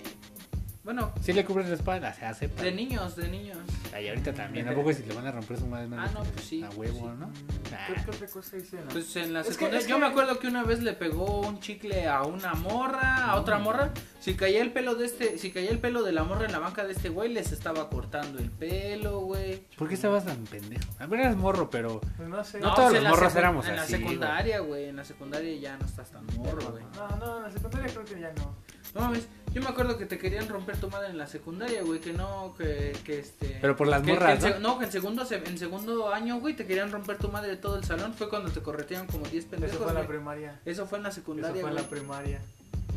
[0.82, 2.62] Bueno, Si le cubres la espalda, se acepta.
[2.62, 3.58] de niños, de niños.
[3.94, 4.66] Ay, ahorita también.
[4.66, 5.88] ¿A poco si le van a romper su madre?
[5.92, 6.62] Ah, no, pues sí.
[6.62, 7.16] A huevo, sí.
[7.18, 7.30] ¿no?
[7.64, 8.78] ¿Qué, qué otra cosa hice?
[8.78, 9.86] en la- Pues en la Es que- secundaria.
[9.86, 13.36] Yo que- me acuerdo que una vez le pegó un chicle a una morra, a
[13.36, 13.90] otra morra.
[14.20, 16.58] Si caía el pelo de este, si caía el pelo de la morra en la
[16.60, 19.66] banca de este güey, les estaba cortando el pelo, güey.
[19.76, 20.84] ¿Por qué estabas tan pendejo?
[20.98, 22.00] A ver, eras morro, pero.
[22.16, 22.58] Pues no sé.
[22.58, 24.84] No, todos pues los en la morros éramos En así, la secundaria, güey.
[24.86, 26.84] En la secundaria ya no estás tan morro, güey.
[26.96, 28.56] No, no, en la secundaria creo que ya no.
[28.94, 32.00] No mames, yo me acuerdo que te querían romper tu madre en la secundaria, güey,
[32.00, 33.58] que no, que, que este...
[33.60, 34.72] Pero por las que- que morras, en ¿no?
[34.74, 37.56] no, que en segundo, se- en segundo año, güey, te querían romper tu madre de
[37.56, 38.14] todo el salón.
[38.14, 40.60] Fue cuando te corretearon como 10 pendejos, Eso fue en la primaria.
[40.64, 41.84] Eso fue en la Eso secundaria, fue en güey.
[41.84, 42.40] la primaria.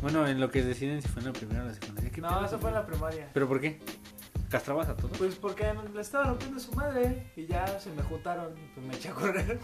[0.02, 2.10] Bueno, en lo que deciden si fue en la primera o la secundaria.
[2.10, 3.30] ¿qué No, eso fue en la primaria.
[3.32, 3.80] ¿Pero por qué?
[4.54, 5.18] ¿Castrabas a todos?
[5.18, 9.08] Pues porque le estaba rompiendo su madre y ya se me juntaron pues me eché
[9.08, 9.58] a correr.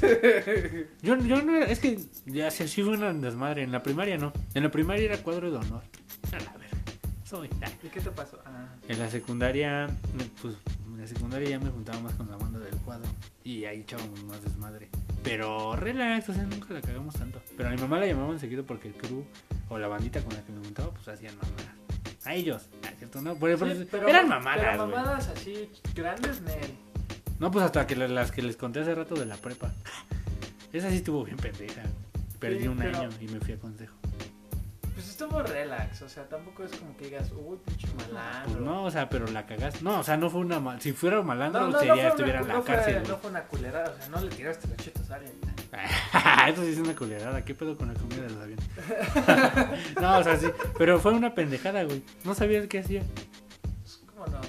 [1.00, 1.96] Yo, yo no, es que
[2.26, 3.62] ya sí, sí fue una desmadre.
[3.62, 4.32] En la primaria no.
[4.54, 5.84] En la primaria era cuadro de honor.
[6.32, 6.76] A la verga.
[7.24, 7.48] Soy.
[7.84, 8.40] ¿Y qué te pasó?
[8.44, 9.88] Ah, En la secundaria,
[10.40, 10.56] pues
[10.88, 13.08] en la secundaria ya me juntaba más con la banda del cuadro.
[13.44, 14.88] Y ahí echábamos más desmadre.
[15.22, 17.40] Pero relax, o sea, nunca la cagamos tanto.
[17.56, 19.24] Pero a mi mamá la llamaban seguido porque el crew
[19.68, 21.72] o la bandita con la que me juntaba, pues hacían mamadas.
[22.24, 23.20] A ellos, ah, ¿cierto?
[23.22, 26.74] No, por, por- sí, pero- eran mamadas, Pero mamadas así grandes, Nel.
[27.38, 29.72] No, pues hasta que la- las que les conté hace rato de la prepa.
[30.72, 31.82] Esa sí estuvo bien pendeja.
[32.38, 33.94] Perdí Sí, un pero- año y me fui a consejo.
[34.94, 38.52] Pues estuvo relax, o sea, tampoco es como que digas, uy, pinche malandro.
[38.52, 39.82] Pues no, o sea, pero la cagaste.
[39.82, 40.80] No, o sea, no fue una mal...
[40.82, 42.94] Si fuera malandro, No, sería fue estuviera en la no fue- cárcel.
[42.96, 43.08] güey.
[43.08, 45.32] no fue una culerada, o sea, no le tiraste los chetos a alguien.
[46.52, 47.42] Eso sí es una culerada.
[47.42, 48.64] ¿Qué pedo con la comida de los aviones?
[50.00, 50.48] no, o sea, sí.
[50.76, 52.02] Pero fue una pendejada, güey.
[52.24, 53.02] No sabías qué hacía.
[53.82, 54.40] Pues, ¿Cómo no?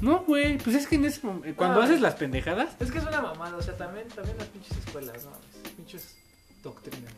[0.00, 0.58] No, güey.
[0.58, 1.56] Pues es que en ese momento.
[1.56, 1.84] Cuando Ah.
[1.84, 2.76] haces las pendejadas.
[2.78, 5.30] Es que es una mamada, o sea, también, también las pinches escuelas, ¿no?
[5.64, 6.16] Las pinches
[6.62, 7.12] doctrinas.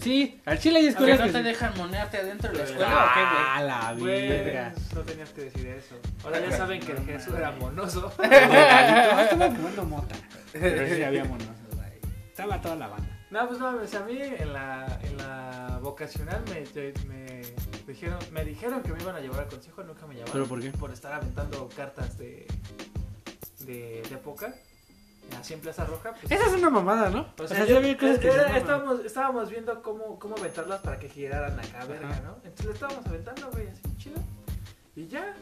[0.00, 1.18] Sí, al chile hay ¿Que escuelas.
[1.18, 1.44] no que te sí.
[1.44, 3.66] dejan monearte adentro de la escuela Ah, o qué, güey?
[3.68, 4.74] la Güey, verga.
[4.94, 5.96] no tenías que decir eso.
[6.24, 8.12] Ahora ya saben que el Jesús era monoso.
[8.22, 10.14] Estaba fumando mota.
[10.52, 11.88] Pero sí había monos, güey.
[12.30, 13.08] Estaba toda la banda.
[13.30, 16.60] No, pues no, pues a mí en la, en la vocacional me,
[17.08, 17.42] me,
[17.88, 20.32] dijeron, me dijeron que me iban a llevar al consejo, nunca me llamaron.
[20.32, 20.70] ¿Pero por qué?
[20.70, 22.46] Por estar aventando cartas de,
[23.60, 24.54] de, de póker.
[25.40, 26.12] Así en Plaza Roja.
[26.12, 27.26] Pues, Esa es una mamada, ¿no?
[27.38, 28.56] o O sea, yo- cosas que se maman.
[28.56, 32.20] estábamos, estábamos viendo cómo, cómo aventarlas para que giraran acá, verga, Ajá.
[32.22, 32.36] ¿no?
[32.44, 34.16] Entonces le estábamos aventando, güey, así chido.
[34.94, 35.34] Y ya.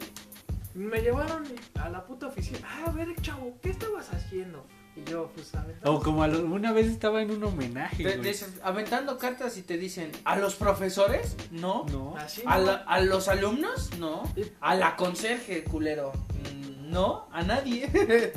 [0.73, 1.43] Me llevaron
[1.79, 2.59] a la puta oficina.
[2.65, 4.65] Ah, a ver, chavo, ¿qué estabas haciendo?
[4.97, 5.93] Y yo, pues, aventando.
[5.93, 8.35] O como a lo- una vez estaba en un homenaje, Te- güey.
[8.63, 11.37] aventando cartas y te dicen, ¿a los profesores?
[11.51, 11.85] No.
[11.91, 12.17] No.
[12.17, 12.65] Así, ¿A, ¿no?
[12.65, 13.91] la- a los alumnos?
[13.97, 14.23] No.
[14.59, 16.11] ¿A la conserje, culero?
[16.51, 17.89] Mm, No, a nadie.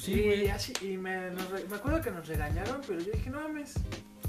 [0.00, 0.14] Sí,
[0.44, 3.40] y así, y me, nos re- me acuerdo que nos regañaron, pero yo dije, no
[3.40, 3.74] mames.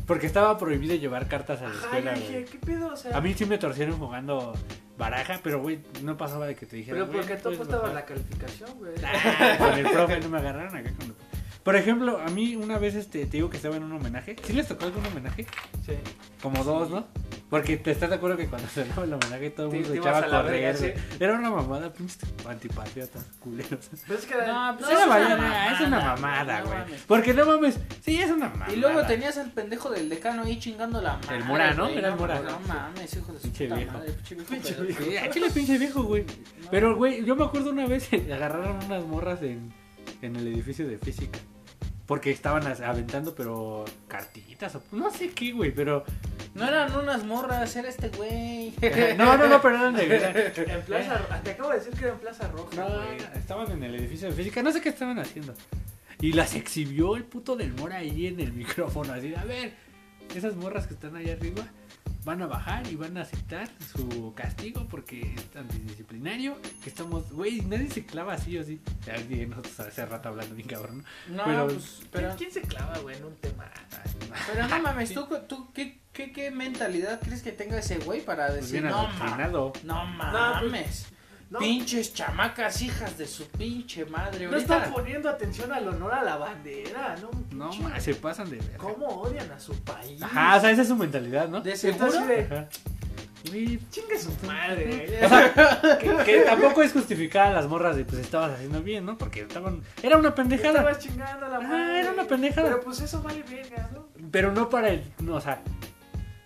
[0.06, 2.46] Porque estaba prohibido llevar cartas a la Ajá, escuela, dije, güey.
[2.46, 2.88] ¿qué pedo?
[2.94, 4.54] O sea, A mí sí me torcieron jugando
[4.98, 7.08] baraja, pero, güey, no pasaba de que te dijeran.
[7.08, 7.94] pero porque todo puedes bajar.
[7.94, 8.94] la calificación, güey.
[9.06, 11.14] Ah, con el profe no me agarraron acá con el
[11.64, 14.36] Por ejemplo, a mí una vez este, te digo que estaba en un homenaje.
[14.44, 15.46] ¿Sí les tocó algún homenaje?
[15.86, 15.94] Sí.
[16.42, 17.06] Como dos, ¿no?
[17.52, 19.98] Porque te estás de acuerdo que cuando se daba el homenaje todo el mundo se
[19.98, 20.76] echaba a correr.
[20.76, 20.88] sí.
[21.20, 22.18] Era una mamada, pinches
[22.50, 23.90] antipatriotas, culeros.
[24.08, 26.80] Pero es que No, pues Era es una mamada, es una güey, mamada, no güey.
[27.08, 28.74] Porque no mames, sí, es una mamada.
[28.74, 31.38] Y luego tenías al pendejo del decano ahí chingando la madre.
[31.38, 31.84] El Mora, ¿no?
[31.84, 32.40] güey, Era el Mora.
[32.42, 33.94] No mames, hijo de su Pinche puta viejo.
[33.94, 34.50] madre, pinche viejo.
[34.50, 34.74] Pinche
[35.10, 35.32] viejo.
[35.32, 36.24] Chile pinche viejo, güey.
[36.24, 36.68] No.
[36.72, 39.72] Pero, güey, yo me acuerdo una vez agarraron unas morras en,
[40.24, 41.38] en el edificio de física.
[42.12, 46.04] Porque estaban aventando, pero cartitas o no sé qué, güey, pero...
[46.54, 48.74] No eran unas morras, era este güey.
[49.18, 50.52] No, no, no, pero eran de.
[50.68, 53.18] En Plaza Roja, te acabo de decir que era en Plaza Roja, No, güey.
[53.36, 55.54] estaban en el edificio de física, no sé qué estaban haciendo.
[56.20, 59.72] Y las exhibió el puto del Mora ahí en el micrófono, así a ver,
[60.36, 61.64] esas morras que están ahí arriba,
[62.24, 66.58] van a bajar y van a aceptar su castigo porque es antidisciplinario.
[66.84, 68.80] Que estamos, güey, nadie se clava así o así.
[69.06, 69.16] Ya,
[69.48, 71.04] nosotros hace rato hablando bien cabrón.
[71.30, 71.38] ¿no?
[71.38, 73.70] No, Pero- pues, pero, ¿Quién se clava, güey, en un tema?
[74.48, 78.48] pero no mames, ¿tú, tú qué, qué, qué mentalidad crees que tenga ese güey para
[78.48, 79.04] Pues decir, bien no.
[79.04, 79.12] No
[79.84, 81.08] No, mames.
[81.52, 84.46] No, Pinches chamacas, hijas de su pinche madre.
[84.48, 87.30] no Ahorita, están poniendo atención al honor a la bandera, ¿no?
[87.52, 88.78] No, ma, se pasan de verga.
[88.78, 90.22] ¿Cómo odian a su país?
[90.24, 91.60] Ajá, o sea, esa es su mentalidad, ¿no?
[91.62, 92.26] de Entonces, seguro.
[92.26, 92.70] de- Ajá.
[93.44, 95.26] Chingue su madre, güey.
[95.26, 99.04] O sea, que, que tampoco es justificar a las morras de pues estabas haciendo bien,
[99.06, 99.18] ¿no?
[99.18, 99.82] Porque estaban.
[100.04, 100.80] Era una pendejada.
[100.80, 102.00] Estabas chingando a la Ah, madre.
[102.02, 102.68] era una pendejada.
[102.70, 104.08] Pero pues eso vale verga, ¿no?
[104.32, 105.04] Pero no para el.
[105.20, 105.60] No, o sea.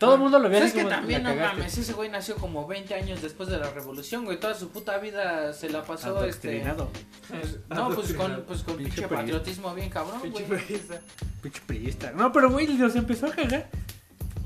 [0.06, 2.36] Todo el mundo lo ve Pues así es que también, no mames, ese güey nació
[2.36, 4.40] como 20 años después de la revolución, güey.
[4.40, 6.62] Toda su puta vida se la pasó, este...
[6.62, 6.90] Adoctrinado.
[7.30, 10.62] pues, no, pues con, pues con Pinche patriotismo bien cabrón, Pinche güey.
[10.62, 11.02] periodista.
[11.42, 12.12] Pinche periodista.
[12.12, 13.70] No, pero güey, los empezó a cagar.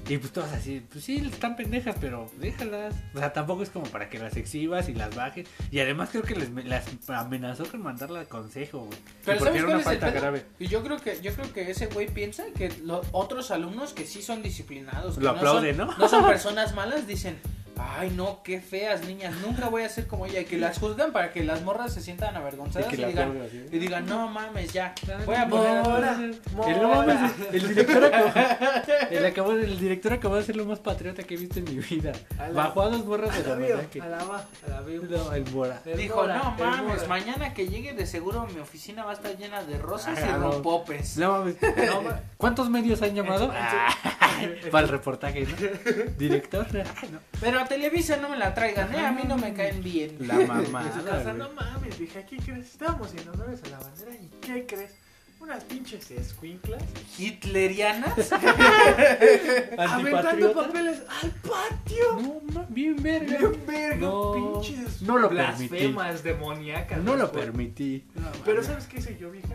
[0.10, 2.96] Y pues todas así, pues sí, están pendejas, pero déjalas.
[3.14, 5.48] O sea, tampoco es como para que las exhibas y las bajes.
[5.70, 9.00] Y además creo que les las amenazó con mandarla al consejo, güey.
[9.24, 10.22] Pero ¿sabes cuál una es el falta pedo?
[10.22, 10.46] grave.
[10.58, 14.06] Y yo creo que yo creo que ese güey piensa que los otros alumnos que
[14.06, 15.98] sí son disciplinados, que Lo aplauden, son, ¿no?
[15.98, 17.40] No son personas malas, dicen,
[17.80, 21.12] "Ay, no, qué feas niñas, nunca voy a ser como ella", y que las juzgan
[21.12, 23.38] para que las morras se sientan avergonzadas y, digan
[23.72, 24.94] y digan, "No mames, ya,
[25.26, 26.78] voy a poner Mora, El, mora.
[26.78, 28.32] no mames, el director acabó,
[29.12, 31.80] el, acabó- el director acabó de ser lo más patriota que he visto en mi
[31.80, 32.12] vida.
[32.38, 34.02] A la- Bajó a dos borras de la la vio, verdad que.
[34.02, 35.02] a la va, a la vio.
[35.04, 35.82] No, el Mora.
[35.86, 39.38] El Dijo, Mora, no mames, mañana que llegue de seguro mi oficina va a estar
[39.38, 40.52] llena de rosas y no.
[40.52, 41.18] rompopes.
[41.18, 41.56] No mames.
[41.62, 43.52] No, ma- ¿Cuántos medios han llamado?
[43.54, 43.96] Ah,
[44.72, 46.12] para el reportaje, ¿no?
[46.18, 46.68] Director.
[46.74, 47.20] No.
[47.40, 49.06] Pero Televisa no me la traigan, ¿eh?
[49.06, 50.18] A mí no me caen bien.
[50.28, 50.48] La güey.
[51.38, 52.72] no mames, dije, ¿qué crees?
[52.72, 54.92] Estábamos en honores a la bandera y ¿qué crees?
[55.40, 56.84] Unas pinches escuinclas
[57.18, 58.30] ¿Hitlerianas?
[59.78, 62.14] aventando papeles al patio.
[62.22, 63.38] No, ma- bien verga.
[63.38, 67.02] Bien verga, No, pinches no lo blasfemas demoníacas.
[67.02, 68.06] No lo permití.
[68.44, 69.48] Pero ¿sabes qué hice yo, vieja?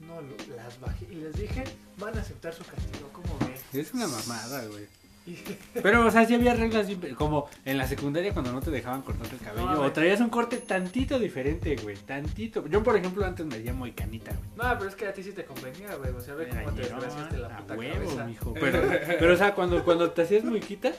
[0.00, 1.64] No, lo- las bajé y les dije,
[1.98, 3.62] van a aceptar su castigo, ¿cómo ves?
[3.72, 4.84] Es una mamada, güey.
[5.82, 9.36] Pero, o sea, sí había reglas como en la secundaria cuando no te dejaban cortarte
[9.36, 9.70] el cabello.
[9.70, 11.96] No, o traías un corte tantito diferente, güey.
[11.96, 12.66] Tantito.
[12.66, 14.50] Yo, por ejemplo, antes me muy canita, güey.
[14.56, 16.10] No, pero es que a ti sí te convenía, güey.
[16.12, 18.24] O sea, ve cómo te desgraciaste la a puta huevo, cabeza.
[18.24, 18.54] mijo.
[18.54, 18.82] Pero,
[19.18, 20.96] pero, o sea, cuando, cuando te hacías muy quita, la,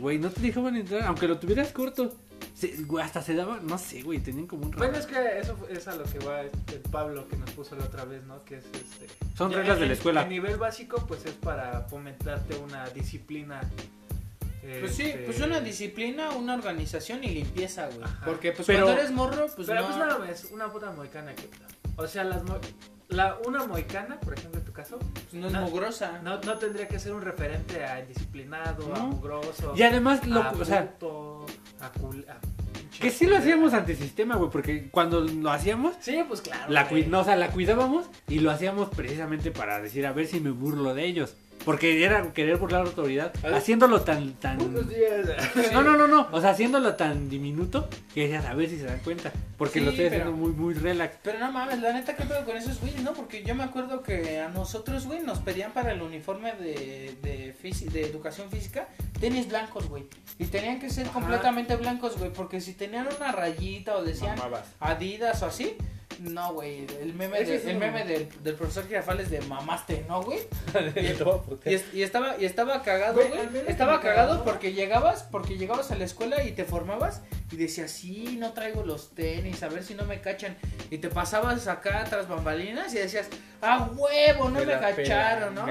[0.00, 2.14] güey, no te dejaban entrar, aunque lo tuvieras corto.
[2.54, 5.56] Se- güey, hasta se daba, no sé, güey, tenían como un Bueno, es que eso
[5.56, 8.22] fue- es a lo que va este, el Pablo que nos puso la otra vez,
[8.24, 8.44] ¿no?
[8.44, 9.06] Que es este.
[9.36, 10.22] Son ya reglas de la escuela.
[10.22, 13.60] En nivel básico, pues es para fomentarte una disciplina.
[14.80, 18.04] Pues sí, este, pues una disciplina, una organización y limpieza, güey.
[18.04, 18.24] Ajá.
[18.24, 19.86] Porque pues Pero- cuando eres morro, pues Pero no.
[19.86, 21.48] pues nada más, una puta moicana que.
[21.96, 22.58] O sea, las mo-
[23.12, 26.20] la, una moicana, por ejemplo, en tu caso, pues, no es no- mugrosa.
[26.22, 29.74] no, no tendría que ser un referente a indisciplinado, a mugroso.
[29.76, 30.94] Y además, lo, a o sea,
[31.80, 32.38] a cul- a
[33.00, 36.70] que sí lo hacíamos antisistema, güey, porque cuando lo hacíamos, Sí, pues claro.
[36.70, 40.38] la, no, o sea, la cuidábamos y lo hacíamos precisamente para decir, a ver si
[40.38, 41.34] me burlo de ellos.
[41.64, 44.58] Porque era querer burlar a la autoridad, haciéndolo tan, tan...
[44.58, 45.28] Buenos días.
[45.72, 48.84] No, no, no, no, o sea, haciéndolo tan diminuto que decías, a ver si se
[48.84, 49.30] dan cuenta.
[49.56, 51.18] Porque Sí, lo estoy pero- haciendo muy, muy relax.
[51.22, 53.12] Pero no mames, la neta, ¿qué pedo con esos güeyes, no?
[53.12, 57.54] Porque yo me acuerdo que a nosotros, güey, nos pedían para el uniforme de, de,
[57.92, 58.88] de educación física
[59.20, 60.04] tenis blancos, güey.
[60.40, 61.14] Y tenían que ser Ajá.
[61.14, 62.32] completamente blancos, güey.
[62.32, 64.64] Porque si tenían una rayita o decían Mamabas.
[64.80, 65.76] Adidas o así,
[66.20, 66.86] no, güey.
[67.00, 70.38] El meme, de- el meme del, del profesor Girafales de mamaste, ¿no, güey?
[70.96, 71.14] Y,
[71.70, 73.30] Y es- y estaba y estaba cagado, Güey,
[73.68, 78.36] Estaba cagado porque llegabas, porque llegabas a la escuela y te formabas y decías, "Sí,
[78.38, 80.56] no traigo los tenis, a ver si no me cachan."
[80.90, 83.28] Y te pasabas acá tras bambalinas y decías,
[83.60, 85.66] "Ah, huevo, no Me cacharon, ¿no?"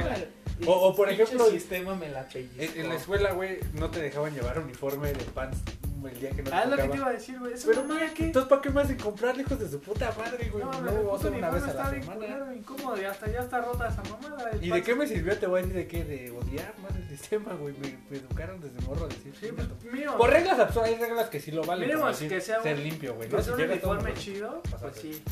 [0.68, 2.62] O, o por ejemplo, sistema me la pellizco.
[2.62, 5.58] en, en la escuela, güey, no te dejaban llevar uniforme de pants
[6.04, 7.54] el día que no te Ah, es lo que te iba a decir, güey.
[7.54, 8.26] Eso Pero no, ¿qué?
[8.26, 10.64] Entonces, ¿para qué me hacen comprar hijos de su puta madre, güey?
[10.64, 10.92] No, No, no,
[11.28, 12.54] el una vez a la semana.
[12.56, 14.50] incómodo y hasta ya está rota esa mamada.
[14.50, 15.38] el ¿Y de qué me sirvió?
[15.38, 17.76] Te voy a decir de qué, de odiar más el sistema, güey.
[17.78, 19.32] Me, educaron desde morro a decir.
[19.40, 19.92] Sí, "Chinga pues tu-".
[19.92, 20.18] mínimo.
[20.18, 21.88] Por reglas absurdas, hay reglas que sí lo valen.
[22.08, 23.30] Decir, que sea un- ser limpio, güey.
[23.30, 23.38] ¿no?
[23.38, 25.24] un Si todo uniforme mundo- chido, pues sí.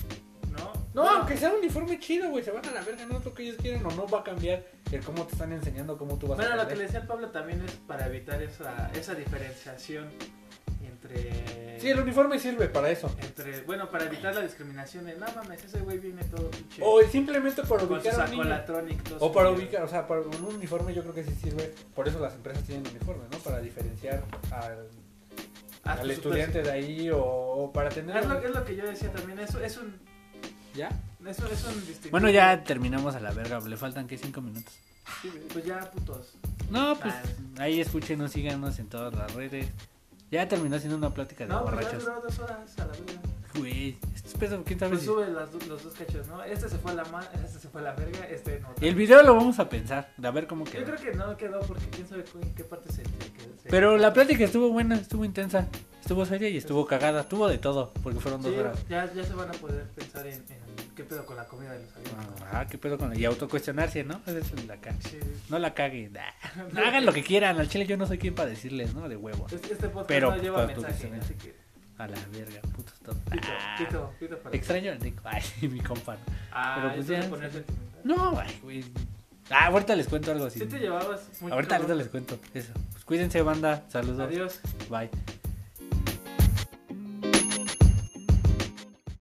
[0.93, 1.03] ¿No?
[1.03, 2.43] Bueno, aunque sea un uniforme chido, güey.
[2.43, 4.23] Se van a la verga, no es lo que ellos quieren o no va a
[4.23, 7.05] cambiar el cómo te están enseñando, cómo tú vas Bueno, a lo que le decía
[7.05, 10.09] Pablo también es para evitar esa, esa diferenciación
[10.83, 11.79] entre.
[11.79, 13.13] Sí, el uniforme sirve para eso.
[13.21, 15.05] entre Bueno, para evitar la discriminación.
[15.05, 16.81] de, No mames, ese güey viene todo pinche.
[16.83, 18.97] O simplemente para ubicar a un niño.
[19.19, 21.71] O para ubicar, o sea, para un uniforme yo creo que sí sirve.
[21.95, 23.37] Por eso las empresas tienen uniformes, ¿no?
[23.37, 24.87] Para diferenciar al,
[25.83, 28.17] al estudiante de ahí o, o para tener...
[28.17, 29.39] Es lo, es lo que yo decía también.
[29.39, 29.99] Eso es un.
[30.79, 30.89] ¿Ya?
[31.27, 32.11] Eso es un distintivo.
[32.11, 33.59] Bueno, ya terminamos a la verga.
[33.59, 34.17] Le faltan, ¿qué?
[34.17, 34.73] Cinco minutos.
[35.21, 36.35] Sí, Pues ya, putos.
[36.69, 37.63] No, pues Ah.
[37.63, 39.67] ahí escúchenos, síganos en todas las redes.
[40.31, 42.05] Ya terminó siendo una plática de No, pues ya borrachos.
[42.05, 43.21] duró dos horas a la verga.
[43.59, 46.43] Güey, esto es pedo, quién sabe Pues si- sube las los dos cachos, ¿no?
[46.43, 48.69] Este se fue a la ma este se fue a la verga, este no.
[48.81, 50.85] El video lo vamos a pensar, a ver cómo Yo quedó.
[50.85, 53.57] creo que no quedó porque quién sabe cu- en qué parte se, quedó.
[53.61, 55.67] se- Pero la plática estuvo buena, estuvo intensa,
[56.01, 58.79] estuvo seria y estuvo cagada, estuvo de todo, porque fueron dos Sí, horas.
[58.89, 60.59] ya, ya se van a poder pensar en, en
[60.95, 62.41] qué pedo con la comida de los aviones.
[62.51, 64.21] Ah, qué pedo con Y autocuestionarse, ¿no?
[64.25, 65.17] Esa es la ca- Sí.
[65.49, 66.13] No la caguen.
[66.73, 66.87] nah.
[66.87, 69.07] Hagan lo que quieran, al chile yo no soy quien para decirles, ¿no?
[69.09, 69.47] De huevo.
[69.51, 71.68] Este, este podcast Pero, no lleva pues, mensaje, pues, así que
[71.99, 73.17] A la verga, putos todos.
[73.29, 75.21] pito, Ah, pito, pito para Extraño al Nico.
[75.25, 76.17] Ay, mi compa.
[76.51, 77.29] Ah, pero pues ya.
[78.03, 78.85] No, ay, güey.
[79.49, 80.59] Ah, ahorita les cuento algo así.
[80.59, 82.71] Sí te llevabas muy Ahorita, ahorita les cuento eso.
[82.93, 83.83] Pues cuídense, banda.
[83.89, 84.19] Saludos.
[84.21, 84.59] Adiós.
[84.89, 85.09] Bye.